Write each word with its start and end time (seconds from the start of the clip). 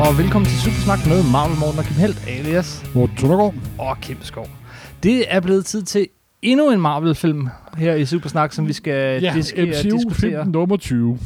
og 0.00 0.18
velkommen 0.18 0.48
til 0.50 0.58
Supersnak 0.60 1.06
med 1.06 1.22
Marvel 1.32 1.58
Morten 1.58 1.78
og 1.78 1.84
Kim 1.84 1.96
Helt, 1.96 2.22
alias 2.28 2.84
Morten 2.94 3.16
Tundergaard. 3.16 3.54
og 3.78 3.96
Kim 4.00 4.16
Skov. 4.22 4.48
Det 5.02 5.34
er 5.34 5.40
blevet 5.40 5.66
tid 5.66 5.82
til 5.82 6.08
endnu 6.42 6.70
en 6.70 6.80
Marvel-film 6.80 7.48
her 7.76 7.94
i 7.94 8.04
Supersnak, 8.06 8.52
som 8.52 8.68
vi 8.68 8.72
skal 8.72 9.22
Ja, 9.22 9.32
dis- 9.32 9.60
MCU 9.62 9.96
diskutere. 9.96 10.14
film 10.42 10.48
nummer 10.50 10.76
20. 10.76 11.18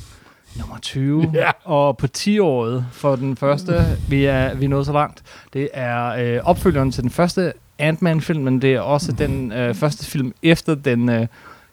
Nummer 0.58 0.78
20. 0.82 1.30
Ja. 1.34 1.50
Og 1.64 1.96
på 1.96 2.06
10-året 2.18 2.86
for 2.92 3.16
den 3.16 3.36
første, 3.36 3.84
vi 4.08 4.24
er, 4.24 4.54
vi 4.54 4.64
er 4.64 4.68
nået 4.68 4.86
så 4.86 4.92
langt, 4.92 5.22
det 5.52 5.68
er 5.74 6.06
øh, 6.08 6.40
opfølgeren 6.44 6.92
til 6.92 7.02
den 7.02 7.10
første 7.10 7.52
Ant-Man-film, 7.78 8.42
men 8.44 8.62
det 8.62 8.74
er 8.74 8.80
også 8.80 9.12
den 9.12 9.52
øh, 9.52 9.74
første 9.74 10.06
film 10.06 10.32
efter 10.42 10.74
den 10.74 11.08
øh, 11.08 11.26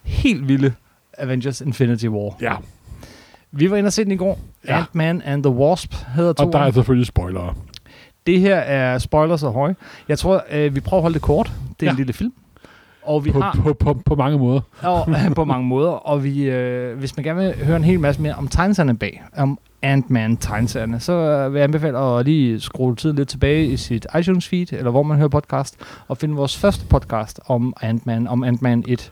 helt 0.03 0.47
vilde 0.47 0.73
Avengers 1.17 1.61
Infinity 1.61 2.05
War. 2.05 2.35
Ja, 2.41 2.53
Vi 3.51 3.71
var 3.71 3.77
inde 3.77 3.87
og 3.87 3.93
se 3.93 4.03
den 4.03 4.11
i 4.11 4.15
går. 4.15 4.39
Ja. 4.67 4.77
Ant-Man 4.79 5.21
and 5.25 5.43
the 5.43 5.53
Wasp 5.53 5.93
hedder 6.15 6.29
og 6.45 6.53
der 6.53 6.59
er 6.59 6.65
to. 6.69 6.73
selvfølgelig 6.73 7.07
spoilere. 7.07 7.53
Det 8.27 8.39
her 8.39 8.55
er 8.55 8.97
spoiler 8.97 9.37
så 9.37 9.49
høje. 9.49 9.75
Jeg 10.09 10.19
tror, 10.19 10.43
øh, 10.51 10.75
vi 10.75 10.79
prøver 10.79 10.99
at 10.99 11.01
holde 11.01 11.13
det 11.13 11.21
kort. 11.21 11.51
Det 11.79 11.85
er 11.85 11.87
ja. 11.87 11.91
En 11.91 11.97
lille 11.97 12.13
film. 12.13 12.33
Og 13.03 13.25
vi 13.25 13.31
På, 13.31 13.41
har 13.41 13.59
på, 13.63 13.73
på, 13.73 13.93
på 14.05 14.15
mange 14.15 14.37
måder. 14.37 14.61
og, 14.81 15.07
på 15.35 15.45
mange 15.45 15.67
måder. 15.67 15.89
Og 15.91 16.23
vi, 16.23 16.43
øh, 16.49 16.97
hvis 16.97 17.17
man 17.17 17.23
gerne 17.23 17.39
vil 17.39 17.65
høre 17.65 17.77
en 17.77 17.83
hel 17.83 17.99
masse 17.99 18.21
mere 18.21 18.33
om 18.33 18.47
tegneserierne 18.47 18.97
bag, 18.97 19.23
om 19.37 19.59
Ant-Man 19.81 20.37
tegneserierne, 20.37 20.99
så 20.99 21.13
øh, 21.13 21.53
vil 21.53 21.59
jeg 21.59 21.63
anbefale 21.63 21.97
at 21.97 22.25
lige 22.25 22.59
skrue 22.59 22.95
tiden 22.95 23.15
lidt 23.15 23.29
tilbage 23.29 23.65
i 23.65 23.77
sit 23.77 24.07
iTunes 24.19 24.47
feed, 24.47 24.73
eller 24.73 24.91
hvor 24.91 25.03
man 25.03 25.17
hører 25.17 25.29
podcast, 25.29 25.77
og 26.07 26.17
finde 26.17 26.35
vores 26.35 26.57
første 26.57 26.85
podcast 26.85 27.39
om 27.47 27.73
Ant-Man, 27.81 28.27
om 28.27 28.43
Ant-Man 28.43 28.83
1. 28.87 29.11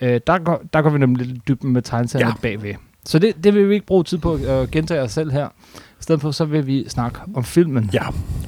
Øh, 0.00 0.20
der, 0.26 0.38
går, 0.38 0.62
der 0.72 0.82
går 0.82 0.90
vi 0.90 0.98
nemlig 0.98 1.26
lidt 1.26 1.48
dybden 1.48 1.72
med 1.72 1.82
tegneserierne 1.82 2.34
ja. 2.44 2.48
Ja. 2.48 2.56
bagved. 2.56 2.74
Så 3.08 3.18
det, 3.18 3.44
det 3.44 3.54
vil 3.54 3.68
vi 3.68 3.74
ikke 3.74 3.86
bruge 3.86 4.04
tid 4.04 4.18
på 4.18 4.34
at 4.34 4.70
gentage 4.70 5.00
os 5.00 5.12
selv 5.12 5.32
her. 5.32 5.48
I 5.76 6.02
stedet 6.02 6.20
for, 6.20 6.30
så 6.30 6.44
vil 6.44 6.66
vi 6.66 6.84
snakke 6.88 7.18
om 7.34 7.44
filmen. 7.44 7.90
Ja, 7.92 8.02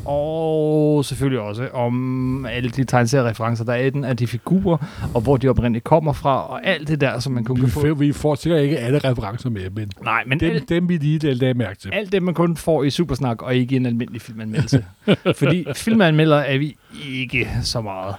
Og 0.05 1.05
selvfølgelig 1.05 1.41
også 1.41 1.69
om 1.73 2.47
alle 2.47 2.71
de 2.71 2.85
tegneseriereferencer, 2.85 3.65
der 3.65 3.73
er 3.73 3.77
i 3.87 3.91
den, 3.91 4.05
af 4.05 4.17
de 4.17 4.27
figurer, 4.27 4.77
og 5.15 5.21
hvor 5.21 5.37
de 5.37 5.49
oprindeligt 5.49 5.85
kommer 5.85 6.13
fra, 6.13 6.47
og 6.51 6.67
alt 6.67 6.89
det 6.89 7.01
der, 7.01 7.19
som 7.19 7.33
man 7.33 7.45
kun 7.45 7.57
vi, 7.57 7.61
kan 7.61 7.71
få. 7.71 7.95
vi 7.95 8.13
får 8.13 8.35
sikkert 8.35 8.63
ikke 8.63 8.79
alle 8.79 8.99
referencer 8.99 9.51
med, 9.51 9.71
men 9.71 9.91
Nej, 10.05 10.23
men 10.27 10.41
dem, 10.41 10.51
alt, 10.51 10.69
dem 10.69 10.89
vi 10.89 10.97
lige 10.97 11.35
lagde 11.35 11.55
mærke 11.55 11.79
til. 11.79 11.91
alt 11.95 12.13
det, 12.13 12.23
man 12.23 12.35
kun 12.35 12.57
får 12.57 12.85
i 12.85 12.91
Supersnak, 12.91 13.43
og 13.43 13.55
ikke 13.55 13.73
i 13.75 13.77
en 13.77 13.87
almindelig 13.87 14.23
filmanmeldelse. 14.23 14.85
Fordi 15.39 15.67
filmanmelder 15.77 16.37
er 16.37 16.59
vi 16.59 16.77
ikke 17.09 17.49
så 17.63 17.81
meget. 17.81 18.15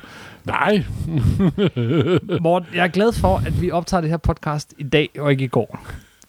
Nej, 0.46 0.84
Morten, 2.42 2.68
jeg 2.76 2.84
er 2.84 2.88
glad 2.88 3.14
for, 3.14 3.38
at 3.38 3.62
vi 3.62 3.72
optager 3.72 4.02
det 4.02 4.10
her 4.10 4.18
podcast 4.18 4.74
i 4.78 4.84
dag, 4.84 5.10
og 5.20 5.32
ikke 5.32 5.44
i 5.44 5.48
går. 5.48 5.80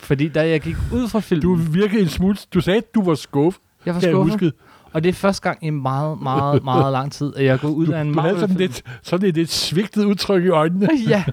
Fordi 0.02 0.28
da 0.28 0.48
jeg 0.48 0.60
gik 0.60 0.76
ud 0.92 1.08
fra 1.08 1.20
filmen, 1.20 1.42
du 1.42 1.54
virkede 1.54 2.02
en 2.02 2.08
smule... 2.08 2.36
Du 2.54 2.60
sagde, 2.60 2.76
at 2.78 2.94
du 2.94 3.04
var 3.04 3.14
skuffet, 3.14 3.62
jeg 3.86 3.94
var 3.94 4.00
jeg 4.00 4.10
skuffet, 4.10 4.52
og 4.92 5.02
det 5.02 5.08
er 5.08 5.12
første 5.12 5.42
gang 5.42 5.58
i 5.62 5.70
meget, 5.70 6.22
meget, 6.22 6.64
meget 6.64 6.92
lang 6.92 7.12
tid, 7.12 7.32
at 7.36 7.44
jeg 7.44 7.60
går 7.60 7.68
ud 7.68 7.86
Du, 7.86 7.92
af 7.92 8.00
en 8.00 8.12
du 8.12 8.20
havde 8.20 8.34
sådan 8.34 8.54
Marvel-film. 8.54 8.58
lidt, 8.58 8.82
sådan 9.02 9.28
et 9.28 9.34
lidt 9.34 9.50
svigtet 9.50 10.04
udtryk 10.04 10.44
i 10.44 10.48
øjnene. 10.48 10.88
ja, 11.08 11.24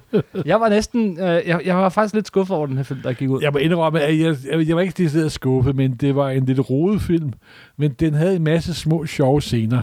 jeg 0.46 0.60
var 0.62 0.70
næsten, 0.70 1.20
øh, 1.20 1.42
jeg, 1.48 1.62
jeg 1.66 1.78
var 1.78 1.90
faktisk 1.90 2.16
lidt 2.16 2.28
skuffet 2.28 2.58
over 2.58 2.66
den 2.68 2.78
her 2.78 2.84
film, 2.84 3.00
der 3.02 3.14
gik 3.14 3.30
ud. 3.30 3.42
Jeg 3.42 3.52
må 3.54 3.58
indrømme, 3.58 4.02
at 4.02 4.20
jeg, 4.20 4.36
jeg, 4.52 4.68
jeg 4.68 4.76
var 4.76 4.82
ikke 4.82 5.04
decideret 5.04 5.32
skuffet, 5.32 5.76
men 5.76 5.96
det 5.96 6.16
var 6.16 6.30
en 6.30 6.46
lidt 6.46 6.70
rodet 6.70 7.02
film. 7.02 7.34
Men 7.78 7.92
den 7.92 8.14
havde 8.14 8.36
en 8.36 8.44
masse 8.44 8.74
små, 8.74 9.06
sjove 9.06 9.42
scener. 9.42 9.82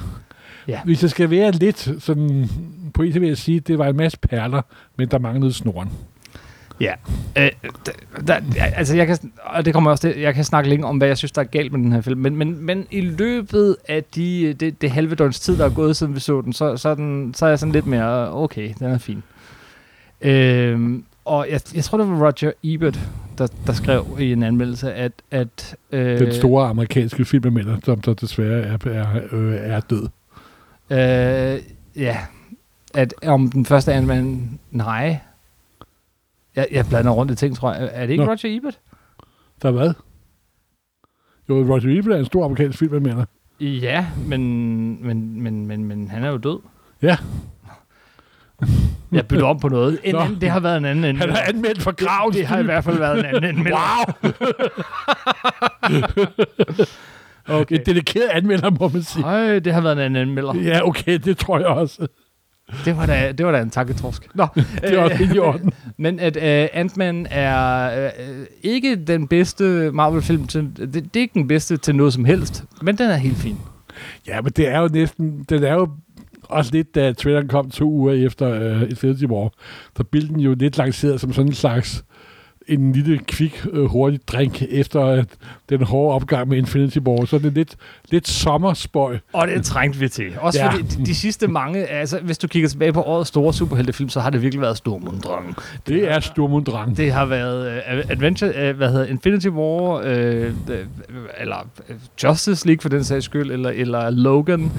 Ja. 0.69 0.81
Hvis 0.85 1.03
jeg 1.03 1.11
skal 1.11 1.31
være 1.31 1.51
lidt 1.53 1.89
sådan... 1.99 2.49
På 2.95 3.03
en 3.03 3.15
vil 3.15 3.29
jeg 3.29 3.39
sige, 3.39 3.57
at 3.57 3.67
det 3.69 3.79
var 3.79 3.87
en 3.87 3.97
masse 3.97 4.19
perler, 4.19 4.63
men 4.99 5.09
der 5.09 5.19
manglede 5.19 5.53
snoren. 5.53 5.89
Ja, 6.81 6.93
øh, 7.37 7.51
der, 8.27 8.41
der, 8.41 8.65
altså 8.75 8.97
jeg 8.97 9.07
kan, 9.07 9.19
og 9.43 9.65
det 9.65 9.75
kommer 9.75 9.91
også 9.91 10.03
til, 10.03 10.21
jeg 10.21 10.35
kan 10.35 10.45
snakke 10.45 10.71
længe 10.71 10.87
om, 10.87 10.97
hvad 10.97 11.09
jeg 11.09 11.19
synes, 11.19 11.33
der 11.33 11.41
er 11.41 11.47
galt 11.47 11.73
med 11.73 11.81
den 11.81 11.93
her 11.93 12.01
film, 12.01 12.21
men, 12.21 12.37
men, 12.37 12.65
men 12.65 12.87
i 12.91 13.01
løbet 13.01 13.77
af 13.89 14.05
de, 14.05 14.53
det, 14.53 14.83
det 14.83 14.91
halve 14.91 15.15
døgns 15.15 15.41
tid, 15.41 15.59
der 15.59 15.65
er 15.65 15.75
gået, 15.75 15.97
siden 15.97 16.15
vi 16.15 16.21
så 16.21 16.41
den, 16.41 16.53
så, 16.53 16.77
så, 16.77 16.89
er, 16.89 16.95
den, 16.95 17.35
så 17.35 17.45
er 17.45 17.49
jeg 17.49 17.59
sådan 17.59 17.73
lidt 17.73 17.87
mere, 17.87 18.35
okay, 18.35 18.73
den 18.79 18.87
er 18.87 18.99
fin. 18.99 19.23
Øh, 20.21 21.01
og 21.25 21.47
jeg, 21.51 21.61
jeg 21.75 21.85
tror, 21.85 21.99
det 21.99 22.09
var 22.09 22.27
Roger 22.27 22.53
Ebert, 22.65 23.01
der, 23.39 23.47
der 23.67 23.73
skrev 23.73 24.07
i 24.21 24.33
en 24.33 24.43
anmeldelse, 24.43 24.93
at... 24.93 25.13
at 25.31 25.77
øh, 25.93 26.19
Den 26.19 26.33
store 26.33 26.69
amerikanske 26.69 27.25
filmanmelder, 27.25 27.77
som 27.85 28.01
der 28.01 28.15
desværre 28.15 28.63
er, 28.63 28.79
er, 28.91 29.21
øh, 29.33 29.55
er 29.55 29.81
død. 29.81 30.09
Øh, 30.91 31.63
ja, 32.03 32.17
at 32.95 33.15
om 33.23 33.51
den 33.51 33.65
første 33.65 33.93
Ant-Man, 33.95 34.59
nej. 34.71 35.19
Jeg, 36.57 36.69
jeg 36.71 36.87
blander 36.89 37.11
rundt 37.13 37.33
i 37.33 37.35
ting, 37.35 37.57
tror 37.57 37.73
jeg. 37.75 37.91
Er 37.93 38.01
det 38.07 38.11
ikke 38.13 38.25
Nå. 38.25 38.31
Roger 38.31 38.57
Ebert? 38.57 38.79
Der 39.63 39.69
er 39.69 39.73
hvad? 39.73 39.93
Jo, 41.49 41.55
Roger 41.55 41.99
Ebert 41.99 42.15
er 42.15 42.19
en 42.19 42.25
stor 42.25 42.45
amerikansk 42.45 42.79
filmanmelder. 42.79 43.25
Ja, 43.61 44.07
men, 44.27 44.41
men, 45.07 45.43
men, 45.43 45.67
men, 45.67 45.85
men 45.85 46.09
han 46.09 46.25
er 46.25 46.29
jo 46.31 46.37
død. 46.37 46.59
Ja. 47.03 47.17
Jeg 49.13 49.27
bytter 49.27 49.47
om 49.47 49.59
på 49.61 49.69
noget. 49.69 49.99
En 50.05 50.15
Nå. 50.15 50.21
anden, 50.21 50.41
det 50.41 50.51
har 50.51 50.61
været 50.61 50.77
en 50.77 50.85
anden 50.85 51.05
Han 51.05 51.15
anmelder. 51.15 51.35
er 51.43 51.49
anmeldt 51.49 51.83
for 51.83 51.91
det, 51.91 52.01
grav. 52.07 52.31
det 52.35 52.47
har 52.47 52.59
i 52.59 52.63
hvert 52.63 52.85
fald 52.85 52.99
været 52.99 53.19
en 53.19 53.25
anden 53.25 53.45
anmelder. 53.45 53.79
Wow! 57.49 57.57
okay. 57.61 57.79
En 57.79 57.87
dedikeret 57.87 58.29
anmelder, 58.29 58.71
må 58.71 58.89
man 58.89 59.03
sige. 59.03 59.27
Øj, 59.27 59.59
det 59.59 59.73
har 59.75 59.81
været 59.81 59.93
en 59.93 59.99
anden 59.99 60.23
anmelder. 60.23 60.55
Ja, 60.55 60.87
okay, 60.89 61.19
det 61.25 61.39
tror 61.39 61.59
jeg 61.59 61.67
også. 61.67 62.07
Det 62.85 62.97
var 62.97 63.07
da, 63.07 63.33
det 63.33 63.47
var 63.47 63.53
da 63.53 63.61
en 63.61 63.71
takketorsk. 63.71 64.29
Nå, 64.35 64.47
Det 64.81 64.99
også 64.99 65.17
helt 65.17 65.35
i 65.35 65.39
orden. 65.39 65.73
Men 65.99 66.21
at 66.21 66.37
uh, 66.37 66.81
Ant-Man 66.81 67.27
er 67.31 68.09
uh, 68.09 68.45
ikke 68.63 68.97
den 68.97 69.29
bedste 69.29 69.91
Marvel-film 69.93 70.47
til... 70.47 70.71
Det, 70.77 70.95
det 70.95 71.17
er 71.17 71.21
ikke 71.21 71.35
den 71.35 71.49
bedste 71.49 71.77
til 71.77 71.95
noget 71.95 72.13
som 72.13 72.25
helst, 72.25 72.65
men 72.83 72.99
den 72.99 73.11
er 73.11 73.17
helt 73.17 73.37
fin. 73.37 73.59
Ja, 74.27 74.41
men 74.41 74.53
det 74.53 74.69
er 74.69 74.81
jo 74.81 74.89
næsten... 74.93 75.45
Den 75.49 75.65
er 75.65 75.75
jo 75.75 75.89
også 76.43 76.73
lidt, 76.73 76.95
da 76.95 77.13
traileren 77.13 77.49
kom 77.49 77.71
to 77.71 77.91
uger 77.91 78.27
efter 78.27 78.77
uh, 78.77 78.83
Infinity 78.83 79.25
War, 79.25 79.53
så 79.97 80.05
blev 80.05 80.23
den 80.23 80.41
jo 80.41 80.55
lidt 80.55 80.79
lanceret 80.79 81.21
som 81.21 81.33
sådan 81.33 81.49
en 81.49 81.55
slags 81.55 82.05
en 82.69 82.93
lille, 82.93 83.19
kvik, 83.19 83.67
øh, 83.73 83.85
hurtig 83.85 84.21
drink 84.29 84.63
efter 84.63 85.25
den 85.69 85.83
hårde 85.83 86.15
opgang 86.15 86.49
med 86.49 86.59
Infinity 86.59 86.99
War. 86.99 87.25
Så 87.25 87.39
det 87.39 87.47
er 87.47 87.51
lidt, 87.51 87.77
lidt 88.11 88.29
sommerspøj. 88.29 89.19
Og 89.33 89.49
det 89.49 89.65
trængte 89.65 89.99
vi 89.99 90.09
til. 90.09 90.33
Også 90.41 90.59
ja. 90.59 90.71
Fordi 90.71 90.83
de, 90.83 91.07
de 91.07 91.15
sidste 91.15 91.49
mange, 91.49 91.87
altså 91.87 92.19
hvis 92.19 92.39
du 92.39 92.49
kigger 92.49 92.69
tilbage 92.69 92.93
på 92.93 93.03
årets 93.03 93.29
store 93.29 93.55
superheltefilm, 93.55 94.09
så 94.09 94.21
har 94.21 94.31
det 94.31 94.43
virkelig 94.43 94.61
været 94.63 94.77
Stormundrang. 94.77 95.57
Det 95.87 96.11
er 96.11 96.21
Sturmundrang. 96.21 96.97
Det 96.97 97.13
har 97.13 97.27
været 97.27 97.67
uh, 97.67 98.11
Adventure, 98.11 98.71
uh, 98.71 98.77
hvad 98.77 98.91
hedder 98.91 99.07
Infinity 99.07 99.49
War, 99.49 99.99
uh, 99.99 100.07
eller 101.41 101.69
uh, 101.89 101.97
Justice 102.25 102.67
League 102.67 102.81
for 102.81 102.89
den 102.89 103.05
sags 103.05 103.25
skyld, 103.25 103.51
eller, 103.51 103.71
eller 103.71 104.11
Logan. 104.11 104.73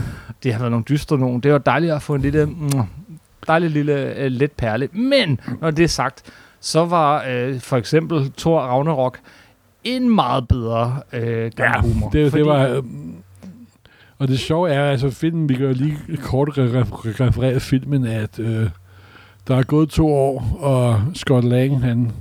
Det 0.44 0.54
har 0.54 0.59
været 0.59 0.72
nogle 0.72 0.86
dystre 0.90 1.18
nogen. 1.18 1.40
Det 1.42 1.52
var 1.52 1.58
dejligt 1.58 1.94
at 1.94 2.02
få 2.02 2.16
en 2.16 2.22
lille, 2.22 2.46
mm, 2.46 2.72
dejlig 3.48 3.69
lille 3.69 4.16
uh, 4.19 4.25
let 4.25 4.52
perle. 4.52 4.88
Men 4.92 5.40
når 5.62 5.72
det 5.72 5.84
er 5.84 5.88
sagt, 5.88 6.24
så 6.59 6.85
var 6.85 7.23
uh, 7.50 7.59
for 7.59 7.78
eksempel 7.78 8.31
Thor 8.38 8.59
Ragnarok 8.59 9.18
en 9.84 10.16
meget 10.16 10.47
bedre 10.47 11.01
gang 11.56 11.75
Ja, 11.75 11.81
humor. 11.81 12.09
det, 12.09 12.31
Fordi- 12.31 12.44
det 12.44 12.50
var... 12.51 12.68
Øh, 12.68 12.84
og 14.19 14.28
det 14.28 14.40
sjove 14.40 14.69
er, 14.69 14.84
altså 14.91 15.09
filmen, 15.09 15.50
vi 15.50 15.53
jo 15.56 15.73
lige 15.73 15.97
kort 16.23 16.50
re- 16.50 16.51
re- 16.51 17.25
referere 17.25 17.59
filmen, 17.59 18.06
at 18.07 18.40
øh, 18.40 18.69
der 19.47 19.56
er 19.56 19.63
gået 19.63 19.90
to 19.90 20.07
år, 20.13 20.57
og 20.59 21.01
Scott 21.13 21.45
Lang, 21.45 21.81
han 21.84 22.12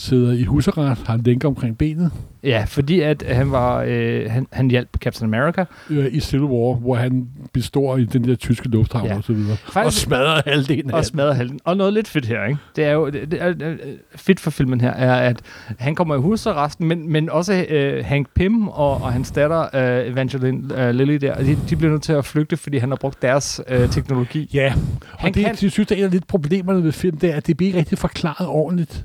sidder 0.00 0.32
i 0.32 0.42
husarret, 0.44 0.98
har 1.06 1.14
en 1.14 1.22
lænke 1.22 1.46
omkring 1.46 1.78
benet 1.78 2.10
Ja, 2.44 2.64
fordi 2.68 3.00
at 3.00 3.24
han 3.28 3.52
var 3.52 3.84
øh, 3.86 4.30
han, 4.30 4.46
han 4.52 4.70
hjalp 4.70 4.88
Captain 4.98 5.34
America. 5.34 5.64
øh, 5.90 6.06
i 6.12 6.20
Civil 6.20 6.44
War, 6.44 6.74
hvor 6.74 6.94
han 6.94 7.28
består 7.52 7.96
i 7.96 8.04
den 8.04 8.24
der 8.24 8.34
tyske 8.34 8.68
lufthavn 8.68 9.06
Ja. 9.06 9.16
og 9.16 9.24
så 9.24 9.32
videre. 9.32 9.52
Og 9.66 9.72
Faktisk, 9.72 10.02
smadrer 10.02 10.42
halvdelen 10.46 10.90
af 10.90 10.94
og 10.94 11.04
smadrer 11.04 11.32
halden. 11.32 11.60
Og 11.64 11.76
noget 11.76 11.92
lidt 11.92 12.08
fedt 12.08 12.26
her, 12.26 12.44
ikke? 12.44 12.58
Det 12.76 12.84
er 12.84 12.92
jo 12.92 13.10
det, 13.10 13.30
det 13.30 13.42
er, 13.42 13.76
fedt 14.16 14.40
for 14.40 14.50
filmen 14.50 14.80
her, 14.80 14.90
er, 14.90 15.14
at 15.14 15.40
han 15.78 15.94
kommer 15.94 16.14
i 16.14 16.18
husarresten, 16.18 16.88
men, 16.88 17.12
men 17.12 17.30
også 17.30 17.64
øh, 17.68 18.04
Hank 18.04 18.26
Pym 18.34 18.68
og, 18.68 18.94
og 19.02 19.12
hans 19.12 19.30
datter 19.30 19.60
øh, 19.74 20.12
Evangeline 20.12 20.82
øh, 20.88 20.94
Lilly 20.94 21.14
der, 21.14 21.34
de, 21.42 21.58
de 21.70 21.76
bliver 21.76 21.90
nødt 21.92 22.02
til 22.02 22.12
at 22.12 22.24
flygte, 22.24 22.56
fordi 22.56 22.78
han 22.78 22.88
har 22.88 22.96
brugt 22.96 23.22
deres 23.22 23.60
øh, 23.68 23.88
teknologi. 23.90 24.50
Ja, 24.54 24.72
og 25.12 25.18
Han 25.18 25.34
det, 25.34 25.40
kan- 25.44 25.50
jeg 25.62 25.70
synes, 25.70 25.74
det 25.88 25.90
er 25.92 25.96
en 25.98 26.04
af 26.04 26.10
lidt 26.10 26.26
problemerne 26.26 26.84
ved 26.84 26.92
film, 26.92 27.16
det 27.18 27.30
er, 27.30 27.36
at 27.36 27.46
det 27.46 27.56
bliver 27.56 27.68
ikke 27.68 27.78
rigtig 27.78 27.98
forklaret 27.98 28.46
ordentligt. 28.48 29.04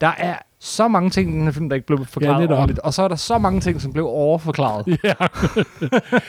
Der 0.00 0.12
er 0.18 0.36
så 0.58 0.88
mange 0.88 1.10
ting 1.10 1.30
i 1.30 1.32
den 1.32 1.44
her 1.44 1.50
film, 1.50 1.68
der 1.68 1.76
ikke 1.76 1.86
blev 1.86 2.04
forklaret 2.04 2.40
netop. 2.40 2.58
ordentligt, 2.58 2.78
og 2.78 2.94
så 2.94 3.02
er 3.02 3.08
der 3.08 3.16
så 3.16 3.38
mange 3.38 3.60
ting, 3.60 3.80
som 3.80 3.92
blev 3.92 4.06
overforklaret. 4.06 4.86
Ja. 5.04 5.14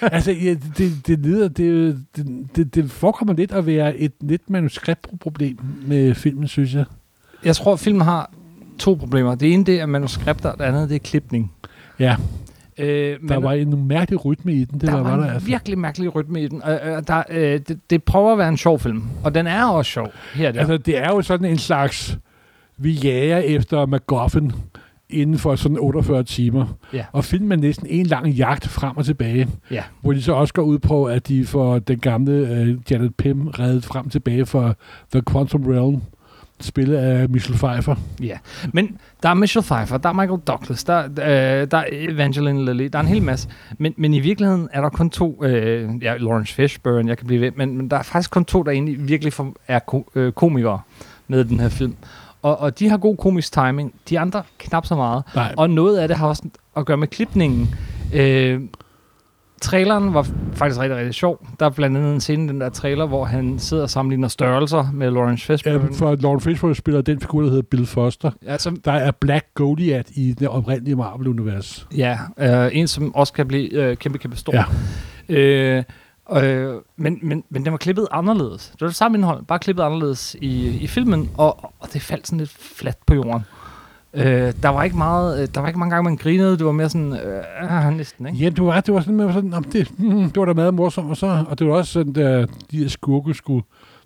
altså, 0.01 0.31
ja, 0.31 0.55
det, 0.77 1.07
det, 1.07 1.19
lider, 1.19 1.47
det, 1.47 1.97
det, 2.15 2.47
det, 2.55 2.75
det 2.75 2.91
forekommer 2.91 3.33
lidt 3.33 3.51
at 3.51 3.65
være 3.65 3.97
et 3.97 4.13
lidt 4.21 4.49
manuskriptproblem 4.49 5.57
med 5.87 6.15
filmen, 6.15 6.47
synes 6.47 6.73
jeg. 6.73 6.85
Jeg 7.43 7.55
tror, 7.55 7.73
at 7.73 7.79
filmen 7.79 8.01
har 8.01 8.31
to 8.79 8.93
problemer. 8.93 9.35
Det 9.35 9.53
ene 9.53 9.63
det 9.63 9.79
er 9.79 9.85
manuskripter, 9.85 10.51
det 10.51 10.61
andet 10.63 10.89
det 10.89 10.95
er 10.95 10.99
klipning. 10.99 11.51
Ja, 11.99 12.15
Øh, 12.79 13.19
der 13.29 13.39
var 13.39 13.51
en 13.51 13.87
mærkelig 13.87 14.25
rytme 14.25 14.53
i 14.53 14.65
den. 14.65 14.79
Det 14.79 14.87
der 14.87 14.93
var, 14.93 15.01
var, 15.01 15.09
var 15.09 15.17
en 15.17 15.23
der 15.23 15.33
altså. 15.33 15.47
virkelig 15.47 15.77
mærkelig 15.77 16.15
rytme 16.15 16.41
i 16.43 16.47
den. 16.47 16.61
Øh, 16.67 16.73
øh, 16.95 17.03
der, 17.07 17.23
øh, 17.29 17.59
det, 17.67 17.79
det 17.89 18.03
prøver 18.03 18.31
at 18.31 18.37
være 18.37 18.49
en 18.49 18.57
sjov 18.57 18.79
film, 18.79 19.03
og 19.23 19.35
den 19.35 19.47
er 19.47 19.65
også 19.65 19.91
sjov. 19.91 20.07
Her 20.33 20.47
er 20.47 20.51
det. 20.51 20.59
Altså, 20.59 20.77
det 20.77 20.97
er 20.97 21.07
jo 21.09 21.21
sådan 21.21 21.45
en 21.45 21.57
slags, 21.57 22.17
vi 22.77 22.91
jager 22.91 23.37
efter 23.37 23.85
MacGuffin 23.85 24.51
inden 25.09 25.37
for 25.37 25.55
sådan 25.55 25.77
48 25.79 26.23
timer. 26.23 26.65
Ja. 26.93 27.05
Og 27.11 27.23
filmen 27.25 27.51
er 27.51 27.55
næsten 27.61 27.87
en 27.89 28.05
lang 28.05 28.27
jagt 28.29 28.67
frem 28.67 28.97
og 28.97 29.05
tilbage, 29.05 29.47
Ja. 29.71 29.83
hvor 30.01 30.13
de 30.13 30.21
så 30.21 30.33
også 30.33 30.53
går 30.53 30.63
ud 30.63 30.79
på, 30.79 31.05
at 31.05 31.27
de 31.27 31.45
får 31.45 31.79
den 31.79 31.99
gamle 31.99 32.31
øh, 32.31 32.77
Janet 32.91 33.15
Pym 33.15 33.47
reddet 33.47 33.85
frem 33.85 34.05
og 34.05 34.11
tilbage 34.11 34.45
for 34.45 34.75
The 35.11 35.21
Quantum 35.31 35.63
Realm, 35.67 36.01
spillet 36.61 36.95
af 36.97 37.29
Michelle 37.29 37.57
Pfeiffer. 37.57 37.95
Ja, 38.21 38.37
men 38.73 38.97
der 39.23 39.29
er 39.29 39.33
Michelle 39.33 39.63
Pfeiffer, 39.65 39.97
der 39.97 40.09
er 40.09 40.13
Michael 40.13 40.39
Douglas, 40.47 40.83
der, 40.83 41.03
øh, 41.03 41.67
der 41.71 41.77
er 41.77 41.85
Evangeline 41.91 42.65
Lilly, 42.65 42.89
der 42.93 42.99
er 42.99 43.03
en 43.03 43.07
hel 43.09 43.21
masse. 43.23 43.49
Men, 43.77 43.93
men 43.97 44.13
i 44.13 44.19
virkeligheden 44.19 44.69
er 44.73 44.81
der 44.81 44.89
kun 44.89 45.09
to, 45.09 45.43
øh, 45.43 45.89
ja, 46.03 46.17
Lawrence 46.17 46.53
Fishburne, 46.53 47.09
jeg 47.09 47.17
kan 47.17 47.27
blive 47.27 47.41
ved, 47.41 47.51
men, 47.55 47.77
men 47.77 47.89
der 47.89 47.97
er 47.97 48.03
faktisk 48.03 48.31
kun 48.31 48.45
to, 48.45 48.63
der 48.63 48.71
egentlig 48.71 49.07
virkelig 49.07 49.33
for, 49.33 49.53
er 49.67 49.79
ko, 49.79 50.09
øh, 50.15 50.31
komikere 50.31 50.79
med 51.27 51.45
den 51.45 51.59
her 51.59 51.69
film. 51.69 51.95
Og, 52.41 52.59
og 52.59 52.79
de 52.79 52.89
har 52.89 52.97
god 52.97 53.17
komisk 53.17 53.53
timing, 53.53 53.93
de 54.09 54.19
andre 54.19 54.43
knap 54.57 54.85
så 54.85 54.95
meget. 54.95 55.23
Nej, 55.35 55.53
Og 55.57 55.69
noget 55.69 55.97
af 55.97 56.07
det 56.07 56.17
har 56.17 56.27
også 56.27 56.43
at 56.77 56.85
gøre 56.85 56.97
med 56.97 57.07
klipningen. 57.07 57.75
Øh, 58.13 58.61
traileren 59.61 60.13
var 60.13 60.27
faktisk 60.53 60.79
rigtig, 60.79 60.97
rigtig 60.97 61.13
sjov. 61.13 61.47
Der 61.59 61.65
er 61.65 61.69
blandt 61.69 61.97
andet 61.97 62.13
en 62.13 62.21
scene 62.21 62.47
den 62.47 62.61
der 62.61 62.69
trailer, 62.69 63.05
hvor 63.05 63.25
han 63.25 63.59
sidder 63.59 63.83
og 63.83 63.89
sammenligner 63.89 64.27
størrelser 64.27 64.91
med 64.93 65.11
Lawrence 65.11 65.45
Fishburne. 65.45 65.79
ja, 65.83 65.89
for 65.93 66.15
Lawrence 66.15 66.49
Fishburne 66.49 66.75
spiller 66.75 67.01
den 67.01 67.19
figur, 67.19 67.41
der 67.41 67.49
hedder 67.49 67.61
Bill 67.71 67.85
Foster. 67.85 68.31
altså, 68.47 68.77
Der 68.85 68.91
er 68.91 69.11
Black 69.11 69.45
Goliath 69.55 70.09
i 70.15 70.33
det 70.39 70.47
oprindelige 70.47 70.95
Marvel-univers. 70.95 71.87
Ja, 71.97 72.17
øh, 72.39 72.69
en 72.73 72.87
som 72.87 73.15
også 73.15 73.33
kan 73.33 73.47
blive 73.47 73.73
øh, 73.73 73.97
kæmpe, 73.97 74.17
kæmpe 74.17 74.37
stor. 74.37 74.53
Ja. 75.29 75.35
Øh, 75.35 75.83
øh, 76.31 76.75
men, 76.97 77.19
men, 77.21 77.43
men 77.49 77.65
den 77.65 77.71
var 77.71 77.77
klippet 77.77 78.07
anderledes. 78.11 78.69
Det 78.73 78.81
var 78.81 78.87
det 78.87 78.95
samme 78.95 79.17
indhold, 79.17 79.45
bare 79.45 79.59
klippet 79.59 79.83
anderledes 79.83 80.35
i, 80.41 80.77
i 80.77 80.87
filmen, 80.87 81.29
og, 81.37 81.73
og 81.79 81.93
det 81.93 82.01
faldt 82.01 82.27
sådan 82.27 82.39
lidt 82.39 82.49
fladt 82.49 83.05
på 83.05 83.13
jorden. 83.13 83.41
Øh, 84.13 84.53
der 84.63 84.69
var 84.69 84.83
ikke 84.83 84.97
meget, 84.97 85.41
øh, 85.41 85.47
der 85.55 85.61
var 85.61 85.67
ikke 85.67 85.79
mange 85.79 85.95
gange, 85.95 86.03
man 86.09 86.17
grinede. 86.17 86.57
Det 86.57 86.65
var 86.65 86.71
mere 86.71 86.89
sådan, 86.89 87.13
øh, 87.13 87.43
ah, 87.61 87.97
næsten, 87.97 88.25
ikke? 88.27 88.39
Ja, 88.39 88.49
det 88.49 88.63
var, 88.63 88.81
det 88.81 88.93
var 88.93 88.99
sådan, 88.99 89.15
man 89.15 89.25
var 89.25 89.33
sådan 89.33 89.51
det, 89.51 89.99
mm, 89.99 90.29
det 90.29 90.39
var 90.39 90.45
da 90.45 90.53
meget 90.53 90.73
morsomt, 90.73 91.09
og, 91.09 91.17
så, 91.17 91.45
og 91.49 91.59
det 91.59 91.67
var 91.67 91.73
også 91.73 91.91
sådan, 91.91 92.13
der, 92.13 92.45
de 92.71 92.77
her 92.77 92.87
skurke 92.87 93.33
skulle, 93.33 93.63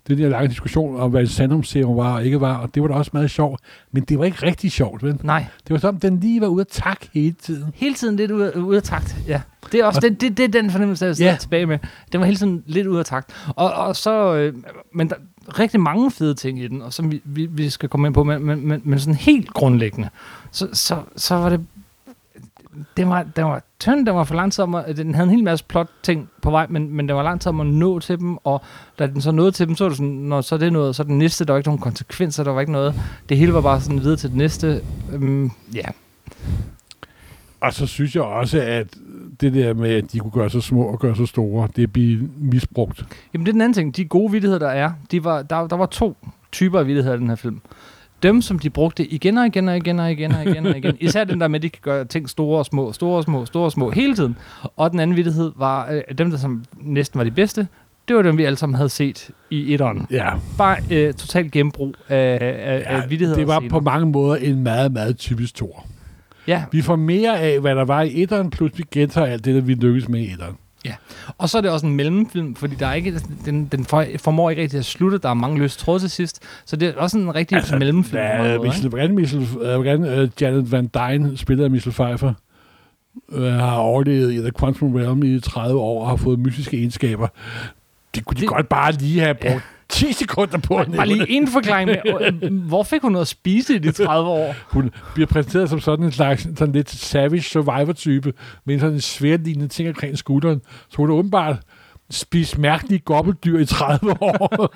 den 0.08 0.18
der 0.18 0.28
lange 0.28 0.48
diskussion 0.48 1.00
om, 1.00 1.10
hvad 1.10 1.26
Sandum 1.26 1.62
serum 1.64 1.96
var 1.96 2.14
og 2.14 2.24
ikke 2.24 2.40
var, 2.40 2.56
og 2.56 2.74
det 2.74 2.82
var 2.82 2.88
da 2.88 2.94
også 2.94 3.10
meget 3.14 3.30
sjovt, 3.30 3.60
men 3.92 4.02
det 4.04 4.18
var 4.18 4.24
ikke 4.24 4.46
rigtig 4.46 4.72
sjovt, 4.72 5.02
vel? 5.02 5.18
Nej, 5.22 5.44
Det 5.68 5.70
var 5.74 5.78
som, 5.78 6.00
den 6.00 6.20
lige 6.20 6.40
var 6.40 6.46
ude 6.46 6.60
at 6.60 6.66
tak 6.70 6.98
hele 7.14 7.34
tiden. 7.42 7.72
hele 7.74 7.94
tiden 7.94 8.16
lidt 8.16 8.30
ude, 8.30 8.56
ude 8.64 8.76
af 8.76 8.82
takt. 8.82 9.16
Ja. 9.28 9.40
Det 9.72 9.80
er 9.80 9.84
også 9.84 10.00
det, 10.00 10.20
det, 10.20 10.36
det 10.36 10.44
er 10.44 10.48
den 10.62 10.70
fornemmelse, 10.70 11.04
jeg 11.06 11.16
sidder 11.16 11.30
Ja. 11.30 11.36
tilbage 11.36 11.66
med. 11.66 11.78
Den 12.12 12.20
var 12.20 12.26
hele 12.26 12.36
tiden 12.38 12.62
lidt 12.66 12.86
ude 12.86 12.98
af 12.98 13.04
takt. 13.04 13.30
Og, 13.56 13.72
og 13.72 13.96
så, 13.96 14.34
øh, 14.34 14.54
men 14.94 15.08
der 15.08 15.14
er 15.48 15.58
rigtig 15.58 15.80
mange 15.80 16.10
fede 16.10 16.34
ting 16.34 16.60
i 16.62 16.68
den, 16.68 16.82
og 16.82 16.92
som 16.92 17.12
vi, 17.12 17.20
vi, 17.24 17.46
vi 17.46 17.70
skal 17.70 17.88
komme 17.88 18.06
ind 18.06 18.14
på, 18.14 18.24
men, 18.24 18.46
men, 18.46 18.68
men, 18.68 18.80
men 18.84 18.98
sådan 18.98 19.14
helt 19.14 19.48
grundlæggende, 19.52 20.08
så, 20.50 20.68
så, 20.72 20.96
så 21.16 21.34
var 21.34 21.48
det 21.48 21.60
det 22.96 23.08
var, 23.08 23.22
den 23.36 23.44
var 23.44 23.62
tynd, 23.80 24.06
den 24.06 24.14
var 24.14 24.24
for 24.24 24.34
lang 24.34 24.52
tid 24.52 24.62
om 24.62 24.74
at, 24.74 24.96
den 24.96 25.14
havde 25.14 25.28
en 25.28 25.34
hel 25.34 25.44
masse 25.44 25.64
plot 25.64 25.88
ting 26.02 26.30
på 26.42 26.50
vej, 26.50 26.66
men, 26.70 26.96
men 26.96 27.08
det 27.08 27.16
var 27.16 27.22
lang 27.22 27.40
tid 27.40 27.48
om 27.48 27.60
at 27.60 27.66
nå 27.66 27.98
til 27.98 28.18
dem, 28.18 28.38
og 28.44 28.62
da 28.98 29.06
den 29.06 29.20
så 29.20 29.30
nåede 29.30 29.52
til 29.52 29.68
dem, 29.68 29.76
så 29.76 29.84
var 29.84 29.88
det 29.88 29.96
sådan, 29.96 30.10
når 30.10 30.40
så 30.40 30.54
er 30.54 30.58
det 30.58 30.72
noget, 30.72 30.96
så 30.96 31.02
det 31.02 31.10
næste, 31.10 31.44
der 31.44 31.52
var 31.52 31.58
ikke 31.58 31.68
nogen 31.68 31.80
konsekvenser, 31.80 32.44
der 32.44 32.50
var 32.50 32.60
ikke 32.60 32.72
noget, 32.72 32.94
det 33.28 33.36
hele 33.36 33.54
var 33.54 33.60
bare 33.60 33.80
sådan 33.80 34.00
videre 34.00 34.16
til 34.16 34.30
det 34.30 34.38
næste, 34.38 34.80
øhm, 35.12 35.50
ja, 35.74 35.86
Og 37.60 37.72
så 37.72 37.86
synes 37.86 38.14
jeg 38.14 38.22
også, 38.22 38.60
at 38.60 38.86
det 39.40 39.54
der 39.54 39.74
med, 39.74 39.90
at 39.90 40.12
de 40.12 40.18
kunne 40.18 40.30
gøre 40.30 40.50
sig 40.50 40.62
små 40.62 40.82
og 40.82 40.98
gøre 40.98 41.16
sig 41.16 41.28
store, 41.28 41.68
det 41.76 41.92
bliver 41.92 42.22
misbrugt. 42.38 43.04
Jamen 43.34 43.46
det 43.46 43.50
er 43.50 43.54
den 43.54 43.60
anden 43.60 43.74
ting. 43.74 43.96
De 43.96 44.04
gode 44.04 44.32
vittigheder, 44.32 44.58
der 44.58 44.68
er, 44.68 44.92
de 45.10 45.24
var, 45.24 45.42
der, 45.42 45.66
der 45.66 45.76
var 45.76 45.86
to 45.86 46.16
typer 46.52 46.78
af 46.78 46.86
vittigheder 46.86 47.16
i 47.16 47.20
den 47.20 47.28
her 47.28 47.36
film. 47.36 47.60
Dem, 48.22 48.42
som 48.42 48.58
de 48.58 48.70
brugte 48.70 49.06
igen 49.06 49.38
og 49.38 49.46
igen 49.46 49.68
og 49.68 49.76
igen 49.76 49.98
og 49.98 50.12
igen 50.12 50.32
og 50.32 50.46
igen 50.46 50.66
og 50.66 50.76
igen. 50.76 50.96
Især 51.00 51.24
den 51.24 51.40
der 51.40 51.48
med, 51.48 51.58
at 51.58 51.62
de 51.62 51.68
kan 51.70 51.80
gøre 51.82 52.04
ting 52.04 52.28
store 52.30 52.58
og 52.58 52.66
små, 52.66 52.92
store 52.92 53.16
og 53.16 53.22
små, 53.24 53.46
store 53.46 53.64
og 53.64 53.72
små 53.72 53.90
hele 53.90 54.14
tiden. 54.16 54.36
Og 54.76 54.90
den 54.90 55.00
anden 55.00 55.16
vittighed 55.16 55.52
var, 55.56 55.90
øh, 55.92 56.02
dem, 56.18 56.30
der 56.30 56.38
som 56.38 56.64
næsten 56.80 57.18
var 57.18 57.24
de 57.24 57.30
bedste, 57.30 57.66
det 58.08 58.16
var 58.16 58.22
dem, 58.22 58.38
vi 58.38 58.44
alle 58.44 58.56
sammen 58.56 58.74
havde 58.76 58.88
set 58.88 59.30
i 59.50 59.72
etteren. 59.74 60.06
Ja, 60.10 60.30
Bare 60.58 60.76
øh, 60.90 61.14
totalt 61.14 61.52
gennembrug 61.52 61.94
af, 62.08 62.38
af, 62.40 62.80
ja 62.80 63.02
af 63.02 63.10
vittigheder. 63.10 63.38
det 63.38 63.48
var 63.48 63.62
på 63.70 63.80
mange 63.80 64.06
måder 64.06 64.36
en 64.36 64.62
meget, 64.62 64.92
meget 64.92 65.18
typisk 65.18 65.54
tor. 65.54 65.86
Ja, 66.46 66.64
Vi 66.72 66.82
får 66.82 66.96
mere 66.96 67.40
af, 67.40 67.60
hvad 67.60 67.74
der 67.74 67.84
var 67.84 68.02
i 68.02 68.22
etteren, 68.22 68.50
plus 68.50 68.70
vi 68.76 68.84
gentager 68.92 69.26
alt 69.26 69.44
det, 69.44 69.54
der 69.54 69.60
vi 69.60 69.74
lykkedes 69.74 70.08
med 70.08 70.20
i 70.20 70.32
etteren. 70.32 70.54
Og 71.38 71.48
så 71.48 71.58
er 71.58 71.62
det 71.62 71.70
også 71.70 71.86
en 71.86 71.96
mellemfilm, 71.96 72.54
fordi 72.54 72.74
der 72.74 72.86
er 72.86 72.94
ikke, 72.94 73.20
den, 73.44 73.66
den 73.66 73.84
for, 73.84 74.04
formår 74.18 74.50
ikke 74.50 74.62
rigtig 74.62 74.78
at 74.78 74.84
slutte. 74.84 75.18
Der 75.18 75.28
er 75.28 75.34
mange 75.34 75.58
løse 75.58 75.78
tråde 75.78 75.98
til 76.00 76.10
sidst. 76.10 76.40
Så 76.64 76.76
det 76.76 76.88
er 76.88 76.92
også 76.96 77.18
en 77.18 77.34
rigtig 77.34 77.56
altså, 77.56 77.76
mellemfilm. 77.76 78.22
Ja? 78.22 78.58
Michel, 78.58 78.88
hvordan, 78.88 79.14
Michel, 79.14 79.40
øh, 79.62 79.74
hvordan 79.74 80.22
uh, 80.22 80.28
Janet 80.40 80.72
Van 80.72 80.90
Dyne, 80.94 81.36
spillet 81.36 81.64
af 81.64 81.70
Michelle 81.70 81.94
Pfeiffer, 81.94 82.32
uh, 83.28 83.42
har 83.44 83.76
overlevet 83.76 84.32
i 84.32 84.38
The 84.38 84.50
Quantum 84.58 84.94
Realm 84.94 85.22
i 85.22 85.40
30 85.40 85.80
år 85.80 86.02
og 86.02 86.08
har 86.08 86.16
fået 86.16 86.38
mystiske 86.38 86.76
egenskaber. 86.76 87.28
Det 88.14 88.24
kunne 88.24 88.34
de 88.36 88.40
Det- 88.40 88.48
godt 88.48 88.68
bare 88.68 88.92
lige 88.92 89.20
have 89.20 89.34
brugt 89.34 89.54
Ja. 89.54 89.60
10 89.92 90.12
sekunder 90.12 90.58
på. 90.58 90.76
at 90.76 90.92
Bare 90.96 91.06
lige 91.06 91.30
en 91.30 91.48
forklaring 91.48 91.90
med, 91.90 92.50
hvor 92.68 92.82
fik 92.82 93.02
hun 93.02 93.12
noget 93.12 93.24
at 93.24 93.28
spise 93.28 93.74
i 93.74 93.78
de 93.78 93.92
30 93.92 94.30
år? 94.30 94.54
Hun 94.68 94.90
bliver 95.14 95.26
præsenteret 95.26 95.70
som 95.70 95.80
sådan 95.80 96.04
en 96.04 96.12
slags 96.12 96.42
sådan 96.58 96.74
lidt 96.74 96.90
savage 96.90 97.42
survivor-type, 97.42 98.32
med 98.66 98.78
sådan 98.78 98.94
en 98.94 99.00
sværlignende 99.00 99.68
ting 99.68 99.88
omkring 99.88 100.18
skulderen. 100.18 100.60
Så 100.88 100.96
hun 100.96 101.10
er 101.10 101.14
åbenbart 101.14 101.56
spist 102.12 102.58
mærkelige 102.58 102.98
gobbeldyr 102.98 103.58
i 103.58 103.64
30 103.66 104.22
år. 104.22 104.74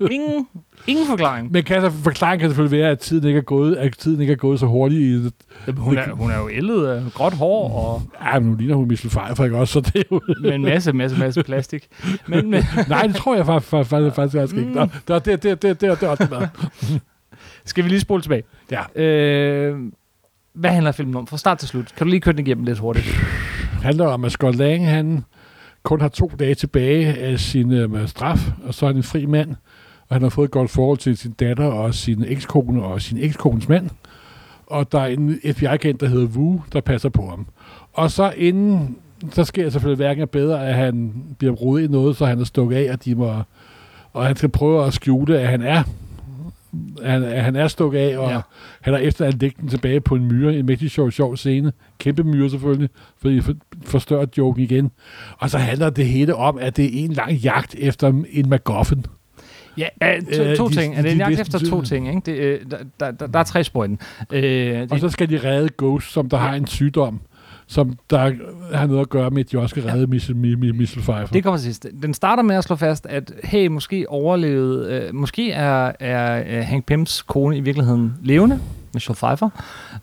ingen, 0.12 0.46
ingen 0.86 1.06
forklaring. 1.06 1.52
Men 1.52 1.64
kan, 1.64 1.92
forklaringen 1.92 2.40
kan 2.40 2.50
selvfølgelig 2.50 2.78
være, 2.78 2.90
at 2.90 2.98
tiden 2.98 3.28
ikke 3.28 3.38
er 3.38 3.42
gået, 3.42 3.76
at 3.76 3.98
tiden 3.98 4.20
ikke 4.20 4.32
er 4.32 4.36
gået 4.36 4.60
så 4.60 4.66
hurtigt. 4.66 5.00
I 5.00 5.24
det. 5.24 5.32
Hun, 5.78 5.98
er, 5.98 6.12
hun 6.12 6.30
er 6.30 6.38
jo 6.38 6.48
ældet 6.48 6.86
af 6.86 7.02
gråt 7.14 7.34
hår. 7.34 7.70
Og... 7.70 8.02
Ja, 8.24 8.38
men 8.38 8.48
nu 8.48 8.56
ligner 8.56 8.74
hun 8.74 8.88
Michelle 8.88 9.10
Pfeiffer 9.10 9.58
også, 9.58 9.72
så 9.72 9.80
det 9.80 9.96
er 9.96 10.02
jo... 10.12 10.20
med 10.42 10.54
en 10.54 10.62
masse, 10.62 10.92
masse, 10.92 11.18
masse 11.18 11.42
plastik. 11.42 11.88
Men, 12.26 12.50
men... 12.50 12.64
Nej, 12.88 13.06
det 13.06 13.16
tror 13.16 13.36
jeg 13.36 13.46
faktisk, 13.52 13.70
faktisk, 13.70 13.90
faktisk, 13.90 14.16
faktisk 14.16 14.56
ikke. 14.56 14.74
Der, 14.74 14.86
der, 15.08 15.18
der, 15.18 15.36
der, 15.36 15.54
der, 15.54 15.74
der, 15.74 15.94
der, 15.94 16.14
der. 16.14 16.48
Skal 17.64 17.84
vi 17.84 17.88
lige 17.88 18.00
spole 18.00 18.22
tilbage? 18.22 18.42
Ja. 18.70 19.02
Øh, 19.02 19.78
hvad 20.54 20.70
handler 20.70 20.92
filmen 20.92 21.16
om 21.16 21.26
fra 21.26 21.38
start 21.38 21.58
til 21.58 21.68
slut? 21.68 21.92
Kan 21.96 22.06
du 22.06 22.10
lige 22.10 22.20
køre 22.20 22.32
den 22.32 22.46
igennem 22.46 22.64
lidt 22.64 22.78
hurtigt? 22.78 23.06
Det 23.06 23.82
handler 23.82 24.06
om, 24.06 24.24
at 24.24 24.32
Scott 24.32 24.56
Lang, 24.56 24.88
han 24.88 25.24
kun 25.82 26.00
har 26.00 26.08
to 26.08 26.30
dage 26.38 26.54
tilbage 26.54 27.14
af 27.14 27.40
sin 27.40 27.72
øh, 27.72 28.08
straf, 28.08 28.38
og 28.64 28.74
så 28.74 28.86
er 28.86 28.90
han 28.90 28.96
en 28.96 29.02
fri 29.02 29.26
mand, 29.26 29.50
og 30.08 30.14
han 30.14 30.22
har 30.22 30.28
fået 30.28 30.44
et 30.44 30.50
godt 30.50 30.70
forhold 30.70 30.98
til 30.98 31.16
sin 31.16 31.32
datter 31.32 31.64
og 31.64 31.94
sin 31.94 32.24
ekskone 32.26 32.82
og 32.82 33.02
sin 33.02 33.18
ekskones 33.18 33.68
mand. 33.68 33.90
Og 34.66 34.92
der 34.92 35.00
er 35.00 35.06
en 35.06 35.38
FBI-agent, 35.52 36.00
der 36.00 36.06
hedder 36.06 36.26
Wu, 36.26 36.62
der 36.72 36.80
passer 36.80 37.08
på 37.08 37.26
ham. 37.26 37.46
Og 37.92 38.10
så 38.10 38.32
inden, 38.36 38.96
så 39.30 39.44
sker 39.44 39.62
det 39.62 39.72
selvfølgelig 39.72 40.04
hverken 40.04 40.28
bedre, 40.28 40.66
at 40.68 40.74
han 40.74 41.12
bliver 41.38 41.54
rodet 41.54 41.84
i 41.84 41.88
noget, 41.88 42.16
så 42.16 42.26
han 42.26 42.40
er 42.40 42.44
stukket 42.44 42.76
af, 42.76 42.92
og 42.92 43.04
de 43.04 43.14
må 43.14 43.32
og 44.12 44.26
han 44.26 44.36
skal 44.36 44.48
prøve 44.48 44.86
at 44.86 44.94
skjule, 44.94 45.40
at 45.40 45.48
han 45.48 45.62
er 45.62 45.82
han, 47.04 47.22
han 47.22 47.56
er 47.56 47.68
stukket 47.68 47.98
af, 47.98 48.18
og 48.18 48.28
Ja. 48.28 48.34
ja. 48.34 48.40
han 48.80 48.94
har 48.94 49.00
efter 49.00 49.24
at 49.26 49.40
lægge 49.40 49.56
den 49.60 49.68
tilbage 49.68 50.00
på 50.00 50.14
en 50.14 50.24
myre, 50.26 50.54
en 50.54 50.66
mægtig 50.66 50.90
sjov, 50.90 51.10
sjov 51.10 51.36
scene. 51.36 51.72
Kæmpe 51.98 52.24
myre 52.24 52.50
selvfølgelig, 52.50 52.88
fordi 53.20 53.40
for, 53.40 53.54
forstørrer 53.84 54.26
joken 54.38 54.62
igen. 54.62 54.90
Og 55.38 55.50
så 55.50 55.58
handler 55.58 55.90
det 55.90 56.06
hele 56.06 56.34
om, 56.34 56.58
at 56.60 56.76
det 56.76 56.84
er 56.84 57.04
en 57.04 57.12
lang 57.12 57.32
jagt 57.32 57.74
efter 57.78 58.08
en 58.30 58.48
MacGuffin. 58.48 59.06
Ja, 59.78 59.86
øh, 60.02 60.22
to, 60.36 60.42
Øh, 60.42 60.56
to 60.56 60.68
de- 60.68 60.74
ting. 60.74 60.94
Er 60.94 60.96
det 61.02 61.04
de 61.04 61.12
en 61.12 61.18
jagt 61.18 61.40
efter 61.40 61.58
to 61.58 61.82
ting? 61.82 62.08
Ikke? 62.08 62.20
Det, 62.26 62.32
øh, 62.38 62.60
der, 62.70 62.76
der, 63.00 63.10
der, 63.10 63.26
der 63.26 63.38
er 63.38 63.42
tre 63.44 63.64
spor 63.64 63.84
i 63.84 63.88
den. 63.88 63.98
Øh, 64.32 64.42
det, 64.42 64.92
Og 64.92 65.00
så 65.00 65.08
skal 65.08 65.30
de 65.30 65.38
redde 65.44 65.68
Ghost, 65.78 66.12
som 66.12 66.28
der 66.28 66.36
har 66.36 66.54
en 66.54 66.66
sygdom, 66.66 67.20
som 67.72 67.92
der 68.10 68.18
har 68.76 68.86
noget 68.86 69.00
at 69.00 69.08
gøre 69.08 69.30
med, 69.30 69.44
at 69.44 69.52
de 69.52 69.58
også 69.58 69.68
skal 69.72 69.82
redde 69.82 70.06
Michelle, 70.06 70.40
Mi- 70.42 70.56
Mi- 70.56 70.72
Michelle 70.78 71.02
Pfeiffer. 71.04 71.26
Det 71.32 71.42
kommer 71.44 71.58
til 71.58 71.64
sidst. 71.64 71.86
Den 72.02 72.14
starter 72.14 72.42
med 72.42 72.56
at 72.56 72.64
slå 72.64 72.76
fast, 72.76 73.06
at 73.06 73.32
hey, 73.44 73.66
måske 73.66 74.04
overlevede, 74.08 74.92
øh, 75.08 75.14
måske 75.14 75.52
er, 75.52 75.92
er 76.00 76.58
øh, 76.58 76.64
Hank 76.66 76.86
Pyms 76.86 77.22
kone 77.22 77.56
i 77.56 77.60
virkeligheden 77.60 78.12
levende, 78.22 78.58
Michelle 78.94 79.16
Pfeiffer. 79.16 79.48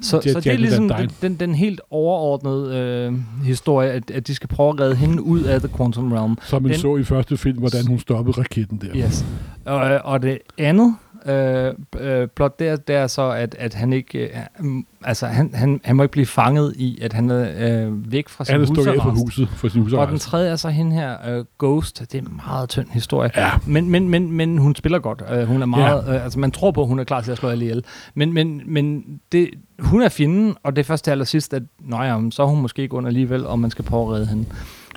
Så, 0.01 0.17
Det 0.19 0.25
er 0.29 0.33
så 0.33 0.39
det 0.39 0.53
er 0.53 0.57
ligesom 0.57 0.89
den, 0.89 1.09
den, 1.21 1.35
den 1.35 1.55
helt 1.55 1.81
overordnede 1.89 2.77
øh, 2.77 3.13
historie, 3.45 3.91
at, 3.91 4.11
at 4.11 4.27
de 4.27 4.35
skal 4.35 4.49
prøve 4.49 4.69
at 4.69 4.79
redde 4.79 4.95
hende 4.95 5.21
ud 5.23 5.41
af 5.43 5.59
The 5.59 5.69
Quantum 5.77 6.11
Realm. 6.11 6.37
som 6.43 6.63
man 6.63 6.71
den- 6.71 6.79
så 6.79 6.97
i 6.97 7.03
første 7.03 7.37
film, 7.37 7.57
hvordan 7.59 7.87
hun 7.87 7.99
stoppede 7.99 8.37
raketten 8.37 8.77
der. 8.77 8.87
Yes. 9.05 9.25
Og, 9.65 9.81
og 10.03 10.21
det 10.21 10.37
andet 10.57 10.95
øh, 11.25 11.73
øh, 11.99 12.27
plot, 12.27 12.59
det 12.59 12.67
er, 12.67 12.75
det 12.75 12.95
er 12.95 13.07
så, 13.07 13.31
at, 13.31 13.55
at 13.59 13.73
han 13.73 13.93
ikke, 13.93 14.19
øh, 14.19 14.29
mm, 14.59 14.85
altså 15.03 15.25
han, 15.27 15.51
han, 15.53 15.81
han 15.83 15.95
må 15.95 16.03
ikke 16.03 16.11
blive 16.11 16.25
fanget 16.25 16.73
i, 16.75 16.99
at 17.01 17.13
han 17.13 17.29
er 17.29 17.87
øh, 17.87 18.11
væk 18.11 18.29
fra 18.29 18.45
sin 18.45 18.51
Han 18.51 18.61
er 18.61 18.65
stukket 18.65 19.01
fra 19.01 19.09
huset, 19.09 19.49
for 19.49 19.67
sin 19.67 19.93
Og 19.93 20.07
den 20.07 20.19
tredje 20.19 20.51
er 20.51 20.55
så 20.55 20.69
hende 20.69 20.91
her, 20.95 21.37
øh, 21.37 21.45
Ghost. 21.59 21.99
Det 21.99 22.15
er 22.15 22.19
en 22.19 22.41
meget 22.45 22.69
tynd 22.69 22.87
historie. 22.91 23.31
Ja, 23.35 23.51
Men, 23.65 23.89
men, 23.89 24.09
men, 24.09 24.31
men 24.31 24.57
hun 24.57 24.75
spiller 24.75 24.99
godt. 24.99 25.23
Uh, 25.31 25.47
hun 25.47 25.61
er 25.61 25.65
meget, 25.65 26.03
ja. 26.07 26.15
uh, 26.15 26.23
altså 26.23 26.39
man 26.39 26.51
tror 26.51 26.71
på, 26.71 26.81
at 26.81 26.87
hun 26.87 26.99
er 26.99 27.03
klar 27.03 27.21
til 27.21 27.31
at 27.31 27.37
slå 27.37 27.49
alle 27.49 27.65
ihjel. 27.65 27.83
Men, 28.13 28.33
men, 28.33 28.61
men 28.65 29.03
det, 29.31 29.49
hun 29.79 30.01
er 30.01 30.09
fjenden, 30.09 30.55
og 30.63 30.75
det 30.75 30.81
er 30.81 30.85
først 30.85 31.03
til 31.03 31.11
allersidst, 31.11 31.53
at 31.53 31.63
nå 31.79 32.01
ja, 32.01 32.19
så 32.31 32.43
er 32.43 32.47
hun 32.47 32.61
måske 32.61 32.81
ikke 32.81 32.95
under 32.95 33.07
alligevel, 33.07 33.45
og 33.45 33.59
man 33.59 33.71
skal 33.71 33.85
redde 33.85 34.27
hende. 34.27 34.45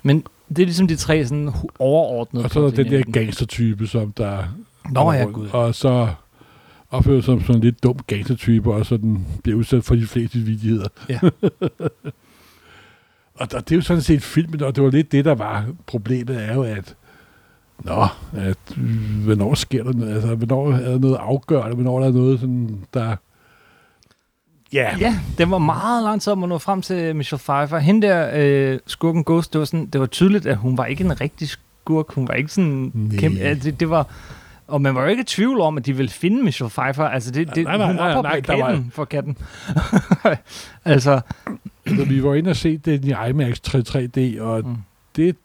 Men 0.03 0.25
det 0.49 0.59
er 0.59 0.67
ligesom 0.67 0.89
de 0.89 0.97
tre 0.97 1.25
sådan 1.25 1.51
overordnede. 1.79 2.45
og 2.45 2.51
så 2.51 2.61
er 2.61 2.71
der 2.71 2.83
den 2.83 2.93
der 2.93 3.03
gangstertype, 3.13 3.87
som 3.87 4.13
der... 4.13 4.39
Nå 4.91 5.13
ja, 5.13 5.23
rundt. 5.23 5.35
gud. 5.35 5.49
Og 5.49 5.75
så... 5.75 6.09
opfører 6.91 7.21
sig 7.21 7.25
som 7.25 7.41
sådan 7.41 7.57
en 7.57 7.61
lidt 7.61 7.83
dum 7.83 7.97
gangstertype, 8.07 8.73
og 8.73 8.87
sådan 8.87 9.27
bliver 9.43 9.59
udsat 9.59 9.85
for 9.85 9.95
de 9.95 10.07
fleste 10.07 10.39
vidigheder. 10.39 10.89
Ja. 11.09 11.19
og 13.41 13.53
der, 13.53 13.61
det 13.61 13.73
er 13.73 13.77
jo 13.77 13.83
sådan 13.83 14.03
set 14.03 14.23
filmen, 14.23 14.63
og 14.63 14.77
det 14.77 14.85
var 14.85 14.91
lidt 14.91 15.13
det, 15.13 15.25
der 15.25 15.35
var 15.35 15.67
problemet, 15.87 16.45
er 16.45 16.55
jo, 16.55 16.63
at 16.63 16.97
Nå, 17.85 18.07
at, 18.37 18.59
øh, 18.79 19.25
hvornår 19.25 19.55
sker 19.55 19.85
der 19.85 19.93
noget? 19.93 20.15
Altså, 20.15 20.35
hvornår 20.35 20.73
er 20.73 20.91
der 20.91 20.99
noget 20.99 21.17
afgørende? 21.17 21.75
Hvornår 21.75 22.01
er 22.01 22.05
der 22.05 22.13
noget, 22.13 22.41
sådan, 22.41 22.85
der... 22.95 23.17
Ja. 24.73 24.97
Ja, 25.01 25.19
det 25.39 25.51
var 25.51 25.59
meget 25.59 26.05
lang 26.05 26.23
tid 26.23 26.33
om 26.33 26.43
at 26.43 26.49
nå 26.49 26.59
frem 26.59 26.83
til 26.83 27.17
Michelle 27.17 27.41
Pfeiffer. 27.41 27.79
Hende 27.79 28.07
der, 28.07 28.31
øh, 28.35 28.79
skurken 28.87 29.25
Ghost, 29.25 29.53
det 29.53 29.59
var, 29.59 29.65
sådan, 29.65 29.87
det 29.87 30.01
var 30.01 30.07
tydeligt, 30.07 30.47
at 30.47 30.57
hun 30.57 30.79
var 30.79 30.85
ikke 30.85 31.05
en 31.05 31.21
rigtig 31.21 31.49
skurk. 31.49 32.15
Hun 32.15 32.29
var 32.29 32.35
ikke 32.35 32.53
sådan 32.53 32.91
Nej. 32.95 33.17
kæmpe... 33.17 33.39
Altså, 33.39 33.71
det, 33.71 33.81
det 33.81 33.91
var... 33.91 34.07
Og 34.73 34.83
man 34.83 34.95
var 34.95 35.03
jo 35.03 35.09
ikke 35.09 35.21
i 35.21 35.25
tvivl 35.25 35.61
om, 35.61 35.79
at 35.79 35.87
de 35.87 35.97
ville 35.97 36.11
finde 36.11 36.43
Michelle 36.43 36.71
Pfeiffer. 36.71 37.05
Altså, 37.05 37.31
det, 37.31 37.55
det, 37.55 37.65
Nej, 37.65 37.77
nej, 37.77 37.87
hun 37.87 37.97
var 37.97 38.05
nej, 38.05 38.15
på 38.15 38.23
nej, 38.23 38.41
plakaten 38.41 38.91
for 38.91 39.05
katten. 39.05 39.39
altså, 40.85 41.21
Så 41.87 42.05
vi 42.05 42.23
var 42.23 42.35
inde 42.35 42.51
og 42.51 42.57
se 42.57 42.77
den 42.79 43.05
i 43.05 43.15
IMAX 43.29 43.61
3D, 43.69 44.41
og 44.41 44.69
mm. 44.69 44.77
det... 45.17 45.37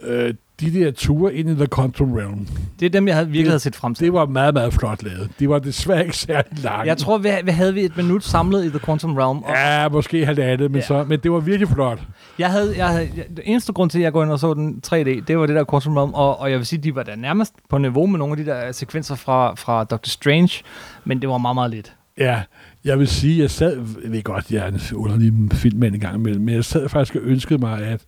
Øh, 0.00 0.34
de 0.60 0.72
der 0.72 0.90
ture 0.90 1.34
ind 1.34 1.50
i 1.50 1.54
The 1.54 1.66
Quantum 1.74 2.12
Realm, 2.12 2.46
det 2.80 2.86
er 2.86 2.90
dem, 2.90 3.06
jeg 3.08 3.14
havde, 3.16 3.26
virkelig 3.26 3.44
Det- 3.44 3.50
havde 3.50 3.60
set 3.60 3.76
frem 3.76 3.94
til. 3.94 4.04
det 4.04 4.12
var 4.12 4.26
meget, 4.26 4.54
meget 4.54 4.72
flot 4.74 5.02
lavet. 5.02 5.30
De 5.38 5.48
var 5.48 5.58
desværre 5.58 6.02
ikke 6.04 6.16
særlig 6.16 6.58
lange. 6.62 6.86
Jeg 6.86 6.98
tror, 6.98 7.18
vi, 7.18 7.28
vi 7.44 7.50
havde 7.50 7.74
vi 7.74 7.80
et 7.80 7.96
minut 7.96 8.24
samlet 8.24 8.64
i 8.64 8.68
The 8.68 8.78
Quantum 8.78 9.16
Realm. 9.16 9.38
Og 9.38 9.50
Ja, 9.54 9.88
måske 9.88 10.26
halvandet, 10.26 10.70
men, 10.70 10.80
Ja. 10.80 10.86
så, 10.86 11.04
men 11.04 11.20
det 11.20 11.32
var 11.32 11.40
virkelig 11.40 11.68
flot. 11.68 11.98
jeg 12.38 12.50
havde, 12.50 12.74
jeg 12.76 12.88
havde, 12.88 13.10
jeg, 13.16 13.24
det 13.36 13.40
eneste 13.44 13.72
grund 13.72 13.90
til, 13.90 13.98
at 13.98 14.02
jeg 14.04 14.12
går 14.12 14.22
ind 14.22 14.30
og 14.32 14.38
så 14.38 14.54
den 14.54 14.80
3D, 14.86 14.94
det 15.26 15.38
var 15.38 15.46
det 15.46 15.56
der 15.56 15.64
Quantum 15.70 15.96
Realm. 15.96 16.14
Og, 16.14 16.40
og 16.40 16.50
jeg 16.50 16.58
vil 16.58 16.66
sige, 16.66 16.82
de 16.82 16.94
var 16.94 17.02
da 17.02 17.14
nærmest 17.14 17.54
på 17.70 17.78
niveau 17.78 18.06
med 18.06 18.18
nogle 18.18 18.32
af 18.32 18.36
de 18.44 18.50
der 18.50 18.72
sekvenser 18.72 19.14
fra, 19.14 19.54
fra 19.54 19.84
Doctor 19.84 20.08
Strange. 20.08 20.62
Men 21.04 21.20
det 21.20 21.28
var 21.28 21.38
meget, 21.38 21.54
meget 21.56 21.70
lidt. 21.70 21.92
Ja, 22.18 22.42
jeg 22.84 22.98
vil 22.98 23.08
sige, 23.08 23.42
jeg 23.42 23.50
sad, 23.50 23.76
jeg 24.04 24.12
ved 24.12 24.22
godt, 24.22 24.50
jeg 24.50 24.64
er 24.64 24.68
en 24.68 24.80
underlig 24.94 25.32
filmmand 25.52 25.94
en 25.94 26.00
gang 26.00 26.14
imellem, 26.14 26.44
men 26.44 26.54
jeg 26.54 26.64
sad 26.64 26.88
faktisk 26.88 27.14
og 27.16 27.22
ønskede 27.24 27.58
mig, 27.58 27.80
at 27.82 28.00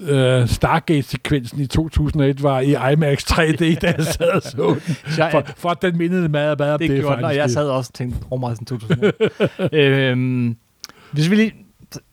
øh, 0.00 0.48
Stargate-sekvensen 0.48 1.60
i 1.60 1.66
2001 1.66 2.42
var 2.42 2.60
i 2.60 2.92
IMAX 2.92 3.32
3D, 3.32 3.74
da 3.78 3.94
jeg 3.98 4.04
sad 4.04 4.28
og 4.28 4.42
så 4.42 4.76
den. 4.86 4.94
For, 5.30 5.42
for 5.56 5.70
den 5.74 5.98
mindede 5.98 6.28
meget, 6.28 6.58
meget 6.58 6.80
det, 6.80 6.88
det, 6.88 6.96
det 6.96 7.04
gjorde 7.04 7.20
faktisk. 7.22 7.38
jeg 7.38 7.50
sad 7.50 7.68
også 7.68 7.90
og 7.90 7.94
tænkte, 7.94 8.18
rumrejsen 8.32 8.66
2000. 8.66 9.12
øhm, 9.72 10.56
hvis 11.12 11.30
vi 11.30 11.36
lige... 11.36 11.52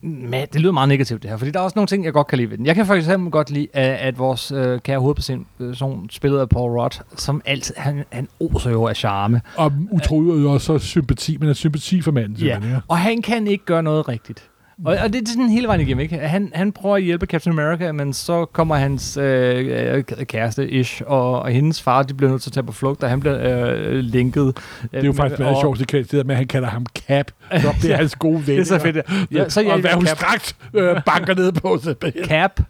Men 0.02 0.46
det 0.52 0.60
lyder 0.60 0.72
meget 0.72 0.88
negativt 0.88 1.22
det 1.22 1.30
her, 1.30 1.36
fordi 1.36 1.50
der 1.50 1.60
er 1.60 1.64
også 1.64 1.74
nogle 1.76 1.86
ting, 1.86 2.04
jeg 2.04 2.12
godt 2.12 2.26
kan 2.26 2.38
lide 2.38 2.50
ved 2.50 2.58
den. 2.58 2.66
Jeg 2.66 2.74
kan 2.74 2.86
for 2.86 2.94
eksempel 2.94 3.30
godt 3.30 3.50
lide, 3.50 3.68
at, 3.72 3.90
at 3.96 4.18
vores 4.18 4.52
øh, 4.52 4.80
kære 4.80 4.98
hovedperson, 4.98 6.10
spillet 6.10 6.38
af 6.38 6.48
Paul 6.48 6.70
Rudd, 6.80 7.00
som 7.16 7.42
altid, 7.44 7.74
han, 7.78 8.04
han 8.12 8.28
oser 8.40 8.70
jo 8.70 8.86
af 8.86 8.96
charme. 8.96 9.40
Og 9.56 9.72
utroligt 9.90 10.46
også 10.46 10.78
sympati, 10.78 11.36
men 11.36 11.48
er 11.48 11.52
sympati 11.52 12.00
for 12.00 12.12
manden, 12.12 12.32
Ja, 12.36 12.38
simpelthen. 12.38 12.72
Ja. 12.72 12.80
og 12.88 12.98
han 12.98 13.22
kan 13.22 13.46
ikke 13.46 13.64
gøre 13.64 13.82
noget 13.82 14.08
rigtigt. 14.08 14.44
Og, 14.84 14.96
og 15.04 15.12
det 15.12 15.22
er 15.22 15.30
sådan 15.32 15.48
hele 15.48 15.66
vejen 15.66 15.80
igennem, 15.80 16.00
ikke? 16.00 16.18
Han, 16.18 16.52
han 16.54 16.72
prøver 16.72 16.96
at 16.96 17.02
hjælpe 17.02 17.26
Captain 17.26 17.58
America, 17.58 17.92
men 17.92 18.12
så 18.12 18.44
kommer 18.44 18.74
hans 18.74 19.16
øh, 19.16 19.96
øh, 19.96 20.04
kæreste, 20.04 20.70
Ish, 20.70 21.02
og, 21.06 21.42
og 21.42 21.50
hendes 21.50 21.82
far, 21.82 22.02
de 22.02 22.14
bliver 22.14 22.30
nødt 22.30 22.42
til 22.42 22.50
at 22.50 22.54
tage 22.54 22.64
på 22.64 22.72
flugt, 22.72 23.02
og 23.02 23.10
han 23.10 23.20
bliver 23.20 23.38
øh, 23.40 23.98
linket. 23.98 24.58
Det 24.82 24.98
er 25.00 25.02
jo 25.02 25.12
faktisk 25.12 25.40
meget 25.40 25.56
sjovt 25.60 25.78
sekvens, 25.78 26.08
det 26.08 26.18
der 26.18 26.24
med, 26.24 26.34
at 26.34 26.38
han 26.38 26.46
kalder 26.46 26.68
ham 26.68 26.86
Cap. 26.98 27.30
Så 27.60 27.74
det 27.82 27.92
er 27.92 27.96
hans 27.96 28.16
gode 28.16 28.46
ven. 28.46 28.46
Det 28.56 28.60
er 28.60 28.64
så 28.64 28.78
fedt. 28.78 28.96
Ja, 29.30 29.48
så 29.48 29.60
og 29.60 29.66
jeg 29.66 29.80
hvad 29.80 29.90
hun 29.90 30.06
straks 30.06 30.56
øh, 30.74 31.02
banker 31.06 31.34
ned 31.34 31.52
på 31.52 31.78
sig. 31.82 31.94
Cap. 32.24 32.60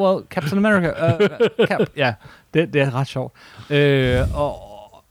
Well, 0.00 0.24
Captain 0.30 0.66
America. 0.66 1.14
Uh, 1.14 1.66
Cap. 1.66 1.80
Ja, 1.96 2.14
det, 2.54 2.72
det 2.72 2.82
er 2.82 2.94
ret 2.94 3.06
sjovt. 3.06 3.32
Øh, 3.70 4.20
og, 4.34 4.54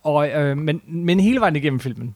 og, 0.03 0.29
øh, 0.29 0.57
men, 0.57 0.81
men 0.87 1.19
hele 1.19 1.39
vejen 1.39 1.55
igennem 1.55 1.79
filmen, 1.79 2.15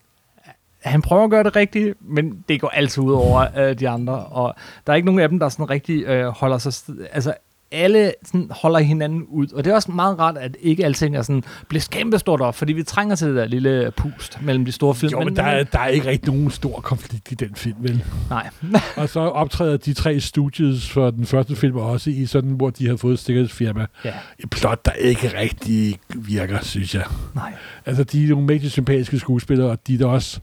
han 0.84 1.02
prøver 1.02 1.24
at 1.24 1.30
gøre 1.30 1.44
det 1.44 1.56
rigtigt, 1.56 1.96
men 2.02 2.44
det 2.50 2.62
går 2.62 2.70
altid 2.70 3.04
ud 3.04 3.14
over 3.14 3.46
øh, 3.58 3.80
de 3.80 3.90
andre. 3.90 4.14
Og 4.14 4.56
der 4.88 4.94
er 4.94 4.96
ikke 4.96 5.06
nogen 5.06 5.22
af 5.22 5.30
dem, 5.30 5.40
der 5.40 5.50
sådan 5.50 5.70
rigtig 5.70 6.04
øh, 6.06 6.28
holder 6.28 6.58
sig... 6.58 6.70
st- 6.74 7.08
Altså, 7.14 7.34
alle 7.74 8.14
sådan 8.26 8.48
holder 8.52 8.80
hinanden 8.80 9.24
ud. 9.30 9.48
Og 9.54 9.66
det 9.66 9.72
er 9.72 9.76
også 9.76 9.92
meget 9.92 10.20
rart, 10.20 10.38
at 10.38 10.58
ikke 10.62 10.86
alting 10.86 11.16
er 11.16 11.22
sådan, 11.22 11.44
bliver 11.70 11.88
kæmpestort 11.92 12.42
op, 12.42 12.56
fordi 12.56 12.74
vi 12.74 12.84
trænger 12.84 13.16
til 13.16 13.28
det 13.28 13.36
der 13.36 13.46
lille 13.46 13.92
pust 13.98 14.42
mellem 14.42 14.66
de 14.66 14.72
store 14.72 14.96
film. 14.96 15.12
Jo, 15.12 15.20
men 15.24 15.36
der, 15.36 15.44
er, 15.44 15.64
der 15.64 15.80
er 15.80 15.88
ikke 15.88 16.08
rigtig 16.10 16.34
nogen 16.34 16.52
stor 16.52 16.80
konflikt 16.80 17.32
i 17.32 17.36
den 17.36 17.56
film, 17.56 17.76
vel? 17.80 18.04
Nej. 18.30 18.50
Og 18.98 19.10
så 19.10 19.20
optræder 19.20 19.78
de 19.78 19.94
tre 19.94 20.20
studios 20.20 20.90
for 20.90 21.12
den 21.12 21.26
første 21.26 21.56
film 21.56 21.76
også 21.78 22.10
i 22.10 22.26
sådan, 22.26 22.50
hvor 22.52 22.70
de 22.70 22.88
har 22.88 22.96
fået 22.96 23.14
et 23.14 23.20
sikkerhedsfirma. 23.20 23.86
Ja, 24.06 24.14
Et 24.40 24.50
plot, 24.50 24.86
der 24.86 24.92
ikke 24.92 25.32
rigtig 25.38 26.00
virker, 26.16 26.58
synes 26.62 26.96
jeg. 26.96 27.04
nej. 27.36 27.54
Altså, 27.86 28.04
de 28.04 28.24
er 28.24 28.28
nogle 28.30 28.46
mægtig 28.48 28.72
sympatiske 28.72 29.20
skuespillere, 29.20 29.70
og 29.70 29.88
de 29.88 29.94
er 29.94 29.98
der 29.98 30.08
også... 30.08 30.40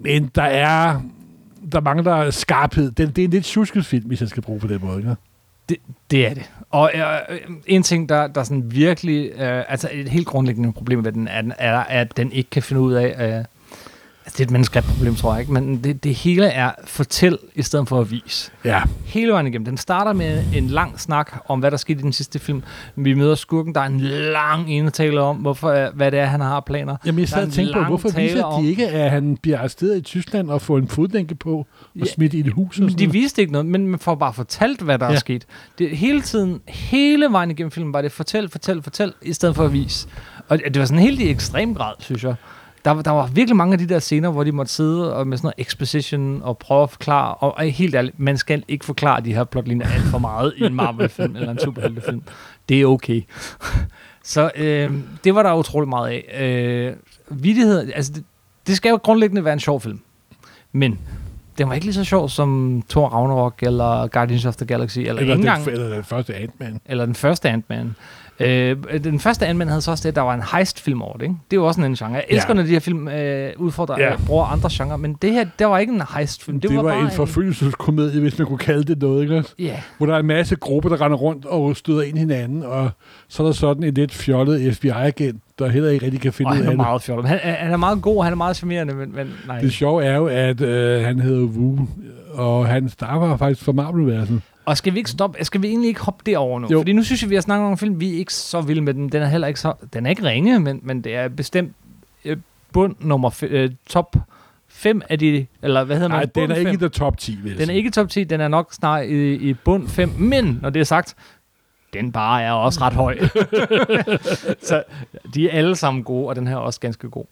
Men 0.00 0.30
der 0.34 0.42
er... 0.42 1.00
Der 1.72 1.80
mangler 1.80 2.30
skarphed. 2.30 2.90
Den, 2.90 3.08
det 3.08 3.18
er 3.18 3.24
en 3.24 3.30
lidt 3.30 3.44
tjusket 3.44 3.86
film, 3.86 4.06
hvis 4.06 4.20
jeg 4.20 4.28
skal 4.28 4.42
bruge 4.42 4.60
på 4.60 4.66
den 4.66 4.78
måde. 4.82 4.98
Ikke? 4.98 5.14
Det, 5.68 5.76
det 6.10 6.26
er 6.26 6.34
det. 6.34 6.50
Og 6.70 6.90
øh, 6.94 7.00
øh 7.28 7.38
en 7.66 7.82
ting, 7.82 8.08
der, 8.08 8.26
der 8.26 8.42
sådan 8.42 8.72
virkelig... 8.72 9.30
Øh, 9.30 9.64
altså 9.68 9.88
et 9.92 10.08
helt 10.08 10.26
grundlæggende 10.26 10.72
problem 10.72 11.04
ved 11.04 11.12
den, 11.12 11.28
er, 11.28 11.42
er, 11.58 11.78
at 11.78 12.16
den 12.16 12.32
ikke 12.32 12.50
kan 12.50 12.62
finde 12.62 12.82
ud 12.82 12.92
af... 12.92 13.38
Øh, 13.38 13.44
altså 14.24 14.36
det 14.38 14.40
er 14.40 14.44
et 14.44 14.50
manuskriptproblem, 14.50 15.14
tror 15.14 15.32
jeg 15.32 15.40
ikke, 15.40 15.52
men 15.52 15.84
det, 15.84 16.04
det 16.04 16.14
hele 16.14 16.46
er 16.46 16.70
fortæl 16.84 17.38
i 17.54 17.62
stedet 17.62 17.88
for 17.88 18.00
at 18.00 18.10
vise. 18.10 18.50
Ja, 18.64 18.82
Hele 19.04 19.32
vejen 19.32 19.46
igennem. 19.46 19.64
Den 19.64 19.76
starter 19.76 20.12
med 20.12 20.44
en 20.54 20.66
lang 20.66 21.00
snak 21.00 21.32
om, 21.48 21.58
hvad 21.60 21.70
der 21.70 21.76
skete 21.76 21.98
i 22.00 22.02
den 22.02 22.12
sidste 22.12 22.38
film. 22.38 22.62
Vi 22.96 23.14
møder 23.14 23.34
skurken, 23.34 23.74
der 23.74 23.80
er 23.80 23.84
en 23.86 24.00
lang 24.32 24.70
enetale 24.70 25.20
om, 25.20 25.36
hvorfor, 25.36 25.90
hvad 25.94 26.10
det 26.10 26.18
er, 26.20 26.24
han 26.26 26.40
har 26.40 26.60
planer. 26.60 26.96
Jamen, 27.06 27.18
jeg 27.18 27.28
sad 27.28 27.46
og 27.46 27.52
tænkte 27.52 27.74
på, 27.74 27.84
hvorfor 27.84 28.08
viser 28.10 28.42
om- 28.44 28.62
de 28.62 28.68
ikke, 28.70 28.88
at 28.88 29.10
han 29.10 29.36
bliver 29.36 29.58
arresteret 29.58 29.96
i 29.96 30.00
Tyskland 30.00 30.50
og 30.50 30.62
får 30.62 30.78
en 30.78 30.88
fodlænke 30.88 31.34
på 31.34 31.52
og 31.58 31.66
Ja, 31.96 32.04
smidt 32.04 32.34
i 32.34 32.40
et 32.40 32.52
hus? 32.52 32.78
Og 32.78 32.84
Men 32.84 32.98
de 32.98 33.12
viste 33.12 33.40
ikke 33.42 33.52
noget, 33.52 33.66
men 33.66 33.86
man 33.86 33.98
får 34.00 34.14
bare 34.14 34.32
fortalt, 34.32 34.80
hvad 34.80 34.98
der 34.98 35.06
ja. 35.06 35.12
er 35.12 35.18
sket. 35.18 35.46
Det, 35.78 35.96
hele 35.96 36.20
tiden, 36.22 36.60
hele 36.68 37.26
vejen 37.30 37.50
igennem 37.50 37.70
filmen, 37.70 37.92
var 37.92 38.02
det 38.02 38.12
fortæl, 38.12 38.48
fortæl, 38.48 38.82
fortæl, 38.82 39.12
i 39.22 39.32
stedet 39.32 39.56
for 39.56 39.64
at 39.64 39.72
vise. 39.72 40.08
Og 40.48 40.58
det 40.58 40.74
det 40.74 40.80
var 40.80 40.86
sådan 40.86 41.02
helt 41.02 41.20
i 41.20 41.28
ekstrem 41.30 41.74
grad, 41.74 41.94
synes 41.98 42.24
jeg. 42.24 42.34
Der, 42.84 42.90
var- 42.90 43.02
der 43.02 43.10
var 43.10 43.26
virkelig 43.26 43.56
mange 43.56 43.72
af 43.72 43.78
de 43.78 43.88
der 43.88 43.98
scener, 43.98 44.30
hvor 44.30 44.44
de 44.44 44.52
måtte 44.52 44.72
sidde 44.72 45.14
og 45.16 45.26
med 45.26 45.36
sådan 45.36 45.46
noget 45.46 45.66
exposition 45.66 46.42
og 46.42 46.58
prøve 46.58 46.82
at 46.82 46.90
forklare. 46.90 47.34
Og, 47.34 47.56
og 47.56 47.64
helt 47.64 47.94
ærligt, 47.94 48.20
man 48.20 48.36
skal 48.38 48.62
ikke 48.68 48.84
forklare 48.84 49.20
de 49.20 49.34
her 49.34 49.44
plotlinjer 49.44 49.88
alt 49.88 50.02
for 50.04 50.18
meget 50.18 50.52
i 50.56 50.64
en 50.64 50.74
Marvel-film 50.74 51.36
eller 51.36 51.50
en 51.50 51.58
superheltefilm. 51.58 52.22
Det 52.68 52.80
er 52.80 52.86
okay. 52.86 53.22
Så 54.24 54.50
øh, 54.56 54.90
det 55.24 55.34
var 55.34 55.42
der 55.42 55.54
utrolig 55.54 55.88
meget 55.88 56.08
af. 56.10 56.40
Øh, 56.40 56.94
vidighed, 57.42 57.92
altså 57.94 58.12
det, 58.12 58.24
det 58.66 58.76
skal 58.76 58.90
jo 58.90 58.96
grundlæggende 59.02 59.44
være 59.44 59.52
en 59.52 59.60
sjov 59.60 59.80
film. 59.80 60.00
Men 60.72 60.98
den 61.58 61.68
var 61.68 61.74
ikke 61.74 61.86
lige 61.86 61.94
så 61.94 62.04
sjov 62.04 62.28
som 62.28 62.82
Thor 62.88 63.08
Ragnarok 63.08 63.62
eller 63.62 64.06
Guardians 64.06 64.44
of 64.46 64.56
the 64.56 64.66
Galaxy, 64.66 64.98
eller, 64.98 65.12
eller, 65.14 65.34
den, 65.34 65.38
engang, 65.46 65.66
eller 65.68 65.88
den 65.94 66.04
første 66.04 66.34
Ant-Man. 66.34 66.80
eller 66.86 67.06
den 67.06 67.14
første 67.14 67.48
Ant-Man. 67.50 67.94
Øh, 68.40 68.76
den 69.04 69.20
første 69.20 69.46
Ant-Man 69.46 69.68
havde 69.68 69.80
så 69.80 69.90
også 69.90 70.02
det, 70.02 70.08
at 70.08 70.16
der 70.16 70.22
var 70.22 70.34
en 70.34 70.42
heist-film 70.52 71.02
over 71.02 71.12
det. 71.16 71.22
Ikke? 71.22 71.34
Det 71.50 71.56
er 71.56 71.60
jo 71.60 71.66
også 71.66 71.80
en 71.80 71.94
genre. 71.94 72.14
Jeg 72.14 72.24
elsker, 72.28 72.50
Ja. 72.50 72.54
når 72.54 72.62
de 72.62 72.68
her 72.68 72.80
film 72.80 73.08
øh, 73.08 73.52
udfordrer, 73.56 73.96
Ja. 73.98 74.10
ja. 74.10 74.16
bruger 74.26 74.44
andre 74.44 74.68
genrer, 74.72 74.96
men 74.96 75.16
det 75.22 75.32
her, 75.32 75.44
der 75.58 75.66
var 75.66 75.78
ikke 75.78 75.92
en 75.92 76.02
heist-film. 76.14 76.60
Det, 76.60 76.70
det 76.70 76.76
var, 76.76 76.82
var 76.82 76.90
bare 76.92 77.02
en 77.04 77.10
forfølgelseskomedie, 77.10 78.20
hvis 78.20 78.38
man 78.38 78.46
kunne 78.46 78.58
kalde 78.58 78.84
det 78.84 79.02
noget, 79.02 79.22
ikke? 79.22 79.44
Ja, 79.58 79.76
Hvor 79.98 80.06
der 80.06 80.14
er 80.14 80.18
en 80.18 80.26
masse 80.26 80.56
grupper, 80.56 80.88
der 80.88 81.00
render 81.00 81.16
rundt 81.18 81.44
og 81.46 81.76
støder 81.76 82.02
ind 82.02 82.18
hinanden, 82.18 82.62
og 82.62 82.90
så 83.28 83.42
er 83.42 83.46
der 83.46 83.52
sådan 83.54 83.82
en 83.82 83.94
lidt 83.94 84.14
fjollet 84.14 84.76
FBI-agent, 84.76 85.40
der 85.58 85.68
heller 85.68 85.90
ikke 85.90 86.04
rigtig 86.04 86.20
kan 86.20 86.32
finde 86.32 86.50
ud 86.50 86.56
han 86.56 86.62
af 86.64 86.66
er 86.66 86.70
det. 86.70 86.76
meget 86.76 87.02
fjollet. 87.02 87.28
Han, 87.28 87.38
han 87.42 87.72
er 87.72 87.76
meget 87.76 88.02
god, 88.02 88.24
han 88.24 88.32
er 88.32 88.36
meget 88.36 88.56
charmerende, 88.56 88.94
men, 88.94 89.14
men 89.16 89.32
nej. 89.46 89.60
Det 89.60 89.72
sjove 89.72 90.04
er 90.04 90.16
jo, 90.16 90.26
at 90.26 90.60
øh, 90.60 91.04
han 91.04 91.20
hedder 91.20 91.44
Wu, 91.44 91.78
og 92.34 92.66
han 92.66 92.88
starter 92.88 93.36
faktisk 93.36 93.64
for 93.64 93.72
Marvel-universet. 93.72 94.40
Og 94.70 94.76
skal 94.76 94.92
vi 94.92 94.98
ikke 94.98 95.10
stoppe? 95.10 95.44
Skal 95.44 95.62
vi 95.62 95.68
egentlig 95.68 95.88
ikke 95.88 96.00
hoppe 96.00 96.22
derover 96.26 96.58
nu? 96.60 96.68
Jo. 96.72 96.78
Fordi 96.78 96.92
nu 96.92 97.02
synes 97.02 97.22
jeg, 97.22 97.30
vi 97.30 97.34
har 97.34 97.42
snakket 97.42 97.66
om 97.66 97.72
en 97.72 97.78
film, 97.78 98.00
vi 98.00 98.14
er 98.14 98.18
ikke 98.18 98.34
så 98.34 98.60
vilde 98.60 98.82
med 98.82 98.94
den. 98.94 99.08
Den 99.08 99.22
er 99.22 99.26
heller 99.26 99.48
ikke 99.48 99.60
så... 99.60 99.72
Den 99.92 100.06
er 100.06 100.10
ikke 100.10 100.22
ringe, 100.24 100.60
men, 100.60 100.80
men 100.82 101.04
det 101.04 101.14
er 101.14 101.28
bestemt 101.28 101.72
øh, 102.24 102.36
bund 102.72 102.96
nummer... 103.00 103.30
F- 103.30 103.46
øh, 103.46 103.70
top 103.88 104.16
5 104.68 105.02
af 105.08 105.18
de... 105.18 105.46
Eller 105.62 105.84
hvad 105.84 105.96
hedder 105.96 106.08
man? 106.08 106.16
Nej, 106.18 106.24
den 106.34 106.50
er 106.50 106.54
ikke 106.54 106.86
i 106.86 106.88
top 106.88 107.18
10, 107.18 107.38
vil 107.42 107.52
Den 107.52 107.60
er 107.60 107.64
sige. 107.66 107.76
ikke 107.76 107.88
i 107.88 107.90
top 107.90 108.08
10, 108.08 108.24
den 108.24 108.40
er 108.40 108.48
nok 108.48 108.72
snart 108.72 109.06
i, 109.06 109.32
i 109.34 109.54
bund 109.54 109.88
5. 109.88 110.08
Men, 110.18 110.58
når 110.62 110.70
det 110.70 110.80
er 110.80 110.84
sagt, 110.84 111.14
den 111.92 112.12
bare 112.12 112.42
er 112.42 112.52
også 112.52 112.80
ret 112.82 112.92
høj. 112.92 113.18
så 114.68 114.82
de 115.34 115.48
er 115.50 115.52
alle 115.58 115.76
sammen 115.76 116.04
gode, 116.04 116.28
og 116.28 116.36
den 116.36 116.46
her 116.46 116.54
er 116.54 116.60
også 116.60 116.80
ganske 116.80 117.08
god. 117.08 117.24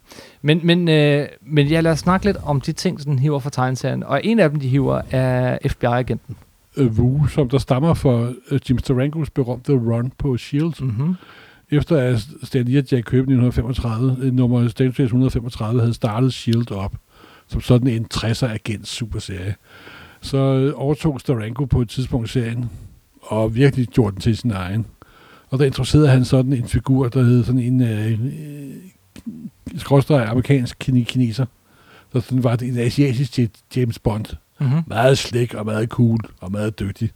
Men, 0.42 0.61
men, 0.62 0.88
øh, 0.88 1.26
men 1.42 1.71
jeg 1.71 1.83
lader 1.83 1.92
os 1.95 1.99
snakke 1.99 2.26
lidt 2.26 2.37
om 2.45 2.61
de 2.61 2.73
ting, 2.73 3.00
som 3.00 3.12
den 3.12 3.18
hiver 3.18 3.38
fra 3.38 3.50
tegneserien. 3.50 4.02
Og 4.04 4.21
en 4.25 4.38
af 4.38 4.50
dem, 4.50 4.61
de 4.61 4.68
hiver, 4.68 5.02
er 5.11 5.59
FBI-agenten. 5.68 6.37
Øh, 6.78 6.99
Wu, 6.99 7.26
som 7.26 7.49
der 7.49 7.58
stammer 7.58 7.94
for 7.94 8.32
øh, 8.50 8.61
Jim 8.70 8.78
Starangos 8.78 9.30
berømte 9.30 9.73
run 9.73 10.12
på 10.18 10.37
S.H.I.E.L.D. 10.37 10.80
Mm-hmm. 10.80 11.14
Efter 11.70 11.97
at 11.97 12.28
Stan 12.42 12.68
Jack 12.68 12.90
Kirby 12.90 13.14
i 13.14 13.38
1935, 13.38 14.16
øh, 14.20 14.32
nummer 14.35 14.68
Stanley 14.68 15.00
135, 15.00 15.80
havde 15.80 15.94
startet 15.94 16.35
S.H.I.E.L.D. 16.35 16.70
op 16.70 16.94
som 17.50 17.61
sådan 17.61 17.88
en 17.88 18.06
60'er 18.14 18.47
agent 18.47 18.88
superserie. 18.88 19.54
Så 20.20 20.73
overtog 20.76 21.20
Starango 21.20 21.64
på 21.64 21.80
et 21.80 21.88
tidspunkt 21.88 22.30
serien, 22.30 22.70
og 23.23 23.54
virkelig 23.54 23.87
gjorde 23.88 24.12
den 24.12 24.20
til 24.20 24.37
sin 24.37 24.50
egen. 24.50 24.87
Og 25.50 25.58
der 25.58 25.64
introducerede 25.64 26.08
han 26.08 26.25
sådan 26.25 26.52
en 26.52 26.68
figur, 26.68 27.08
der 27.08 27.23
hed 27.23 27.44
sådan 27.44 27.61
en 27.61 27.82
øh, 27.82 28.18
skråstrej 29.76 30.25
amerikansk 30.25 30.76
kine- 30.85 31.04
kineser. 31.04 31.47
Så 32.12 32.20
sådan 32.20 32.44
var 32.44 32.56
det 32.56 32.68
en 32.68 32.78
asiatisk 32.78 33.38
Ja- 33.38 33.47
James 33.76 33.99
Bond. 33.99 34.25
Mm-hmm. 34.61 34.83
Meget 34.87 35.19
slæk 35.19 35.55
og 35.55 35.67
meget 35.67 35.88
cool 35.88 36.19
og 36.41 36.53
meget 36.53 36.79
dygtig. 36.79 37.11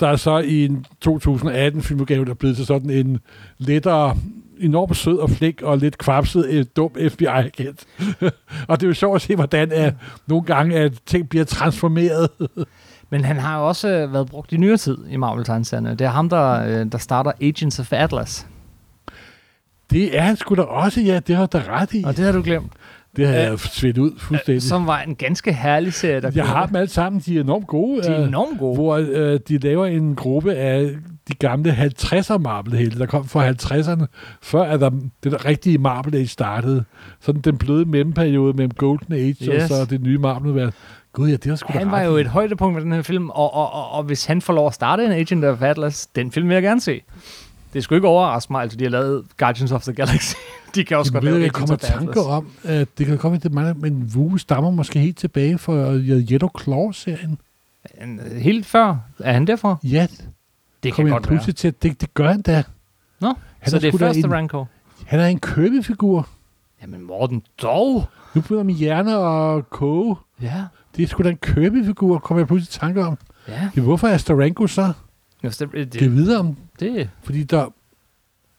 Der 0.00 0.08
er 0.08 0.16
så 0.16 0.38
i 0.38 0.64
en 0.64 0.86
2018 1.00 1.82
filmudgave, 1.82 2.24
der 2.24 2.30
er 2.30 2.34
blevet 2.34 2.56
til 2.56 2.66
sådan 2.66 2.90
en 2.90 3.20
lettere, 3.58 4.16
enormt 4.58 4.96
sød 4.96 5.18
og 5.18 5.30
flæk 5.30 5.62
og 5.62 5.78
lidt 5.78 5.98
kvapset, 5.98 6.46
øh, 6.48 6.64
dum 6.76 6.90
FBI-agent. 7.08 7.84
og 8.68 8.80
det 8.80 8.86
er 8.86 8.88
jo 8.88 8.94
sjovt 8.94 9.16
at 9.16 9.22
se, 9.22 9.34
hvordan 9.34 9.72
at 9.72 9.94
nogle 10.26 10.44
gange 10.44 10.76
at 10.76 10.92
ting 11.06 11.28
bliver 11.28 11.44
transformeret. 11.44 12.28
Men 13.10 13.24
han 13.24 13.36
har 13.36 13.58
jo 13.58 13.68
også 13.68 13.88
øh, 13.88 14.12
været 14.12 14.26
brugt 14.26 14.52
i 14.52 14.56
nyere 14.56 14.76
tid 14.76 14.98
i 15.10 15.16
marvel 15.16 15.44
tegneserierne 15.44 15.90
Det 15.90 16.00
er 16.00 16.08
ham, 16.08 16.28
der, 16.28 16.66
øh, 16.66 16.92
der 16.92 16.98
starter 16.98 17.32
Agents 17.40 17.80
of 17.80 17.92
Atlas. 17.92 18.46
Det 19.90 20.18
er 20.18 20.22
han 20.22 20.36
sgu 20.36 20.54
da 20.54 20.62
også, 20.62 21.00
ja, 21.00 21.20
det 21.20 21.36
har 21.36 21.46
du 21.46 21.58
ret 21.58 21.94
i. 21.94 22.02
Og 22.06 22.16
det 22.16 22.24
har 22.24 22.32
du 22.32 22.42
glemt. 22.42 22.72
Det 23.16 23.26
har 23.26 23.34
Øh, 23.34 23.40
jeg 23.40 23.58
svedt 23.58 23.98
ud 23.98 24.12
fuldstændig. 24.18 24.62
Som 24.62 24.86
var 24.86 25.00
en 25.00 25.14
ganske 25.14 25.52
herlig 25.52 25.92
serie, 25.92 26.20
der 26.20 26.30
Jeg 26.34 26.46
har 26.46 26.66
dem 26.66 26.76
alle 26.76 26.88
sammen, 26.88 27.22
de 27.26 27.36
er 27.36 27.40
enormt 27.40 27.66
gode. 27.66 28.02
De 28.02 28.08
er 28.08 28.20
øh, 28.20 28.28
enormt 28.28 28.58
gode. 28.58 28.74
hvor 28.74 28.96
øh, 28.96 29.40
de 29.48 29.58
laver 29.58 29.86
en 29.86 30.14
gruppe 30.14 30.54
af 30.54 30.90
de 31.28 31.34
gamle 31.34 31.72
50'er 31.72 32.38
Marvel-helte, 32.38 32.98
der 32.98 33.06
kom 33.06 33.28
fra 33.28 33.50
50'erne, 33.50 34.06
før 34.42 34.62
at 34.62 34.80
der, 34.80 34.90
det 35.24 35.32
der 35.32 35.44
rigtige 35.44 35.78
Marvel 35.78 36.14
Age 36.14 36.26
startede. 36.26 36.84
Sådan 37.20 37.40
den 37.40 37.58
bløde 37.58 37.84
mellemperiode 37.84 38.52
mellem 38.52 38.70
Golden 38.70 39.14
Age 39.14 39.36
yes. 39.42 39.48
Og 39.48 39.68
så 39.68 39.84
det 39.90 40.00
nye 40.00 40.18
Marvel-univers. 40.18 40.74
Gud 41.12 41.28
ja, 41.28 41.36
det 41.36 41.50
var 41.50 41.56
sgu 41.56 41.72
da 41.72 41.78
Han 41.78 41.90
var 41.90 42.02
jo 42.02 42.16
et 42.16 42.26
højdepunkt 42.26 42.74
med 42.74 42.82
den 42.82 42.92
her 42.92 43.02
film, 43.02 43.30
og, 43.30 43.54
og, 43.54 43.72
og, 43.72 43.90
og 43.90 44.02
hvis 44.02 44.24
han 44.24 44.40
får 44.42 44.52
lov 44.52 44.66
at 44.66 44.74
starte 44.74 45.04
en 45.04 45.12
Agent 45.12 45.44
of 45.44 45.62
Atlas, 45.62 46.06
den 46.06 46.32
film 46.32 46.48
vil 46.48 46.54
jeg 46.54 46.62
gerne 46.62 46.80
se. 46.80 47.00
Det 47.74 47.84
skulle 47.84 47.96
ikke 47.96 48.08
overraske 48.08 48.52
mig, 48.52 48.62
altså 48.62 48.78
de 48.78 48.84
har 48.84 48.90
lavet 48.90 49.24
Guardians 49.36 49.72
of 49.72 49.82
the 49.82 49.92
Galaxy. 49.92 50.34
de 50.74 50.84
kan 50.84 50.96
også 50.96 51.08
Jeg 51.10 51.12
godt 51.14 51.24
lave 51.24 51.36
jeg 51.36 51.44
Agents 51.44 51.58
kommer 51.58 51.76
tanker 51.76 52.20
om, 52.22 52.48
at 52.64 52.88
det 52.98 53.06
kan 53.06 53.18
komme, 53.18 53.38
det 53.38 53.44
er 53.44 53.50
meget, 53.50 53.76
men 53.76 54.10
Wu 54.16 54.36
stammer 54.36 54.70
måske 54.70 54.98
helt 54.98 55.16
tilbage 55.18 55.58
fra 55.58 55.72
øh, 55.72 56.08
Yellow 56.08 56.50
Claw-serien. 56.62 57.38
En- 58.02 58.20
Helt 58.38 58.66
før. 58.66 58.96
Er 59.18 59.32
han 59.32 59.46
derfra? 59.46 59.76
Ja, 59.84 60.06
Det 60.82 60.94
kan 60.94 61.06
jeg 61.06 61.12
godt 61.12 61.22
være. 61.22 61.28
pludselig 61.28 61.56
til, 61.56 61.68
at 61.68 61.82
det, 61.82 62.00
det 62.00 62.14
gør 62.14 62.28
han 62.30 62.42
da. 62.42 62.62
Nå, 63.20 63.34
Han 63.60 63.70
så 63.70 63.76
er 63.76 63.80
det 63.80 63.94
er 63.94 63.98
første 63.98 64.20
en- 64.20 64.32
Ranko. 64.32 64.64
Han 65.06 65.20
er 65.20 65.26
en 65.26 65.40
købefigur. 65.40 66.28
Jamen 66.82 67.02
Morten, 67.06 67.42
dog! 67.62 68.04
Nu 68.34 68.40
begynder 68.40 68.62
min 68.62 68.76
hjerne 68.76 69.16
at 69.16 69.70
koge. 69.70 70.16
Ja, 70.42 70.64
Det 70.96 71.02
er 71.02 71.06
sgu 71.06 71.22
da 71.22 71.28
en 71.28 71.36
købefigur, 71.36 72.18
kommer 72.18 72.40
jeg 72.40 72.46
pludselig 72.46 72.76
i 72.76 72.78
tanke 72.80 73.04
om. 73.04 73.18
ja. 73.48 73.70
Hvorfor 73.82 74.08
er 74.08 74.16
Starenko 74.16 74.66
så? 74.66 74.92
Det, 75.50 75.72
det, 75.72 75.92
Det 75.92 76.12
videre 76.12 76.38
om, 76.40 76.56
det, 76.80 77.10
fordi 77.22 77.42
der, 77.42 77.72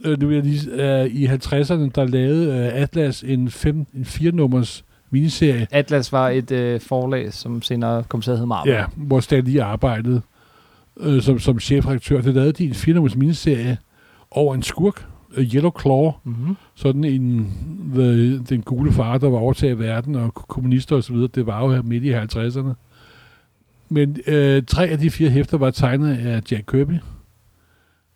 øh, 0.05 0.19
nu 0.21 0.29
er 0.29 0.33
jeg 0.33 0.43
lige, 0.43 1.01
øh, 1.01 1.05
i 1.05 1.25
50'erne, 1.27 1.89
der 1.95 2.05
lavede 2.07 2.47
øh, 2.47 2.81
Atlas 2.81 3.23
en, 3.23 3.49
fem, 3.49 3.85
en 3.93 4.05
fire-nummers 4.05 4.85
miniserie, 5.09 5.67
Atlas 5.71 6.11
var 6.11 6.29
et 6.29 6.51
øh, 6.51 6.81
forlag, 6.81 7.33
som 7.33 7.61
senere 7.61 8.03
kom 8.03 8.21
til 8.21 8.31
at 8.31 8.37
hedde 8.37 8.47
Marvel. 8.47 8.73
ja, 8.73 8.85
hvor 8.95 9.19
Stan 9.19 9.43
Lee 9.43 9.63
arbejdede 9.63 10.21
øh, 10.99 11.21
som, 11.21 11.39
som 11.39 11.59
chefredaktør. 11.59 12.21
Det 12.21 12.33
lavede 12.35 12.51
de 12.51 12.65
en 12.65 12.73
fire-nummers 12.73 13.15
miniserie 13.15 13.77
over 14.31 14.55
en 14.55 14.63
skurk, 14.63 15.05
øh, 15.37 15.53
Yellow 15.55 15.71
Claw, 15.81 16.11
Mm-hmm. 16.23 16.55
sådan 16.75 17.03
en, 17.03 17.53
the, 17.95 18.37
den 18.39 18.61
gule 18.61 18.91
far, 18.91 19.17
der 19.17 19.29
var 19.29 19.37
overtaget 19.37 19.79
verden, 19.79 20.15
og 20.15 20.33
kommunister 20.33 20.95
osv., 20.95 21.15
det 21.15 21.45
var 21.45 21.61
jo 21.65 21.71
her 21.73 21.81
midt 21.81 22.03
i 22.03 22.13
50'erne. 22.13 22.73
Men 23.95 24.17
øh, 24.27 24.63
tre 24.63 24.87
af 24.87 24.97
de 24.97 25.11
fire 25.11 25.29
hæfter 25.29 25.57
var 25.57 25.71
tegnet 25.71 26.17
af 26.17 26.41
Jack 26.51 26.65
Kirby, 26.71 26.93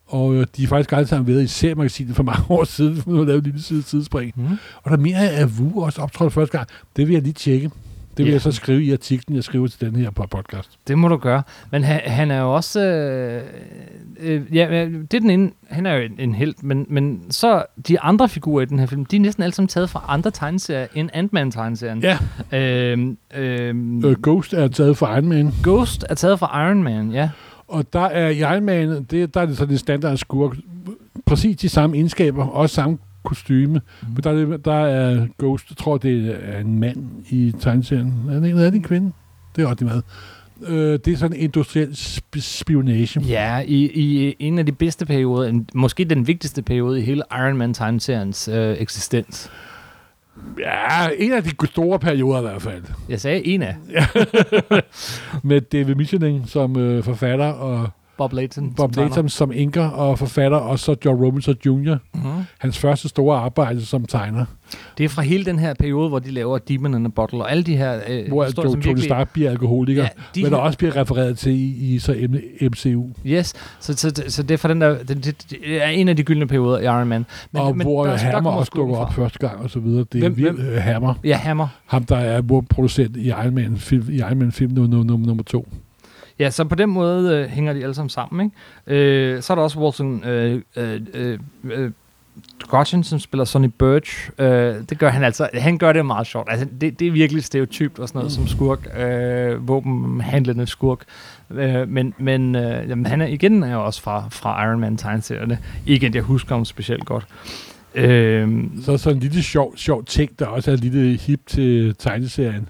og 0.06 0.36
øh, 0.36 0.48
de 0.58 0.64
er 0.64 0.68
faktisk 0.68 0.92
alle 0.92 1.08
sammen 1.08 1.28
været 1.28 1.44
i 1.44 1.48
seriemagasinet 1.48 2.16
for 2.16 2.24
mange 2.24 2.44
år 2.58 2.64
siden, 2.64 2.98
for 2.98 3.12
nu 3.12 3.18
har 3.18 3.26
lavet 3.26 3.38
et 3.38 3.44
lille 3.44 3.62
side 3.62 3.82
tidsspring. 3.82 4.34
Mm-hmm. 4.36 4.58
Og 4.84 4.92
der 4.92 4.98
mener 4.98 5.22
jeg, 5.22 5.32
at 5.32 5.48
Wu 5.60 5.84
også 5.84 6.02
optrådte 6.02 6.34
første 6.34 6.58
gang. 6.58 6.70
Det 6.96 7.08
vil 7.08 7.14
jeg 7.14 7.24
lige 7.24 7.34
tjekke. 7.34 7.72
Det 8.20 8.26
vil 8.26 8.32
Ja. 8.32 8.36
jeg 8.36 8.42
så 8.42 8.52
skrive 8.52 8.84
i 8.84 8.92
artiklen, 8.94 9.36
jeg 9.36 9.44
skriver 9.44 9.68
til 9.68 9.82
den 9.82 9.96
her 9.96 10.12
på 10.12 10.26
podcast. 10.32 10.70
Det 10.88 10.98
må 10.98 11.08
du 11.08 11.18
gøre. 11.18 11.44
Men 11.72 11.84
han, 11.84 12.00
han 12.06 12.32
er 12.32 12.42
jo 12.42 12.56
også... 12.56 12.82
Øh, 12.82 13.44
øh, 14.20 14.56
ja, 14.56 14.86
det 14.86 15.14
er 15.14 15.20
den 15.20 15.30
ene. 15.30 15.52
Han 15.70 15.86
er 15.86 15.94
jo 15.96 16.02
en, 16.02 16.16
en 16.20 16.34
held, 16.36 16.54
men, 16.62 16.86
men 16.90 17.22
så 17.30 17.64
de 17.88 18.00
andre 18.00 18.30
figurer 18.30 18.62
i 18.62 18.66
den 18.66 18.80
her 18.80 18.86
film, 18.86 19.06
de 19.06 19.16
er 19.16 19.20
næsten 19.20 19.44
alle 19.44 19.54
sammen 19.54 19.68
taget 19.68 19.90
fra 19.90 20.06
andre 20.08 20.32
tegneserier 20.32 20.88
end 20.96 21.10
Ant-Man-tegneserien. 21.14 22.00
Ja, 22.04 22.18
Øhm, 22.58 23.18
øhm, 23.36 24.06
øh, 24.06 24.16
Ghost 24.24 24.54
er 24.54 24.68
taget 24.68 24.98
fra 24.98 25.14
Iron 25.18 25.28
Man. 25.30 25.52
Ghost 25.64 26.06
er 26.10 26.16
taget 26.16 26.40
fra 26.40 26.68
Iron 26.68 26.84
Man, 26.84 27.12
ja. 27.12 27.30
Og 27.68 27.94
der 27.94 28.00
er 28.06 28.30
i 28.30 28.40
Iron 28.40 28.64
Man, 28.66 29.04
det, 29.04 29.34
der 29.34 29.42
er 29.42 29.46
det 29.46 29.58
sådan 29.58 29.72
en 29.74 29.78
standard 29.78 30.18
skurk. 30.18 30.58
Præcis 31.26 31.58
de 31.58 31.70
samme 31.70 31.96
egenskaber, 31.96 32.46
også 32.48 32.76
samme 32.76 32.98
kostyme. 33.30 33.82
Mm. 34.02 34.08
Men 34.08 34.24
der 34.24 34.54
er, 34.54 34.58
der 34.58 34.86
er 34.86 35.28
Ghost, 35.40 35.66
jeg 35.70 35.78
tror, 35.78 35.98
det 35.98 36.38
er 36.42 36.60
en 36.60 36.80
mand 36.80 36.98
i 37.30 37.54
tegneserien. 37.60 38.14
Er 38.30 38.40
det 38.40 38.50
en, 38.50 38.58
er 38.58 38.64
det 38.64 38.76
en 38.76 38.84
kvinde? 38.84 39.12
Det 39.56 39.64
er 39.64 39.68
også 39.68 39.86
meget. 39.86 40.04
Øh, 40.68 41.00
det 41.06 41.08
er 41.08 41.18
sådan 41.18 41.38
en 41.38 41.44
industriel 41.44 41.90
sp- 41.90 42.40
spionage. 42.40 43.22
Ja, 43.22 43.60
i, 43.68 43.92
i 43.94 44.36
en 44.40 44.60
af 44.60 44.66
de 44.66 44.72
bedste 44.72 45.06
perioder, 45.06 45.50
en, 45.50 45.70
måske 45.74 46.06
den 46.06 46.28
vigtigste 46.28 46.62
periode 46.62 47.00
i 47.00 47.02
hele 47.02 47.24
Iron 47.32 47.58
Man-tegneseriens 47.58 48.48
øh, 48.48 48.76
eksistens. 48.80 49.52
Ja, 50.60 51.08
en 51.18 51.32
af 51.34 51.44
de 51.44 51.68
store 51.68 52.00
perioder 52.00 52.40
i 52.40 52.42
hvert 52.42 52.62
fald. 52.62 52.84
Jeg 53.10 53.22
sagde 53.22 53.48
en 53.48 53.62
af 53.62 53.76
Med 55.44 55.62
David 55.62 55.96
Michelin 55.96 56.46
som 56.46 56.78
øh, 56.78 57.04
forfatter, 57.04 57.46
og 57.46 57.90
Bob 58.20 58.34
Layton. 58.34 58.74
Bob 58.74 58.96
Layton 58.96 59.30
som 59.30 59.52
enker 59.56 59.84
og 59.88 60.20
forfatter, 60.20 60.58
og 60.58 60.80
så 60.80 60.96
John 61.06 61.24
Robinson 61.26 61.56
Jr., 61.66 61.96
Mm-hmm. 62.14 62.32
hans 62.58 62.78
første 62.78 63.10
store 63.10 63.38
arbejde 63.40 63.86
som 63.86 64.06
tegner. 64.06 64.46
Det 64.98 65.04
er 65.04 65.10
fra 65.10 65.22
hele 65.22 65.46
den 65.46 65.60
her 65.60 65.74
periode, 65.74 66.10
hvor 66.10 66.20
de 66.20 66.32
laver 66.32 66.58
Demon 66.58 66.94
in 66.96 67.06
a 67.06 67.10
Bottle, 67.10 67.40
og 67.40 67.52
alle 67.52 67.64
de 67.64 67.78
her 67.78 68.00
øh, 68.10 68.28
Hvor 68.28 68.44
historier, 68.46 68.72
som 68.72 68.82
Tony. 68.82 68.98
Stark 69.00 69.34
bliver 69.34 69.50
alkoholiker. 69.50 70.02
Ja, 70.04 70.10
de 70.36 70.44
men 70.44 70.52
der 70.52 70.58
her- 70.58 70.64
også 70.64 70.78
bliver 70.78 70.96
refereret 70.96 71.38
til 71.38 71.52
i, 71.52 71.94
i 71.96 72.00
så 72.00 72.28
MCU. 72.62 73.06
Yes, 73.26 73.54
så, 73.80 73.94
så, 73.98 74.24
så 74.28 74.44
det 74.44 74.52
er 74.54 74.58
fra 74.58 74.70
den 74.70 74.82
der, 74.82 74.98
det, 75.04 75.26
det, 75.26 75.46
det 75.50 75.84
er 75.84 75.88
en 75.88 76.08
af 76.08 76.16
de 76.16 76.24
gyldne 76.24 76.48
perioder 76.48 76.80
i 76.80 76.84
Iron 76.84 77.08
Man. 77.08 77.26
Men, 77.52 77.62
og 77.62 77.78
men 77.78 77.88
hvor 77.88 78.06
der- 78.06 78.18
Hammer 78.18 78.52
også 78.52 78.72
dukker 78.76 78.96
op 78.98 79.14
første 79.14 79.40
gang 79.40 79.60
og 79.64 79.70
så 79.70 79.80
videre. 79.80 80.06
Det 80.12 80.24
er 80.24 80.30
Hvem- 80.30 80.34
hvem, 80.44 80.58
vildt, 80.58 80.70
øh, 80.74 80.82
Hammer. 80.82 81.14
Ja, 81.24 81.36
Hammer. 81.38 81.68
Ham, 81.86 82.04
der 82.04 82.16
er 82.18 82.42
producent 82.70 83.18
i 83.18 83.28
Iron 83.28 83.56
Man 83.56 83.78
film, 83.78 84.06
i 84.10 84.16
Iron 84.18 84.38
Man 84.40 84.52
film 84.52 84.72
nummer, 84.74 85.04
nummer, 85.04 85.28
nummer 85.28 85.44
to. 85.44 85.68
Ja, 86.40 86.50
så 86.50 86.64
på 86.64 86.76
den 86.76 86.90
måde 86.90 87.36
øh, 87.36 87.50
hænger 87.50 87.74
de 87.74 87.84
alle 87.84 87.96
sammen 87.96 88.10
sammen, 88.10 88.52
ikke? 88.88 89.02
Øh, 89.02 89.42
så 89.42 89.54
er 89.54 89.56
der 89.56 89.64
også 89.64 89.80
Walton 89.80 90.24
øh, 90.24 90.62
øh, 90.76 91.02
øh, 91.14 91.40
øh 91.64 91.92
Gotchen, 92.68 93.04
som 93.04 93.20
spiller 93.20 93.46
Sonny 93.46 93.72
Birch. 93.80 94.30
Øh, 94.40 94.76
det 94.90 95.00
gør 95.00 95.10
han 95.10 95.24
altså. 95.24 95.50
Han 95.54 95.78
gør 95.78 95.94
det 95.94 96.06
meget 96.06 96.28
sjovt. 96.28 96.48
Altså, 96.52 96.68
det, 96.82 97.00
det 97.00 97.08
er 97.08 97.12
virkelig 97.12 97.44
stereotypt 97.44 98.00
og 98.00 98.08
sådan 98.08 98.20
noget 98.20 98.32
som 98.32 98.48
skurk. 98.48 98.98
Øh, 98.98 99.68
våbenhandlende 99.68 100.68
skurk. 100.68 101.00
Øh, 101.50 101.90
men 101.90 102.14
men 102.18 102.56
øh, 102.56 102.90
jamen, 102.90 103.06
han 103.06 103.22
er 103.22 103.26
igen 103.26 103.64
er 103.64 103.74
jo 103.74 103.86
også 103.86 104.02
fra, 104.02 104.28
fra 104.32 104.66
Iron 104.66 104.80
Man 104.80 104.98
tegneserierne. 104.98 105.60
Igen, 105.86 106.16
jeg 106.16 106.22
husker 106.22 106.56
ham 106.56 106.66
specielt 106.66 107.06
godt. 107.06 107.28
Øh, 107.96 108.64
Så 108.82 108.92
er 108.92 108.98
så 108.98 109.10
en 109.10 109.20
lille 109.20 109.44
sjov, 109.44 109.78
sjov 109.78 110.06
ting, 110.06 110.40
der 110.40 110.46
også 110.46 110.72
er 110.72 110.76
lidt 110.76 111.22
hip 111.22 111.42
til 111.48 111.96
tegneserien. 111.96 112.70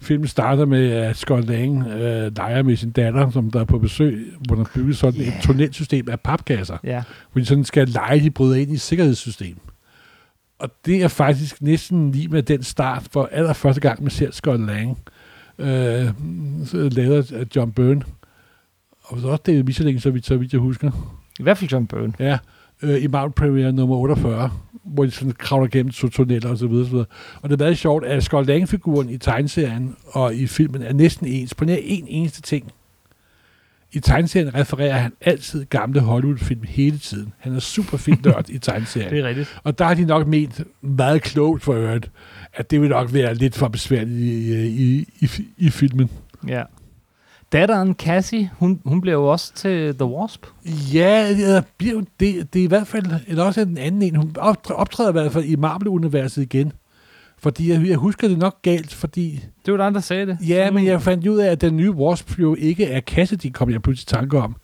Filmen 0.00 0.28
starter 0.28 0.64
med, 0.64 0.90
at 0.90 1.16
Scott 1.16 1.46
Lang 1.48 1.86
øh, 1.86 2.36
leger 2.36 2.62
med 2.62 2.76
sin 2.76 2.90
datter, 2.90 3.30
som 3.30 3.50
der 3.50 3.60
er 3.60 3.64
på 3.64 3.78
besøg, 3.78 4.32
hvor 4.46 4.56
der 4.56 4.64
bygges 4.74 4.98
sådan 4.98 5.20
Ja. 5.20 5.28
et 5.28 5.34
tunnelsystem 5.42 6.08
af 6.08 6.20
papkasser, 6.20 6.76
ja. 6.84 7.02
hvor 7.32 7.40
de 7.40 7.46
sådan 7.46 7.64
skal 7.64 7.88
lege, 7.88 8.20
de 8.20 8.30
bryder 8.30 8.54
ind 8.56 8.72
i 8.72 8.76
sikkerhedssystem. 8.76 9.56
Og 10.58 10.70
det 10.86 11.02
er 11.02 11.08
faktisk 11.08 11.62
næsten 11.62 12.12
lige 12.12 12.28
med 12.28 12.42
den 12.42 12.62
start, 12.62 13.08
for 13.12 13.28
allerførste 13.32 13.80
gang, 13.80 14.02
man 14.02 14.10
ser 14.10 14.30
Scott 14.30 14.60
Lang, 14.60 14.98
øh, 15.58 16.06
lavet 16.72 17.32
af 17.32 17.44
John 17.56 17.72
Byrne. 17.72 18.02
Og 19.02 19.20
så 19.20 19.28
også 19.28 19.42
David 19.46 19.62
Michelin, 19.62 20.00
så 20.00 20.10
vidt, 20.10 20.26
så 20.26 20.36
vidt 20.36 20.52
jeg 20.52 20.60
husker. 20.60 20.90
I 21.38 21.42
hvert 21.42 21.58
fald 21.58 21.70
John 21.70 21.86
Byrne. 21.86 22.12
Ja, 22.18 22.38
øh, 22.82 23.02
i 23.02 23.06
Marvel 23.06 23.32
Premiere 23.32 23.72
nummer 23.72 23.96
48, 23.96 24.50
hvor 24.84 25.04
de 25.04 25.10
sådan 25.10 25.32
kravler 25.32 25.68
gennem 25.68 25.92
to 25.92 26.08
tunneller 26.08 26.50
og 26.50 26.58
så 26.58 26.66
videre, 26.66 26.84
så 26.84 26.90
videre. 26.90 27.06
Og 27.42 27.50
det 27.50 27.60
er 27.60 27.64
meget 27.64 27.78
sjovt, 27.78 28.04
at 28.04 28.22
Scott 28.22 28.46
Lang-figuren 28.46 29.10
i 29.10 29.18
tegneserien 29.18 29.96
og 30.06 30.34
i 30.34 30.46
filmen 30.46 30.82
er 30.82 30.92
næsten 30.92 31.26
ens 31.26 31.54
på 31.54 31.64
nær 31.64 31.76
en 31.82 32.06
eneste 32.08 32.42
ting. 32.42 32.72
I 33.92 34.00
tegneserien 34.00 34.54
refererer 34.54 34.98
han 34.98 35.12
altid 35.20 35.64
gamle 35.64 36.00
Hollywood-film 36.00 36.62
hele 36.62 36.98
tiden. 36.98 37.32
Han 37.38 37.54
er 37.54 37.60
super 37.60 37.96
fin 37.96 38.20
nørd 38.24 38.48
i 38.48 38.58
tegneserien. 38.58 39.10
Det 39.14 39.18
er 39.18 39.28
rigtigt. 39.28 39.60
Og 39.64 39.78
der 39.78 39.84
har 39.84 39.94
de 39.94 40.04
nok 40.04 40.26
ment 40.26 40.62
meget 40.80 41.22
klogt 41.22 41.62
for 41.62 41.72
øvrigt, 41.72 42.10
at 42.52 42.70
det 42.70 42.80
vil 42.80 42.88
nok 42.88 43.12
være 43.12 43.34
lidt 43.34 43.54
for 43.54 43.68
besværligt 43.68 44.20
i, 44.20 44.66
i, 44.66 45.08
i, 45.20 45.28
i 45.56 45.70
filmen. 45.70 46.10
Ja. 46.48 46.62
Datteren 47.52 47.94
Cassie, 47.94 48.50
hun, 48.58 48.80
hun 48.84 49.00
bliver 49.00 49.16
jo 49.16 49.26
også 49.26 49.54
til 49.54 49.94
The 49.94 50.04
Wasp. 50.04 50.46
Ja, 50.94 51.28
det, 51.28 51.64
bliver 51.78 52.02
det, 52.20 52.52
det 52.52 52.60
er 52.60 52.64
i 52.64 52.68
hvert 52.68 52.86
fald, 52.86 53.06
eller 53.26 53.44
også 53.44 53.60
en 53.60 53.78
anden 53.78 54.02
en, 54.02 54.16
hun 54.16 54.36
optræder, 54.68 55.08
i 55.08 55.12
hvert 55.12 55.32
fald 55.32 55.44
i 55.44 55.56
Marvel-universet 55.56 56.42
igen. 56.42 56.72
Fordi 57.38 57.70
jeg, 57.72 57.86
jeg 57.86 57.96
husker 57.96 58.28
det 58.28 58.38
nok 58.38 58.62
galt, 58.62 58.94
fordi... 58.94 59.44
Det 59.66 59.72
var 59.74 59.84
dig, 59.84 59.94
der 59.94 60.00
sagde 60.00 60.26
det. 60.26 60.38
Ja, 60.48 60.70
men 60.70 60.86
jeg 60.86 61.02
fandt 61.02 61.26
ud 61.26 61.38
af, 61.38 61.50
at 61.50 61.60
den 61.60 61.76
nye 61.76 61.90
Wasp 61.90 62.38
jo 62.38 62.54
ikke 62.54 62.86
er 62.86 63.00
Cassidy, 63.00 63.52
kom 63.52 63.70
jeg 63.70 63.82
pludselig 63.82 64.12
i 64.12 64.14
tanke 64.14 64.38
om. 64.38 64.56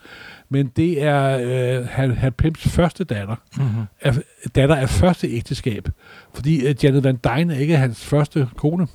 Men 0.49 0.67
det 0.67 1.03
er 1.03 1.39
øh, 1.81 1.87
Hal 1.89 2.33
Pimps 2.33 2.69
første 2.69 3.05
datter. 3.05 3.37
Mm-hmm. 3.57 3.83
Er, 4.01 4.13
datter 4.55 4.77
af 4.77 4.89
første 4.89 5.29
ægteskab. 5.29 5.89
Fordi 6.35 6.67
øh, 6.67 6.75
Janet 6.85 7.05
Van 7.05 7.19
Dyne 7.25 7.55
er 7.55 7.59
ikke 7.59 7.77
hans 7.77 8.05
første 8.05 8.49
kone. 8.57 8.87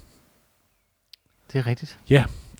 Det 1.53 1.59
er 1.59 1.67
rigtigt. 1.67 1.99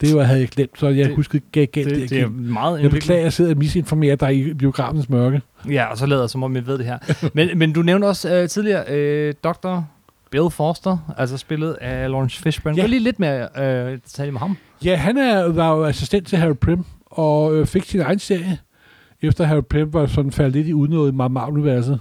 Det 0.01 0.15
var, 0.15 0.23
havde 0.23 0.39
jeg 0.39 0.49
glemt, 0.49 0.79
så 0.79 0.87
jeg 0.87 1.05
Det- 1.07 1.15
huskede 1.15 1.43
galt. 1.51 1.75
Det, 1.75 1.85
Det, 1.85 2.09
det, 2.09 2.19
er 2.21 2.27
meget 2.29 2.81
jeg 2.81 2.91
beklager, 2.91 3.19
at 3.19 3.23
jeg 3.23 3.33
sidder 3.33 3.51
og 3.51 3.57
misinformerer 3.57 4.15
dig 4.15 4.35
i 4.37 4.53
biografens 4.53 5.09
mørke. 5.09 5.41
Ja, 5.69 5.85
og 5.85 5.97
så 5.97 6.05
lader 6.05 6.21
jeg, 6.21 6.29
som 6.29 6.43
om 6.43 6.55
jeg 6.55 6.67
ved 6.67 6.77
det 6.77 6.85
her. 6.85 6.97
men, 7.33 7.57
men 7.57 7.73
du 7.73 7.81
nævnte 7.81 8.05
også 8.05 8.35
øh, 8.35 8.49
tidligere 8.49 8.83
øh, 8.89 9.33
Dr. 9.43 9.79
Bill 10.31 10.49
Forster, 10.51 11.13
altså 11.17 11.37
spillet 11.37 11.73
af 11.81 12.09
Lawrence 12.11 12.41
Fishburne. 12.41 12.75
Ja. 12.75 12.81
Gå 12.81 12.87
lige 12.87 12.99
lidt 13.03 13.19
mere 13.19 13.47
øh, 13.57 13.91
detalje 14.05 14.31
med 14.31 14.39
ham. 14.39 14.57
Ja, 14.85 14.95
han 14.95 15.17
er, 15.17 15.47
var 15.47 15.75
jo 15.75 15.85
assistent 15.85 16.27
til 16.27 16.37
Harry 16.37 16.55
Prim, 16.55 16.83
og 17.05 17.55
øh, 17.55 17.65
fik 17.65 17.83
sin 17.83 17.99
egen 17.99 18.19
serie, 18.19 18.57
efter 19.21 19.43
Harry 19.43 19.61
Prim 19.69 19.93
var 19.93 20.05
sådan 20.05 20.31
faldet 20.31 20.53
lidt 20.55 20.67
i 20.67 20.73
udnået 20.73 21.11
i 21.11 21.15
Marvel-universet. 21.15 21.99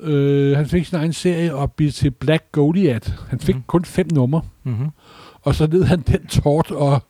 Øh, 0.00 0.56
han 0.56 0.66
fik 0.66 0.86
sin 0.86 0.98
egen 0.98 1.12
serie 1.12 1.54
og 1.54 1.72
blev 1.72 1.90
til 1.90 2.10
Black 2.10 2.44
Goliath. 2.52 3.10
Han 3.28 3.40
fik 3.40 3.54
mm. 3.54 3.62
kun 3.66 3.84
fem 3.84 4.06
numre, 4.12 4.42
Mm-hmm. 4.64 4.88
Og 5.42 5.54
så 5.54 5.66
led 5.66 5.84
han 5.84 6.00
den 6.00 6.26
tort 6.26 6.70
og 6.70 7.02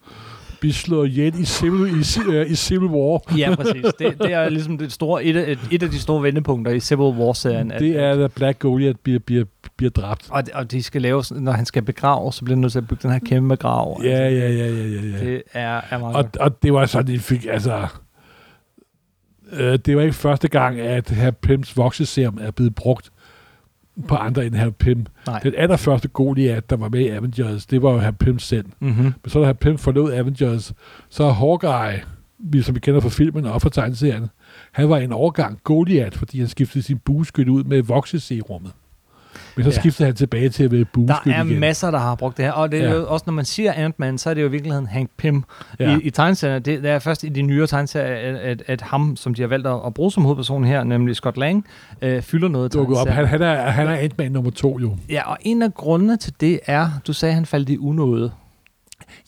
blev 0.60 0.72
slået 0.72 1.08
ihjel 1.08 1.40
i 1.40 1.44
Civil, 1.44 2.00
i, 2.00 2.04
øh, 2.30 2.50
i 2.50 2.54
Civil 2.54 2.88
War. 2.88 3.36
Ja, 3.38 3.54
præcis. 3.54 3.84
Det, 3.98 4.18
det 4.22 4.32
er 4.32 4.48
ligesom 4.48 4.78
det 4.78 4.92
store, 4.92 5.24
et, 5.24 5.36
af- 5.36 5.50
et, 5.52 5.58
et 5.70 5.82
af 5.82 5.90
de 5.90 5.98
store 5.98 6.22
vendepunkter 6.22 6.72
i 6.72 6.80
Civil 6.80 7.14
War-serien. 7.18 7.72
at- 7.72 7.80
Det 7.80 7.96
er, 7.96 8.14
da 8.16 8.26
Black 8.26 8.58
Goliath 8.58 8.98
bliver, 9.02 9.18
bliver, 9.18 9.44
bliver 9.76 9.90
dræbt. 9.90 10.26
Og, 10.30 10.42
og 10.54 10.70
de 10.70 10.82
skal 10.82 11.02
lave, 11.02 11.22
når 11.30 11.52
han 11.52 11.66
skal 11.66 11.82
begrave, 11.82 12.32
så 12.32 12.44
bliver 12.44 12.56
han 12.56 12.60
nødt 12.60 12.72
til 12.72 12.78
at 12.78 12.88
bygge 12.88 13.02
den 13.02 13.10
her 13.10 13.18
kæmpe 13.18 13.56
grav. 13.56 14.00
Ja, 14.04 14.08
ja, 14.28 14.28
ja, 14.28 14.48
ja, 14.48 14.66
ja. 14.66 15.00
ja. 15.18 15.24
Det 15.26 15.42
er, 15.52 15.80
er 15.90 15.98
meget 15.98 16.16
Og, 16.16 16.22
godt. 16.24 16.36
og 16.36 16.62
det 16.62 16.72
var 16.72 16.86
sådan, 16.86 17.14
de 17.14 17.18
fik, 17.18 17.46
altså... 17.50 17.86
Øh, 19.52 19.78
det 19.86 19.96
var 19.96 20.02
ikke 20.02 20.14
første 20.14 20.48
gang, 20.48 20.80
at 20.80 21.10
her 21.10 21.30
Pims 21.30 21.76
vokseserum 21.76 22.38
er 22.40 22.50
blevet 22.50 22.74
brugt 22.74 23.11
på 24.08 24.14
andre 24.14 24.46
end 24.46 24.54
her 24.54 24.70
Pim. 24.70 25.06
Nej. 25.26 25.40
Den 25.42 25.54
allerførste 25.56 26.08
Goliath, 26.08 26.66
der 26.70 26.76
var 26.76 26.88
med 26.88 27.00
i 27.00 27.08
Avengers, 27.08 27.66
det 27.66 27.82
var 27.82 27.92
jo 27.92 27.98
her 27.98 28.10
Pim 28.10 28.38
selv. 28.38 28.66
Mm-hmm. 28.80 29.04
Men 29.04 29.28
så 29.28 29.40
da 29.40 29.46
her 29.46 29.52
Pim 29.52 29.78
forlod 29.78 30.12
Avengers, 30.12 30.72
så 31.08 31.24
er 31.24 31.32
Hawkeye, 31.32 32.02
som 32.62 32.74
vi 32.74 32.80
kender 32.80 33.00
fra 33.00 33.08
filmen 33.08 33.46
og 33.46 33.62
fra 33.62 33.70
tegneserien, 33.70 34.26
han 34.72 34.88
var 34.88 34.98
en 34.98 35.12
overgang 35.12 35.58
Goliath, 35.64 36.18
fordi 36.18 36.38
han 36.38 36.48
skiftede 36.48 36.84
sin 36.84 36.98
bueskyld 36.98 37.48
ud 37.48 37.64
med 37.64 37.82
vokseserummet. 37.82 38.72
Men 39.56 39.64
så 39.64 39.70
Ja. 39.70 39.80
skiftede 39.80 40.06
han 40.06 40.14
tilbage 40.16 40.48
til 40.48 40.64
at 40.64 40.70
være 40.72 40.80
Der 40.80 40.84
bueskyld 40.92 41.32
er 41.32 41.44
igen. 41.44 41.60
masser, 41.60 41.90
der 41.90 41.98
har 41.98 42.14
brugt 42.14 42.36
det 42.36 42.44
her. 42.44 42.52
Og 42.52 42.72
det 42.72 42.80
er 42.80 42.88
Ja. 42.88 42.94
jo 42.94 43.06
også, 43.08 43.22
når 43.26 43.32
man 43.32 43.44
siger 43.44 43.72
Ant-Man, 43.72 44.18
så 44.18 44.30
er 44.30 44.34
det 44.34 44.42
jo 44.42 44.46
i 44.46 44.50
virkeligheden 44.50 44.86
Hank 44.86 45.10
Pym. 45.16 45.40
Ja. 45.80 45.96
I, 45.96 46.00
i 46.02 46.10
tegneserierne, 46.10 46.58
det, 46.64 46.82
det 46.82 46.90
er 46.90 46.98
først 46.98 47.24
i 47.24 47.28
de 47.28 47.42
nyere 47.42 47.66
tegneserier, 47.66 48.14
at, 48.30 48.36
at, 48.36 48.62
at 48.66 48.80
ham, 48.80 49.16
som 49.16 49.34
de 49.34 49.42
har 49.42 49.48
valgt 49.48 49.66
at, 49.66 49.76
at 49.86 49.94
bruge 49.94 50.12
som 50.12 50.22
hovedperson 50.22 50.64
her, 50.64 50.84
nemlig 50.84 51.16
Scott 51.16 51.36
Lang, 51.36 51.66
øh, 52.02 52.22
fylder 52.22 52.48
noget 52.48 52.74
i 52.74 52.78
Dukket 52.78 52.98
op. 52.98 53.08
Han, 53.08 53.26
han, 53.26 53.42
er, 53.42 53.54
han 53.70 53.86
er 53.88 53.96
Ant-Man 53.96 54.32
nummer 54.32 54.50
to 54.50 54.78
jo. 54.80 54.96
Ja, 55.10 55.30
og 55.30 55.38
en 55.40 55.62
af 55.62 55.74
grundene 55.74 56.16
til 56.16 56.32
det 56.40 56.60
er, 56.66 56.88
du 57.06 57.12
sagde, 57.12 57.30
at 57.30 57.34
han 57.34 57.46
faldt 57.46 57.68
i 57.68 57.78
unåde. 57.78 58.30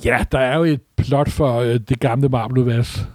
Ja, 0.04 0.18
der 0.32 0.38
er 0.38 0.56
jo 0.58 0.64
et 0.64 0.80
plot 0.96 1.30
for 1.30 1.60
øh, 1.60 1.80
det 1.88 2.00
gamle 2.00 2.28
Marvel-univers, 2.28 3.06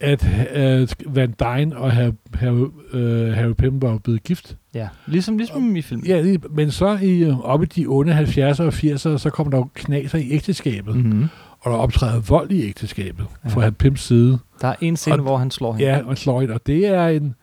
at 0.00 0.26
øh, 0.54 0.88
Van 1.06 1.34
Dyne 1.40 1.76
og 1.76 1.92
Harry, 1.92 2.12
Harry, 2.34 2.66
øh, 2.92 3.32
Harry 3.32 3.52
Pym 3.52 3.82
var 3.82 3.98
blevet 3.98 4.22
gift. 4.22 4.56
Ja, 4.74 4.88
ligesom, 5.06 5.38
ligesom 5.38 5.76
i 5.76 5.82
filmen. 5.82 6.06
Ja, 6.06 6.36
men 6.50 6.70
så 6.70 6.98
i, 7.02 7.22
øh, 7.22 7.40
oppe 7.40 7.66
i 7.66 7.68
de 7.68 7.86
onde 7.88 8.18
70'ere 8.18 8.62
og 8.62 8.68
80'ere, 8.68 9.18
så 9.18 9.30
kommer 9.34 9.50
der 9.50 9.58
jo 9.58 9.68
knaser 9.74 10.18
i 10.18 10.30
ægteskabet, 10.32 10.96
mm. 10.96 11.02
Mm-hmm. 11.02 11.26
og 11.60 11.70
der 11.72 11.76
optræder 11.78 12.20
vold 12.20 12.50
i 12.50 12.66
ægteskabet 12.68 13.26
Ja. 13.44 13.48
fra 13.50 13.60
Harry 13.60 13.72
Pyms 13.72 14.00
side. 14.00 14.38
Der 14.60 14.68
er 14.68 14.74
en 14.80 14.96
scene, 14.96 15.16
Og- 15.16 15.20
hvor 15.22 15.36
han 15.36 15.50
slår 15.50 15.72
hende. 15.72 15.86
Ja, 15.86 16.00
og 16.04 16.18
slår 16.18 16.42
ind, 16.42 16.50
og 16.50 16.60
det 16.66 16.86
er 16.86 17.06
en... 17.08 17.34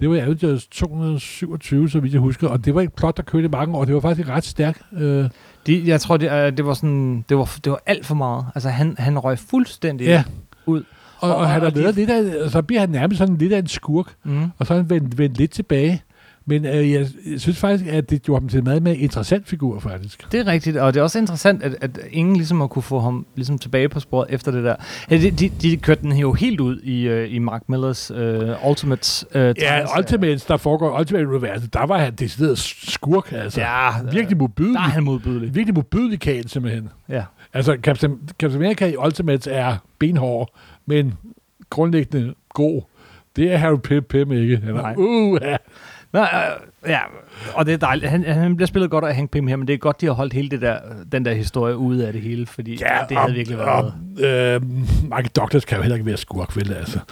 Det 0.00 0.10
var 0.10 0.16
i 0.16 0.18
Avengers 0.18 0.66
227, 0.66 1.88
så 1.90 2.00
vidt 2.00 2.12
jeg 2.12 2.20
husker, 2.20 2.48
og 2.48 2.64
det 2.64 2.74
var 2.74 2.80
et 2.82 2.92
plot, 2.92 3.16
der 3.16 3.22
kørte 3.22 3.44
i 3.44 3.48
mange 3.48 3.76
år. 3.76 3.84
Det 3.84 3.94
var 3.94 4.00
faktisk 4.00 4.28
ret 4.28 4.44
stærkt. 4.44 4.82
Øh, 4.92 5.24
De, 5.66 5.82
jeg 5.86 6.00
tror, 6.00 6.16
det, 6.16 6.32
øh, 6.32 6.56
det 6.56 6.66
var 6.66 6.74
sådan, 6.74 7.24
det 7.28 7.36
var, 7.36 7.50
det 7.64 7.72
var 7.72 7.80
alt 7.86 8.06
for 8.06 8.14
meget. 8.14 8.46
Altså, 8.54 8.68
han, 8.68 8.94
han 8.98 9.18
røg 9.18 9.38
fuldstændig 9.38 10.04
ja. 10.06 10.24
ud. 10.66 10.82
Og, 11.18 11.28
og, 11.30 11.36
Og- 11.36 11.40
og 11.40 11.48
han 11.48 11.60
og 11.60 11.66
har 11.66 11.70
de- 11.70 11.82
været 11.82 11.94
lidt 11.94 12.10
af, 12.10 12.50
så 12.50 12.62
bliver 12.62 12.80
han 12.80 12.90
nærmest 12.90 13.18
sådan 13.18 13.36
lidt 13.36 13.52
af 13.52 13.58
en 13.58 13.66
skurk. 13.66 14.06
Mm. 14.24 14.42
Og 14.58 14.66
så 14.66 14.74
er 14.74 14.78
han 14.78 14.90
vendt, 14.90 15.18
vendt 15.18 15.38
lidt 15.38 15.50
tilbage. 15.50 16.02
Men 16.50 16.64
øh, 16.66 16.92
jeg, 16.92 17.06
synes 17.36 17.58
faktisk, 17.58 17.90
at 17.90 18.10
det 18.10 18.22
gjorde 18.22 18.40
ham 18.40 18.48
til 18.48 18.58
en 18.58 18.64
meget 18.64 18.82
mere 18.82 18.96
interessant 18.96 19.48
figur, 19.48 19.80
faktisk. 19.80 20.32
Det 20.32 20.40
er 20.40 20.46
rigtigt, 20.46 20.76
og 20.76 20.94
det 20.94 21.00
er 21.00 21.04
også 21.04 21.18
interessant, 21.18 21.62
at, 21.62 21.76
at 21.80 21.98
ingen 22.10 22.36
ligesom 22.36 22.60
har 22.60 22.66
kunne 22.66 22.82
få 22.82 23.00
ham 23.00 23.26
ligesom 23.36 23.58
tilbage 23.58 23.88
på 23.88 24.00
sporet 24.00 24.26
efter 24.30 24.50
det 24.52 24.64
der. 24.64 24.74
De, 25.10 25.30
de, 25.30 25.48
de 25.48 25.76
kørte 25.76 26.02
den 26.02 26.12
jo 26.12 26.32
helt 26.32 26.60
ud 26.60 26.80
i, 26.80 27.08
uh, 27.12 27.34
i 27.34 27.38
Mark 27.38 27.62
Millers 27.68 28.10
uh, 28.10 28.68
Ultimates. 28.70 29.24
Uh, 29.34 29.40
Ja, 29.40 29.98
Ultimates, 29.98 30.44
der 30.44 30.56
foregår 30.56 30.98
Ultimate 30.98 31.28
Universe, 31.28 31.66
der 31.66 31.86
var 31.86 31.98
han 31.98 32.14
decideret 32.14 32.58
skurk, 32.58 33.32
altså. 33.32 33.60
Ja, 33.60 33.90
Virkelig 34.12 34.38
modbydelig. 34.38 34.74
der 34.74 34.80
er 34.80 34.84
han 34.84 35.04
modbydelig. 35.04 35.54
Virkelig 35.54 35.74
modbydelig 35.74 36.20
kan, 36.20 36.48
simpelthen. 36.48 36.88
Ja. 37.08 37.22
Altså, 37.54 37.76
Captain, 37.82 38.12
Captain 38.40 38.62
America 38.62 38.86
i 38.86 38.96
Ultimates 38.96 39.48
er 39.50 39.76
benhård, 39.98 40.50
men 40.88 41.14
grundlæggende 41.70 42.34
god. 42.48 42.82
Det 43.36 43.52
er 43.52 43.56
Harry 43.56 44.00
Pym 44.00 44.32
ikke. 44.32 44.56
Han 44.56 44.74
Nej. 44.74 44.94
uh, 44.98 45.38
ja. 45.42 45.56
Nå, 46.12 46.20
øh, 46.20 46.26
ja, 46.86 46.98
og 47.54 47.66
det 47.66 47.74
er 47.74 47.78
dejligt. 47.78 48.10
Han, 48.10 48.24
han 48.24 48.56
bliver 48.56 48.66
spillet 48.66 48.90
godt 48.90 49.04
af 49.04 49.14
Hank 49.14 49.30
Pym 49.30 49.46
her, 49.46 49.56
men 49.56 49.68
det 49.68 49.74
er 49.74 49.78
godt, 49.78 50.00
de 50.00 50.06
har 50.06 50.12
holdt 50.12 50.32
hele 50.32 50.48
det 50.48 50.60
der, 50.60 50.78
den 51.12 51.24
der 51.24 51.34
historie 51.34 51.76
ude 51.76 52.06
af 52.06 52.12
det 52.12 52.22
hele, 52.22 52.46
fordi 52.46 52.78
ja 52.80 52.98
det 53.08 53.16
havde 53.16 53.32
virkelig 53.34 53.58
været... 53.58 53.68
Og, 54.18 54.24
øh, 54.24 54.62
Michael 55.02 55.28
Douglas 55.28 55.64
kan 55.64 55.76
jo 55.76 55.82
heller 55.82 55.96
ikke 55.96 56.06
være 56.06 56.16
skurk, 56.16 56.56
vel, 56.56 56.72
altså. 56.72 56.98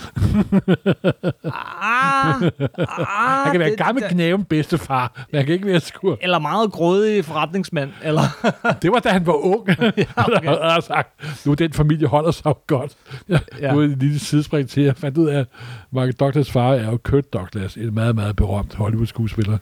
Ah, 1.44 2.42
ah, 2.42 3.44
Han 3.44 3.52
kan 3.52 3.60
være 3.60 3.70
det- 3.70 3.78
gammel 3.78 4.02
det- 4.02 4.10
knæven 4.10 4.44
bedstefar, 4.44 5.26
men 5.32 5.36
han 5.38 5.46
kan 5.46 5.54
ikke 5.54 5.66
være 5.66 5.80
skurk. 5.80 6.18
Eller 6.22 6.38
meget 6.38 6.72
grådig 6.72 7.24
forretningsmand, 7.24 7.90
eller... 8.02 8.20
Det 8.82 8.90
var 8.92 8.98
da 8.98 9.08
han 9.08 9.26
var 9.26 9.32
ung. 9.46 9.68
ja, 9.96 10.04
okay. 10.16 10.46
har 10.48 10.80
sagt, 10.80 11.08
nu 11.46 11.54
den 11.54 11.72
familie 11.72 12.06
holder 12.08 12.30
sig 12.30 12.52
godt. 12.66 12.92
Ja. 13.28 13.38
Ja. 13.60 13.72
Nu 13.72 13.80
er 13.80 13.84
et 13.84 13.98
lille 13.98 14.18
sidespring 14.18 14.68
til. 14.68 14.82
Jeg 14.82 14.96
fandt 14.96 15.18
ud 15.18 15.28
af, 15.28 15.38
at 15.40 15.46
Michael 15.92 16.12
Douglas 16.12 16.50
far 16.50 16.72
er 16.74 16.90
jo 16.90 16.98
Kurt 17.04 17.32
Douglas, 17.32 17.74
en 17.76 17.94
meget, 17.94 18.14
meget 18.14 18.36
berømt 18.36 18.74
Hollywood-skuespiller, 18.86 19.58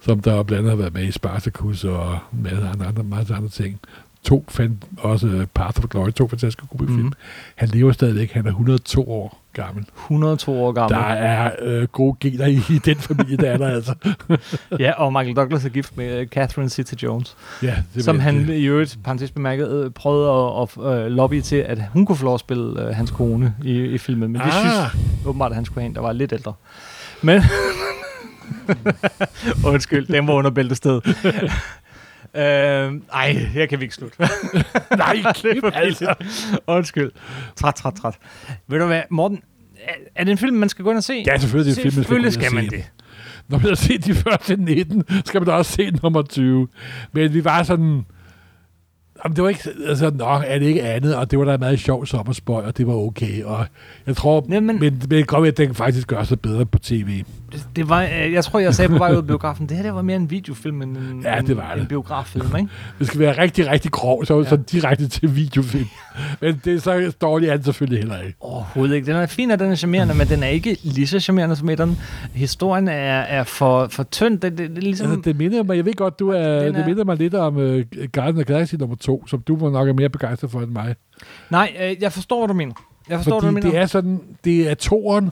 som 0.00 0.20
der 0.20 0.42
blandt 0.42 0.58
andet 0.58 0.70
har 0.70 0.76
været 0.76 0.94
med 0.94 1.02
i 1.04 1.10
Spartacus 1.10 1.84
og 1.84 2.12
af 2.12 2.18
andre, 2.44 3.04
af 3.10 3.36
andre 3.36 3.48
ting. 3.48 3.80
To 4.24 4.44
fandt 4.48 4.84
også 4.98 5.26
uh, 5.26 5.44
Path 5.54 5.78
of 5.78 5.84
Glory, 5.90 6.10
to 6.10 6.28
fantastiske 6.28 6.66
gode 6.78 6.86
film. 6.88 7.02
Mm. 7.02 7.12
Han 7.54 7.68
lever 7.68 7.92
stadigvæk. 7.92 8.32
Han 8.32 8.44
er 8.46 8.50
102 8.50 9.10
år 9.10 9.40
gammel. 9.52 9.84
102 10.04 10.64
år 10.64 10.72
gammel. 10.72 10.98
Der 10.98 11.04
er 11.04 11.52
øh, 11.62 11.82
gode 11.88 12.16
gener 12.20 12.46
i, 12.46 12.54
i 12.70 12.78
den 12.84 12.96
familie, 12.96 13.36
der 13.36 13.50
er 13.50 13.56
der 13.56 13.68
altså. 13.68 13.94
Ja, 14.84 14.92
og 14.92 15.12
Michael 15.12 15.36
Douglas 15.36 15.64
er 15.64 15.68
gift 15.68 15.96
med 15.96 16.20
uh, 16.20 16.26
Catherine 16.26 16.68
Zeta-Jones, 16.70 17.36
Ja, 17.62 17.74
det 17.94 18.04
som 18.04 18.18
han 18.20 18.48
jeg. 18.48 18.56
i 18.58 18.64
øvrigt, 18.64 18.98
parentes 19.04 19.30
bemærket, 19.30 19.84
øh, 19.84 19.90
prøvede 19.90 20.30
at, 20.62 20.68
at 20.92 21.04
øh, 21.04 21.06
lobby 21.10 21.40
til, 21.40 21.56
at 21.56 21.78
hun 21.92 22.06
kunne 22.06 22.16
få 22.16 22.24
lov 22.24 22.34
at 22.34 22.40
spille 22.40 22.82
øh, 22.88 22.94
hans 22.96 23.10
kone 23.10 23.54
i, 23.64 23.80
i 23.84 23.98
filmen. 23.98 24.32
Men 24.32 24.40
det 24.40 24.46
Ah. 24.46 24.52
synes 24.52 25.04
åbenbart, 25.26 25.50
at 25.52 25.56
han 25.56 25.64
skulle 25.64 25.80
have 25.82 25.88
en, 25.88 25.94
der 25.94 26.00
var 26.00 26.12
lidt 26.12 26.32
ældre. 26.32 26.52
Men... 27.22 27.42
Undskyld, 29.72 30.06
den 30.06 30.26
var 30.26 30.34
under 30.34 30.50
bæltested. 30.50 31.00
øh, 32.36 33.00
ej, 33.12 33.32
her 33.32 33.66
kan 33.66 33.78
vi 33.78 33.84
ikke 33.84 33.94
slutte. 33.94 34.18
Nej, 34.96 35.12
det 35.42 35.56
er 35.56 35.60
for 35.60 35.70
altså. 35.70 36.14
Undskyld. 36.66 37.10
Træt, 37.56 37.74
træt, 37.74 37.94
træt. 37.94 38.14
Ved 38.68 38.78
du 38.78 38.86
hvad, 38.86 39.02
Morten, 39.10 39.42
er, 39.76 39.92
er 40.14 40.24
det 40.24 40.30
en 40.30 40.38
film, 40.38 40.56
man 40.56 40.68
skal 40.68 40.84
gå 40.84 40.90
ind 40.90 40.98
og 40.98 41.04
se? 41.04 41.24
Ja, 41.26 41.38
selvfølgelig. 41.38 41.76
Det 41.76 41.82
er 41.82 41.86
en 41.86 41.92
film, 41.92 42.22
man 42.22 42.32
skal, 42.32 42.42
gå 42.42 42.42
skal 42.42 42.44
ind 42.44 42.48
og 42.48 42.54
man 42.54 42.70
se. 42.70 42.76
det. 42.76 42.90
Når 43.48 43.58
man 43.58 43.68
har 43.68 43.74
set 43.74 44.04
de 44.04 44.14
første 44.14 44.56
19, 44.56 45.04
skal 45.24 45.40
man 45.40 45.46
da 45.46 45.52
også 45.52 45.72
se 45.72 45.90
nummer 46.02 46.22
20. 46.22 46.68
Men 47.12 47.34
vi 47.34 47.44
var 47.44 47.62
sådan... 47.62 48.04
Jamen, 49.24 49.36
det 49.36 49.42
var 49.44 49.48
ikke... 49.48 49.68
Altså, 49.88 50.10
nå, 50.14 50.24
er 50.46 50.58
det 50.58 50.66
ikke 50.66 50.82
andet? 50.82 51.16
Og 51.16 51.30
det 51.30 51.38
var 51.38 51.44
da 51.44 51.54
en 51.54 51.60
meget 51.60 51.78
sjov 51.80 52.06
sommerspøj, 52.06 52.62
og 52.64 52.76
det 52.78 52.86
var 52.86 52.94
okay. 52.94 53.42
Og 53.44 53.66
jeg 54.06 54.16
tror... 54.16 54.46
Jamen- 54.50 54.66
men, 54.66 54.80
men, 54.80 55.02
men 55.10 55.24
være, 55.32 55.46
at 55.48 55.56
den 55.56 55.74
faktisk 55.74 56.06
gøre 56.06 56.26
sig 56.26 56.40
bedre 56.40 56.66
på 56.66 56.78
tv. 56.78 57.24
Det, 57.52 57.66
det 57.76 57.88
var, 57.88 58.02
øh, 58.02 58.32
jeg 58.32 58.44
tror, 58.44 58.58
jeg 58.58 58.74
sagde 58.74 58.88
på 58.88 58.98
vej 58.98 59.12
ud 59.12 59.16
af 59.16 59.26
biografen, 59.26 59.66
det 59.68 59.76
her 59.76 59.84
det 59.84 59.94
var 59.94 60.02
mere 60.02 60.16
en 60.16 60.30
videofilm 60.30 60.82
end 60.82 60.96
en, 60.96 61.22
Ja, 61.24 61.38
en, 61.38 61.46
det 61.46 61.56
var 61.56 61.72
det. 61.74 61.80
en 61.80 61.86
biograffilm, 61.86 62.56
ikke? 62.56 62.68
Det 62.98 63.06
skal 63.06 63.20
være 63.20 63.42
rigtig, 63.42 63.70
rigtig 63.70 63.90
grov, 63.90 64.24
så, 64.24 64.34
Ja. 64.34 64.40
ja. 64.42 64.48
så 64.48 64.56
direkte 64.56 65.08
til 65.08 65.36
videofilm. 65.36 65.86
Men 66.40 66.60
det 66.64 66.74
er 66.74 66.78
så 66.80 67.12
dårligt 67.20 67.52
er 67.52 67.56
den 67.56 67.64
selvfølgelig 67.64 67.98
heller 67.98 68.20
ikke. 68.20 68.36
Overhovedet 68.40 68.94
ikke. 68.94 69.06
Den 69.06 69.16
er 69.16 69.26
fin, 69.26 69.50
og 69.50 69.58
den 69.58 69.70
er 69.70 69.74
charmerende, 69.74 70.14
men 70.14 70.26
den 70.28 70.42
er 70.42 70.46
ikke 70.48 70.76
lige 70.82 71.06
så 71.06 71.20
charmerende 71.20 71.56
som 71.56 71.68
etteren. 71.68 71.98
Historien 72.32 72.88
er, 72.88 72.92
er 73.20 73.44
for, 73.44 73.86
for 73.90 74.02
tynd. 74.02 74.38
Det, 74.40 74.58
det, 74.58 74.70
det 74.70 74.78
er 74.78 74.82
ligesom... 74.82 75.06
Altså, 75.10 75.20
det 75.24 75.36
minder 75.36 75.62
mig, 75.62 75.76
jeg 75.76 75.84
ved 75.84 75.94
godt, 75.94 76.18
du 76.18 76.28
er, 76.30 76.60
Den 76.64 76.74
det 76.74 76.80
er- 76.82 76.86
minder 76.86 77.04
mig 77.04 77.16
lidt 77.16 77.34
om 77.34 77.56
uh, 77.56 77.62
Guardians 78.12 78.38
of 78.38 78.44
Galaxy 78.46 78.74
nummer 78.74 78.96
2, 78.96 79.13
som 79.26 79.40
du 79.40 79.56
var 79.56 79.70
nok 79.70 79.88
er 79.88 79.92
mere 79.92 80.08
begejstret 80.08 80.50
for 80.50 80.60
end 80.60 80.70
mig. 80.70 80.94
Nej, 81.50 81.76
øh, 81.82 82.02
jeg 82.02 82.12
forstår, 82.12 82.38
hvad 82.40 82.48
du 82.48 82.54
mener. 82.54 82.74
Jeg 83.08 83.18
forstår, 83.18 83.40
Fordi 83.40 83.52
hvad 83.52 83.62
du 83.62 83.66
mener. 83.68 83.70
det 83.78 83.82
er 83.82 83.86
sådan, 83.86 84.20
det 84.44 84.70
er 84.70 84.74
toren, 84.74 85.30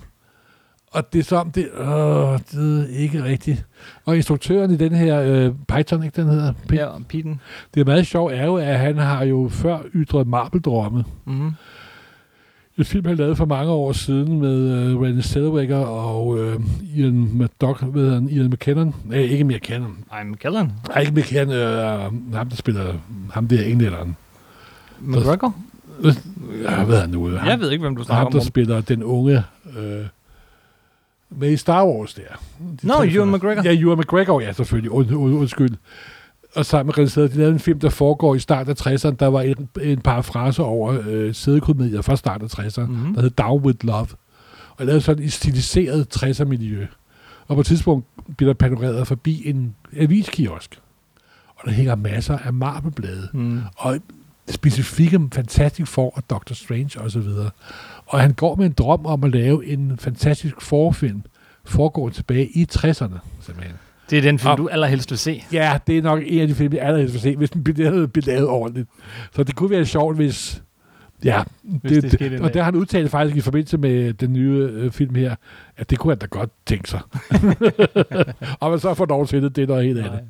og 0.93 1.13
det 1.13 1.19
er 1.19 1.23
som, 1.25 1.51
det, 1.51 1.69
åh, 1.79 2.39
det 2.53 2.81
er 2.81 2.99
ikke 2.99 3.25
rigtigt. 3.25 3.67
Og 4.05 4.17
instruktøren 4.17 4.71
i 4.71 4.77
den 4.77 4.93
her, 4.95 5.21
øh, 5.23 5.53
Python, 5.69 6.03
ikke 6.05 6.23
den 6.23 6.31
hedder? 6.31 6.53
P- 6.73 6.75
Ja, 6.75 6.89
Peten. 7.09 7.41
Det 7.75 7.81
er 7.81 7.85
meget 7.85 8.07
sjovt, 8.07 8.33
er 8.33 8.45
jo, 8.45 8.57
at 8.57 8.79
han 8.79 8.99
har 8.99 9.25
jo 9.25 9.49
før 9.49 9.79
ytret 9.95 10.27
Marbeldrømme. 10.27 11.05
Mm-hmm. 11.27 11.51
En 12.79 12.85
film, 12.85 13.07
han 13.07 13.17
lavede 13.17 13.37
for 13.37 13.45
mange 13.45 13.73
år 13.73 13.93
siden 13.93 14.41
med 14.41 14.95
uh, 14.95 15.03
Renée 15.03 15.23
Zellweger 15.23 15.77
og 15.79 16.27
uh, 16.27 16.55
Ian 16.97 17.31
McDock, 17.39 17.83
hvad 17.83 18.03
hedder 18.03 18.15
han? 18.15 18.29
Ian 18.29 18.51
McKinnon. 18.51 18.95
Nej, 19.05 19.19
ikke 19.19 19.45
McKinnon. 19.45 19.99
Ej, 20.13 20.25
McKellen. 20.25 20.73
Nej, 20.89 21.01
ikke 21.01 21.13
McKinnon. 21.13 21.49
Uh, 21.57 22.35
ham, 22.35 22.49
der 22.49 22.57
spiller 22.57 22.95
ham 23.33 23.49
der 23.49 23.63
englænderen. 23.63 24.17
McGregor? 25.01 25.55
Ja, 26.05 26.11
hvad 26.75 26.85
hedder 26.87 27.01
han 27.01 27.11
nu? 27.11 27.29
Ham, 27.31 27.49
Jeg 27.49 27.61
ved 27.61 27.71
ikke, 27.71 27.83
hvem 27.83 27.97
du 27.97 28.05
snakker 28.05 28.19
ham, 28.19 28.27
om. 28.27 28.33
der 28.33 28.41
spiller 28.41 28.81
den 28.81 29.03
unge 29.03 29.43
øh, 29.79 30.05
med 31.31 31.51
i 31.53 31.57
Star 31.57 31.87
Wars 31.87 32.15
der. 32.15 32.23
De 32.83 32.87
Nå, 32.87 32.95
tre 32.95 33.09
Ewan. 33.09 33.31
McGregor. 33.31 33.63
Ja, 33.65 33.81
Ewan 33.81 33.99
McGregor, 33.99 34.41
ja, 34.41 34.53
selvfølgelig. 34.53 34.91
Und, 34.91 35.11
und, 35.13 35.35
undskyld. 35.35 35.75
Og 36.55 36.67
sammen 36.67 36.95
med 36.97 37.07
Renée 37.07 37.21
de 37.21 37.37
lavede 37.37 37.53
en 37.53 37.59
film, 37.61 37.79
der 37.81 37.91
foregår 37.91 38.35
i 38.35 38.39
starten 38.39 38.71
af 38.71 38.87
60'erne. 38.87 39.11
Der 39.11 39.27
var 39.27 39.41
en, 39.41 39.69
en 39.83 40.01
parafrase 40.01 40.63
over 40.63 40.99
øh, 41.09 41.35
sædekomedier 41.35 42.03
fra 42.03 42.17
starten 42.17 42.45
af 42.45 42.59
60'erne, 42.59 42.81
Mhm. 42.83 42.91
mm-hmm. 42.93 43.15
der 43.15 43.21
hed 43.21 43.31
Down 43.31 43.63
With 43.63 43.87
Love. 43.87 44.07
Og 44.77 44.87
lavede 44.87 45.01
sådan 45.01 45.25
et 45.25 45.33
stiliseret 45.33 46.17
60'er-miljø. 46.17 46.87
Og 47.49 47.55
på 47.57 47.61
et 47.61 47.67
tidspunkt 47.67 48.07
bliver 48.37 48.53
der 48.53 48.59
panoreret 48.59 49.07
forbi 49.09 49.43
en 49.49 49.75
aviskiosk. 49.97 50.81
Og 51.57 51.63
der 51.65 51.71
hænger 51.73 51.95
masser 51.95 52.39
af 52.39 52.53
marmelblade 52.53 53.29
Mm. 53.33 53.61
og 53.77 53.99
specifikke 54.51 55.21
Fantastic 55.35 55.89
Four 55.89 56.11
og 56.17 56.31
Doctor 56.31 56.55
Strange 56.55 57.01
osv. 57.01 57.19
Og, 57.19 57.51
og 58.07 58.21
han 58.21 58.33
går 58.33 58.55
med 58.57 58.67
en 58.67 58.73
drøm 58.73 59.07
om 59.07 59.25
at 59.25 59.31
lave 59.31 59.67
en 59.67 59.99
fantastisk 59.99 60.61
forfilm, 60.61 61.23
foregår 61.65 62.09
tilbage 62.09 62.49
i 62.49 62.67
60'erne, 62.73 63.19
simpelthen. 63.41 63.77
Det 64.13 64.19
er 64.19 64.23
den 64.23 64.39
film, 64.39 64.51
Og- 64.51 64.59
du 64.59 64.69
allerhelst 64.69 65.11
vil 65.11 65.19
se. 65.19 65.45
Ja, 65.53 65.79
det 65.87 65.99
er 65.99 66.03
nok 66.03 66.23
en 66.27 66.41
af 66.41 66.49
de 66.49 66.55
film, 66.55 66.73
jeg 66.75 66.83
allerhelst 66.83 67.13
vil 67.15 67.21
se, 67.21 67.37
hvis 67.37 67.51
den 67.51 67.65
bliver 67.65 68.21
lavet 68.27 68.47
ordentligt. 68.49 68.89
Så 69.35 69.45
det 69.45 69.57
kunne 69.57 69.71
være 69.71 69.87
sjovt, 69.87 70.17
hvis... 70.17 70.63
Ja, 71.25 71.43
Hvis 71.63 71.93
det, 72.03 72.13
det 72.13 72.21
det, 72.21 72.41
og 72.41 72.49
det 72.55 72.57
har 72.57 72.65
han 72.65 72.75
udtalt 72.75 73.11
faktisk 73.11 73.37
i 73.37 73.41
forbindelse 73.41 73.79
med 73.79 74.13
den 74.13 74.33
nye 74.33 74.69
øh, 74.73 74.91
film 74.93 75.15
her, 75.15 75.35
at 75.77 75.91
det 75.91 75.99
kunne 75.99 76.11
han 76.11 76.19
da 76.19 76.27
godt 76.27 76.51
tænke 76.67 76.89
sig. 76.91 77.01
og 78.61 78.71
man 78.71 78.81
så 78.81 78.95
får 78.95 79.07
lov 79.07 79.27
til 79.27 79.43
det, 79.43 79.57
det 79.57 79.63
er 79.63 79.67
noget 79.67 79.85
helt 79.85 79.99
andet. 79.99 80.21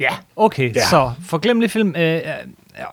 Ja, 0.00 0.10
okay. 0.36 0.68
Ja. 0.68 0.72
Ja. 0.80 0.86
Så 0.90 1.12
forglemmelig 1.24 1.70
film. 1.70 1.94
Øh, 1.96 2.14
øh, 2.14 2.20
ja, 2.78 2.84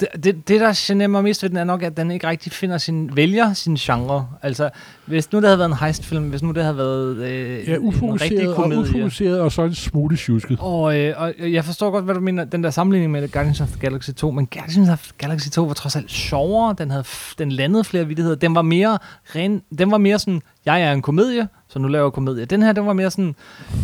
det, 0.00 0.48
det, 0.48 0.60
der 0.60 0.72
generer 0.76 1.08
mig 1.08 1.22
mest 1.24 1.42
ved 1.42 1.50
den, 1.50 1.58
er 1.58 1.64
nok, 1.64 1.82
at 1.82 1.96
den 1.96 2.10
ikke 2.10 2.26
rigtig 2.28 2.52
finder 2.52 2.78
sin, 2.78 3.16
vælger 3.16 3.52
sin 3.52 3.74
genre. 3.74 4.28
Altså, 4.42 4.70
hvis 5.06 5.32
nu 5.32 5.38
det 5.38 5.44
havde 5.46 5.58
været 5.58 5.68
en 5.70 5.76
heistfilm, 5.76 6.28
hvis 6.28 6.42
nu 6.42 6.50
det 6.52 6.62
havde 6.62 6.76
været 6.76 7.16
øh, 7.16 7.50
Ja, 7.50 7.54
en 7.54 7.60
rigtig 7.60 7.80
ufokuseret 7.80 8.48
og 8.48 8.56
komedie. 8.56 8.82
ufokuseret, 8.82 9.40
og 9.40 9.52
så 9.52 9.62
en 9.62 9.74
smule 9.74 10.16
tjusket. 10.16 10.58
Og, 10.60 10.98
øh, 10.98 11.14
og 11.16 11.34
jeg 11.52 11.64
forstår 11.64 11.90
godt, 11.90 12.04
hvad 12.04 12.14
du 12.14 12.20
mener, 12.20 12.44
den 12.44 12.64
der 12.64 12.70
sammenligning 12.70 13.12
med 13.12 13.28
Guardians 13.32 13.60
of 13.60 13.68
the 13.68 13.80
Galaxy 13.80 14.10
2, 14.10 14.30
men 14.30 14.46
Guardians 14.46 14.88
of 14.88 15.02
the 15.02 15.12
Galaxy 15.18 15.48
2 15.48 15.64
var 15.64 15.74
trods 15.74 15.96
alt 15.96 16.10
sjovere, 16.10 16.74
den, 16.78 16.90
havde, 16.90 17.04
den 17.38 17.52
landede 17.52 17.84
flere 17.84 18.06
vittigheder, 18.06 18.36
den 18.36 18.54
var 18.54 18.62
mere 18.62 18.98
ren, 19.34 19.62
den 19.78 19.90
var 19.90 19.98
mere 19.98 20.18
sådan, 20.18 20.42
jeg 20.66 20.82
er 20.82 20.92
en 20.92 21.02
komedie, 21.02 21.48
så 21.68 21.78
nu 21.78 21.88
laver 21.88 22.04
jeg 22.06 22.12
komedie. 22.12 22.44
Den 22.44 22.62
her, 22.62 22.72
den 22.72 22.86
var 22.86 22.92
mere 22.92 23.10
sådan, 23.10 23.34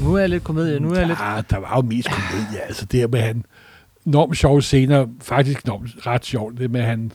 nu 0.04 0.14
er 0.14 0.20
jeg 0.20 0.28
lidt 0.28 0.44
komedie, 0.44 0.80
nu 0.80 0.92
er 0.92 0.98
jeg 0.98 1.06
lidt... 1.06 1.18
Ja, 1.20 1.42
der 1.50 1.58
var 1.58 1.76
jo 1.76 1.82
mest 1.82 2.08
komedie. 2.10 2.60
Altså 2.68 2.84
det 2.86 3.10
med 3.10 3.20
han 3.20 3.44
enormt 4.06 4.36
sjove 4.36 4.62
scener, 4.62 5.06
faktisk 5.20 5.62
enormt 5.64 6.06
ret 6.06 6.24
sjovt, 6.24 6.58
det 6.58 6.70
med 6.70 6.80
at 6.80 6.86
han 6.86 7.12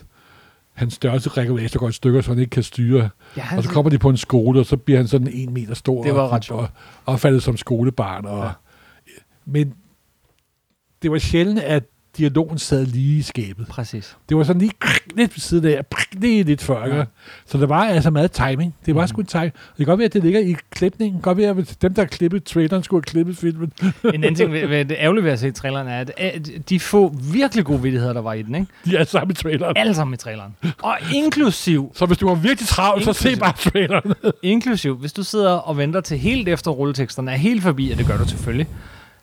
hans 0.73 0.93
størrelse 0.93 1.30
regulator 1.30 1.80
går 1.80 1.89
i 1.89 1.91
stykker, 1.91 2.21
så 2.21 2.32
han 2.32 2.39
ikke 2.39 2.50
kan 2.50 2.63
styre. 2.63 3.10
Ja, 3.38 3.58
Og 3.58 3.63
så 3.63 3.69
kommer 3.69 3.89
de 3.89 3.97
på 3.97 4.10
en 4.10 4.17
skole, 4.17 4.60
og 4.60 4.65
så 4.65 4.78
bliver 4.78 4.97
han 5.00 5.08
sådan 5.08 5.28
en 5.28 5.54
meter 5.54 5.73
stor. 5.73 6.04
Det 6.04 6.15
var 6.15 6.21
og, 6.21 6.32
ret 6.32 6.45
sjovt. 6.45 6.62
Og 6.62 6.69
opfattet 7.06 7.43
som 7.43 7.58
skolebarn. 7.58 8.26
Og, 8.26 8.43
Ja. 8.43 8.52
Men 9.45 9.73
det 11.02 11.12
var 11.12 11.17
sjældent, 11.17 11.60
at 11.60 11.84
dialogen 12.17 12.58
sad 12.58 12.86
lige 12.86 13.17
i 13.17 13.21
skabet. 13.21 13.67
Præcis. 13.67 14.15
Det 14.30 14.38
var 14.38 14.43
sådan 14.43 14.62
lige 14.62 14.71
lidt 15.15 15.36
ved 15.36 15.39
siden 15.39 15.65
af, 15.65 15.82
lige 16.13 16.43
lidt 16.43 16.62
før. 16.63 16.95
Ja. 16.97 17.03
Så 17.45 17.58
der 17.58 17.65
var 17.65 17.86
altså 17.86 18.10
meget 18.10 18.32
timing. 18.32 18.75
Det 18.86 18.95
var 18.95 19.01
Mhm. 19.01 19.08
sgu 19.08 19.21
timing. 19.21 19.53
Det 19.53 19.77
kan 19.77 19.86
godt 19.86 19.97
være, 19.99 20.06
at 20.06 20.13
det 20.13 20.23
ligger 20.23 20.39
i 20.39 20.56
klipningen. 20.69 21.15
Det 21.15 21.23
kan 21.23 21.30
godt 21.34 21.38
være, 21.38 21.49
at 21.49 21.77
dem, 21.82 21.93
der 21.93 22.01
har 22.01 22.08
klippet 22.08 22.43
traileren, 22.43 22.84
skulle 22.84 22.99
have 23.08 23.12
klippet 23.12 23.38
filmen. 23.38 23.71
En 24.03 24.23
anden 24.23 24.36
ting 24.36 24.51
ved, 24.51 24.67
ved 24.67 24.86
det 24.86 24.97
ærgerlige 24.99 25.23
ved 25.23 25.32
at 25.32 25.39
se 25.39 25.51
traileren 25.51 25.88
er, 25.88 26.06
at 26.17 26.49
de 26.69 26.80
få 26.80 27.15
virkelig 27.34 27.65
gode 27.65 27.82
vittigheder, 27.82 28.13
der 28.13 28.21
var 28.21 28.34
i 28.34 28.41
den, 28.41 28.56
ikke? 28.56 28.67
De 28.86 28.95
er 28.97 29.03
sammen 29.03 29.32
i 29.32 29.36
traileren. 29.36 29.77
alle 29.77 29.95
sammen 29.95 30.13
i 30.13 30.17
traileren. 30.17 30.56
Og 30.84 30.97
inklusiv, 31.13 31.91
Så 31.95 32.06
hvis 32.06 32.17
du 32.17 32.27
har 32.27 32.36
virkelig 32.36 32.67
travlt, 32.67 33.03
så 33.06 33.13
se 33.13 33.36
bare 33.36 33.53
traileren. 33.71 34.13
inklusiv, 34.43 34.95
hvis 34.97 35.13
du 35.13 35.23
sidder 35.23 35.51
og 35.51 35.77
venter 35.77 36.01
til 36.01 36.17
helt 36.17 36.47
efter 36.49 36.71
rulleteksterne 36.71 37.32
er 37.32 37.36
helt 37.36 37.63
forbi, 37.63 37.91
og 37.91 37.97
det 37.97 38.06
gør 38.08 38.17
du 38.17 38.27
selvfølgelig, 38.27 38.67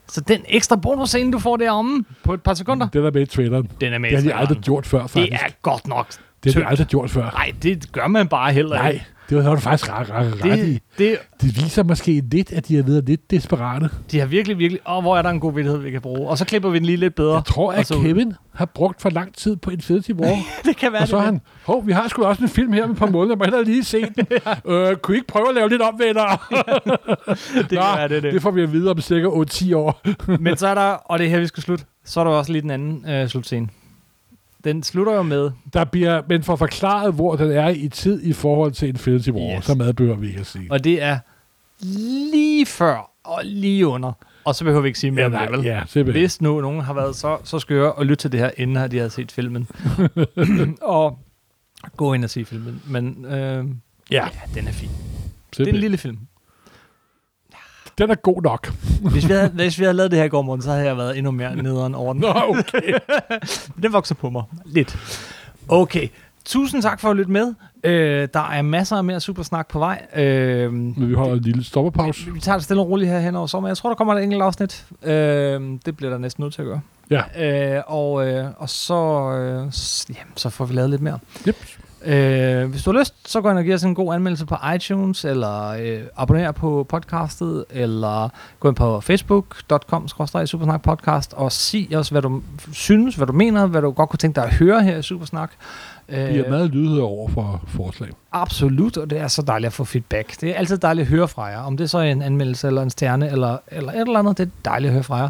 så 0.09 0.21
den 0.21 0.41
ekstra 0.49 0.77
bonusscene, 0.77 1.33
du 1.33 1.39
får 1.39 1.57
deromme 1.57 2.05
på 2.25 2.35
et 2.35 2.43
par 2.43 2.55
sekunder, 2.55 2.87
Det 2.89 3.03
der 3.03 3.11
med 3.11 3.23
i 3.23 3.27
traileren. 3.27 3.69
den 3.81 3.93
er 3.93 3.99
med 3.99 4.11
Det 4.11 4.23
har 4.23 4.31
de 4.31 4.35
aldrig 4.35 4.59
gjort 4.59 4.87
før, 4.87 5.03
Det 5.03 5.11
faktisk. 5.11 5.33
er 5.43 5.47
godt 5.63 5.87
nok 5.89 6.07
det 6.45 6.55
har 6.55 6.61
de 6.61 6.67
aldrig 6.67 6.87
gjort 6.87 7.11
før. 7.11 7.23
Nej, 7.23 7.53
det 7.63 7.93
gør 7.93 8.07
man 8.09 8.29
bare 8.29 8.53
heller 8.53 8.77
Nej, 8.77 8.91
ikke. 8.91 9.05
Det 9.31 9.45
har 9.45 9.55
du 9.55 9.61
faktisk 9.61 9.91
ret, 9.93 10.11
ret, 10.11 10.45
ret 10.45 10.59
i. 10.59 10.73
Det, 10.73 10.81
det, 10.99 11.17
Det 11.41 11.57
viser 11.65 11.83
måske 11.83 12.23
lidt, 12.31 12.53
at 12.53 12.69
de 12.69 12.77
har 12.77 12.83
været 12.83 13.05
lidt 13.07 13.31
desperate. 13.31 13.89
de 14.11 14.19
har 14.19 14.27
virkelig, 14.27 14.59
virkelig... 14.59 14.81
Åh, 14.89 15.03
hvor 15.03 15.17
er 15.19 15.23
der 15.23 15.31
en 15.31 15.41
god 15.41 15.53
vittighed, 15.55 15.81
vi 15.81 15.91
kan 15.91 16.01
bruge? 16.01 16.29
Og 16.29 16.39
så 16.39 16.45
klipper 16.45 16.69
vi 16.71 16.79
den 16.79 16.87
lige 16.87 16.97
lidt 16.97 17.15
bedre. 17.15 17.35
Jeg 17.35 17.45
tror, 17.45 17.73
at 17.73 17.87
så- 17.87 18.01
Kevin 18.03 18.35
har 18.55 18.65
brugt 18.65 19.03
for 19.03 19.11
lang 19.11 19.35
tid 19.35 19.57
på 19.57 19.71
Infinity 19.71 20.11
War. 20.11 20.37
det 20.65 20.77
kan 20.77 20.93
være, 20.93 21.03
og 21.03 21.09
så 21.09 21.17
det 21.17 21.25
han, 21.25 21.41
hov, 21.67 21.87
vi 21.87 21.93
har 21.93 22.09
sgu 22.09 22.23
også 22.25 22.43
en 22.43 22.49
film 22.49 22.73
her 22.73 22.85
om 22.85 22.91
et 22.91 22.97
par 22.97 23.07
måneder, 23.11 23.37
må 23.37 23.45
hellere 23.45 23.65
lige 23.65 23.85
se 23.85 24.01
den. 24.17 24.27
øh, 24.73 24.97
kunne 24.97 25.15
I 25.15 25.19
ikke 25.19 25.27
prøve 25.29 25.49
at 25.49 25.55
lave 25.55 25.69
lidt 25.69 25.83
om, 25.83 25.95
venner? 25.99 26.23
det 27.55 27.69
kan 27.69 27.79
være, 27.79 28.09
det, 28.09 28.17
er 28.17 28.21
det 28.21 28.33
det. 28.33 28.43
får 28.43 28.51
vi 28.51 28.63
at 28.63 28.73
vide 28.73 28.91
om 28.91 29.01
cirka 29.01 29.27
8-10 29.27 29.75
år. 29.77 30.01
Men 30.41 30.57
så 30.57 30.67
er 30.67 30.75
der, 30.75 30.83
og 30.83 31.19
det 31.19 31.25
er 31.27 31.31
her, 31.31 31.41
vi 31.41 31.47
skal 31.47 31.63
slutte, 31.63 31.85
så 32.05 32.21
er 32.21 32.25
der 32.25 32.31
også 32.31 32.53
lige 32.53 32.63
den 32.63 32.71
anden 32.71 33.11
øh, 33.11 33.29
slutscene. 33.29 33.69
Den 34.65 34.83
slutter 34.83 35.13
jo 35.15 35.23
med, 35.23 35.51
Der 35.73 35.85
bliver, 35.85 36.23
men 36.29 36.43
for 36.43 36.57
forklaret, 36.57 37.15
hvor 37.15 37.37
den 37.37 37.51
er 37.53 37.69
i 37.69 37.89
tid 37.89 38.23
i 38.23 38.33
forhold 38.33 38.73
til 38.73 38.89
Infinity 38.89 39.29
War, 39.31 39.57
Yes. 39.59 39.65
så 39.65 39.75
meget 39.75 39.97
behøver 39.97 40.17
vi 40.17 40.27
ikke 40.29 40.41
at 40.41 40.47
sige. 40.47 40.67
og 40.71 40.85
det 40.85 41.03
er 41.03 41.19
lige 42.31 42.67
før 42.67 43.11
og 43.25 43.41
lige 43.45 43.87
under. 43.87 44.13
Og 44.45 44.55
så 44.55 44.65
behøver 44.65 44.83
vi 44.83 44.89
ikke 44.89 44.99
sige 44.99 45.11
mere 45.11 45.31
ja, 45.31 45.41
om 45.47 45.53
det, 45.53 45.59
vel? 45.59 45.67
ja, 45.67 45.83
simpelthen. 45.87 46.23
Hvis 46.23 46.41
nu 46.41 46.61
nogen 46.61 46.81
har 46.81 46.95
været 46.95 47.17
så, 47.17 47.39
så 47.45 47.59
skøre 47.59 47.93
og 47.93 48.07
lytte 48.07 48.23
til 48.23 48.33
det 48.33 48.41
her, 48.41 48.51
inden 48.57 48.77
at 48.77 48.91
de 48.91 48.97
havde 48.97 49.11
set 49.11 49.33
filmen. 49.33 49.69
og 50.83 51.19
gå 51.97 52.13
ind 52.15 52.25
og 52.25 52.31
se 52.31 52.45
filmen. 52.45 52.83
Men 52.87 53.25
øh, 53.25 53.33
Ja, 53.35 53.65
ja, 54.11 54.29
den 54.61 54.69
er 54.69 54.73
fin. 54.73 54.89
Det 54.89 54.95
er 54.95 54.99
en 54.99 55.55
simpelthen. 55.57 55.81
lille 55.81 55.97
film. 55.99 56.19
Den 57.99 58.11
er 58.11 58.15
god 58.15 58.43
nok. 58.43 58.73
Hvis 59.11 59.29
vi 59.29 59.33
havde, 59.33 59.49
hvis 59.49 59.79
vi 59.79 59.85
havde 59.85 59.97
lavet 59.97 60.11
det 60.11 60.19
her 60.19 60.27
i 60.27 60.29
går 60.29 60.43
morgen, 60.43 60.63
så 60.63 60.71
havde 60.71 60.85
jeg 60.85 60.97
været 60.97 61.19
endnu 61.19 61.31
mere 61.33 61.57
nederen 61.57 61.95
over 61.95 62.13
den. 62.13 62.23
Nå, 62.23 62.29
okay. 62.49 62.99
Den 63.83 63.93
vokser 63.93 64.15
på 64.15 64.31
mig. 64.31 64.43
Lidt. 64.65 64.97
Okay. 65.69 66.09
Tusind 66.45 66.83
tak 66.83 67.01
for 67.01 67.11
at 67.11 67.17
lytte 67.17 67.31
med. 67.31 67.55
Øh, 67.85 68.29
der 68.35 68.51
er 68.51 68.63
masser 68.63 68.97
af 68.97 69.05
mere 69.05 69.21
supersnak 69.21 69.69
på 69.69 69.79
vej. 69.79 70.07
Øh, 70.17 70.73
Men 70.73 71.09
vi 71.09 71.15
holder 71.15 71.35
en 71.35 71.41
lille 71.43 71.65
stopperpause. 71.65 72.33
vi 72.33 72.41
tager 72.41 72.57
det 72.57 72.65
stille 72.65 72.83
og 72.83 72.89
roligt 72.89 73.11
her 73.11 73.19
hen 73.21 73.37
over 73.37 73.47
sommer. 73.47 73.69
Jeg 73.69 73.77
tror, 73.77 73.91
der 73.91 73.95
kommer 73.95 74.15
et 74.15 74.23
enkelt 74.23 74.43
afsnit. 74.43 74.85
Øh, 75.03 75.13
det 75.87 75.97
bliver 75.97 76.11
der 76.11 76.19
næsten 76.19 76.43
nødt 76.43 76.55
til 76.55 76.63
at 76.63 76.67
gøre. 76.69 76.81
Ja. 77.11 77.77
Øh, 77.77 77.83
og, 77.87 78.27
øh, 78.29 78.47
og 78.57 78.69
så, 78.71 78.95
øh, 79.33 79.57
jamen, 80.19 80.33
så 80.37 80.51
får 80.51 80.65
vi 80.65 80.75
lavet 80.75 80.91
lidt 80.91 81.03
mere. 81.03 81.19
Yep. 81.49 81.57
Øh, 82.07 82.71
hvis 82.71 82.83
du 82.83 82.93
har 82.93 82.99
lyst, 82.99 83.15
så 83.31 83.41
gå 83.41 83.51
ind 83.51 83.59
og 83.59 83.65
giv 83.65 83.75
os 83.75 83.85
en 83.85 83.95
god 83.95 84.15
anmeldelse 84.15 84.47
på 84.47 84.57
iTunes, 84.75 85.25
eller 85.25 85.69
øh, 85.69 86.01
abonner 86.17 86.53
på 86.53 86.87
podcastet, 86.89 87.65
eller 87.71 88.29
gå 88.61 88.69
ind 88.69 88.77
på 88.77 89.01
facebook.com 89.01 90.09
Supersnak 90.47 90.83
podcast, 90.83 91.33
og 91.33 91.53
sig 91.53 91.89
os, 91.97 92.09
hvad 92.09 92.23
du 92.23 92.43
synes, 92.73 93.15
hvad 93.15 93.27
du 93.27 93.33
mener, 93.33 93.67
hvad 93.67 93.83
du 93.83 93.91
godt 93.91 94.11
kunne 94.11 94.19
tænke 94.19 94.37
dig 94.37 94.45
at 94.45 94.55
høre 94.55 94.83
her 94.83 94.99
i 94.99 95.03
Supersnak. 95.03 95.51
Vi 96.09 96.15
er 96.15 96.51
meget 96.51 96.71
lydhøre 96.71 97.05
over 97.05 97.29
for 97.29 97.63
forslag. 97.69 98.11
Absolut, 98.33 98.97
og 98.97 99.11
det 99.11 99.19
er 99.19 99.29
så 99.29 99.43
dejligt 99.43 99.67
at 99.67 99.73
få 99.73 99.85
feedback. 99.85 100.41
Det 100.41 100.51
er 100.51 100.55
altid 100.55 100.79
dejligt 100.79 101.05
at 101.05 101.11
høre 101.11 101.29
fra 101.29 101.45
jer. 101.45 101.61
Om 101.61 101.77
det 101.77 101.91
så 101.91 101.99
er 101.99 102.03
en 102.03 102.23
anmeldelse 102.23 102.67
eller 102.67 102.83
en 102.83 102.91
stjerne 102.91 103.31
eller, 103.31 103.59
eller 103.69 103.93
et 103.93 104.01
eller 104.01 104.19
andet, 104.19 104.39
det 104.39 104.47
er 104.47 104.51
dejligt 104.65 104.89
at 104.89 104.93
høre 104.93 105.03
fra 105.03 105.17
jer. 105.17 105.29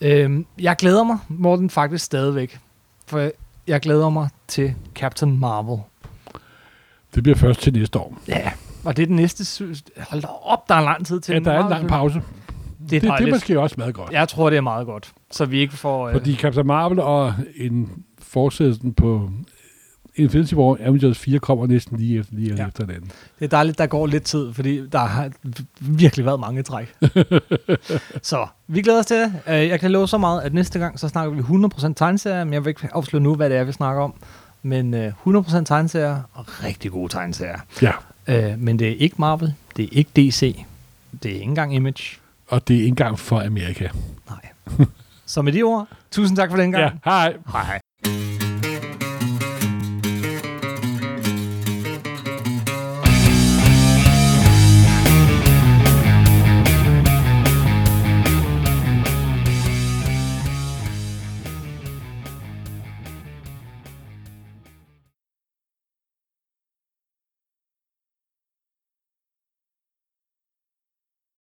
Øhm, 0.00 0.46
jeg 0.60 0.76
glæder 0.76 1.04
mig, 1.04 1.18
Morten, 1.28 1.70
faktisk 1.70 2.04
stadigvæk. 2.04 2.58
For 3.06 3.30
jeg 3.66 3.80
glæder 3.80 4.08
mig 4.08 4.28
til 4.48 4.74
Captain 4.94 5.40
Marvel. 5.40 5.78
Det 7.14 7.22
bliver 7.22 7.36
først 7.36 7.60
til 7.60 7.72
næste 7.72 7.98
år. 7.98 8.18
Ja, 8.28 8.50
og 8.84 8.96
det 8.96 9.02
er 9.02 9.06
den 9.06 9.16
næste... 9.16 9.64
Hold 10.10 10.22
da 10.22 10.28
op, 10.42 10.68
der 10.68 10.74
er 10.74 10.80
lang 10.80 11.06
tid 11.06 11.20
til 11.20 11.32
Ja, 11.32 11.38
den 11.38 11.44
der 11.44 11.52
er 11.52 11.64
en 11.64 11.70
lang 11.70 11.88
pause. 11.88 12.22
Det 12.90 12.96
er 12.96 13.00
Det, 13.00 13.18
det 13.18 13.26
er 13.28 13.30
måske 13.32 13.60
også 13.60 13.74
meget 13.78 13.94
godt. 13.94 14.12
Jeg 14.12 14.28
tror, 14.28 14.50
det 14.50 14.56
er 14.56 14.60
meget 14.60 14.86
godt. 14.86 15.12
Så 15.30 15.44
vi 15.44 15.58
ikke 15.60 15.76
får... 15.76 16.08
Øh, 16.08 16.12
Fordi 16.14 16.36
Captain 16.36 16.66
Marvel 16.66 16.98
og 17.00 17.34
en 17.56 17.90
fortsættelsen 18.22 18.94
på 18.94 19.30
Infinity 20.16 20.54
War, 20.54 20.76
Avengers 20.80 21.18
4 21.18 21.38
kommer 21.38 21.66
næsten 21.66 21.96
lige 21.98 22.18
efter, 22.18 22.34
lige 22.34 22.54
Ja. 22.54 22.66
efter 22.66 22.84
den 22.86 22.94
anden. 22.94 23.10
Det 23.38 23.44
er 23.44 23.48
dejligt, 23.48 23.78
der 23.78 23.86
går 23.86 24.06
lidt 24.06 24.22
tid, 24.24 24.52
fordi 24.52 24.86
der 24.88 24.98
har 24.98 25.30
virkelig 25.80 26.26
været 26.26 26.40
mange 26.40 26.62
træk. 26.62 26.94
så 28.22 28.46
vi 28.68 28.82
glæder 28.82 28.98
os 28.98 29.06
til 29.06 29.16
det. 29.16 29.32
Øh, 29.48 29.68
Jeg 29.68 29.80
kan 29.80 29.90
love 29.90 30.08
så 30.08 30.18
meget, 30.18 30.40
at 30.40 30.54
næste 30.54 30.78
gang, 30.78 30.98
så 31.00 31.08
snakker 31.08 31.34
vi 31.34 31.66
100% 31.90 31.92
tegneserier, 31.96 32.44
men 32.44 32.52
jeg 32.54 32.64
vil 32.64 32.68
ikke 32.68 32.88
afsløre 32.92 33.22
nu, 33.22 33.34
hvad 33.34 33.50
det 33.50 33.58
er, 33.58 33.64
vi 33.64 33.72
snakker 33.72 34.02
om. 34.02 34.14
Men 34.62 34.94
øh, 34.94 35.12
100% 35.26 35.64
tegneserier 35.64 36.22
og 36.34 36.64
rigtig 36.64 36.90
gode 36.90 37.12
tegneserier. 37.12 37.58
Ja, 37.82 37.92
Øh, 38.26 38.58
Men 38.58 38.78
det 38.78 38.88
er 38.88 38.94
ikke 38.98 39.16
Marvel, 39.18 39.54
det 39.76 39.84
er 39.84 39.88
ikke 39.92 40.10
DC, 40.16 40.64
det 41.22 41.28
er 41.30 41.34
ikke 41.34 41.44
engang 41.44 41.74
Image. 41.74 42.04
og 42.48 42.68
det 42.68 42.74
er 42.74 42.78
ikke 42.78 42.88
engang 42.88 43.18
for 43.18 43.40
Amerika. 43.40 43.88
Nej. 44.28 44.86
så 45.26 45.42
med 45.42 45.52
de 45.52 45.62
ord, 45.62 45.88
tusind 46.10 46.36
tak 46.36 46.50
for 46.50 46.56
den 46.56 46.72
gang. 46.72 46.82
Ja, 47.06 47.10
hej. 47.10 47.36
Hej. 47.52 47.80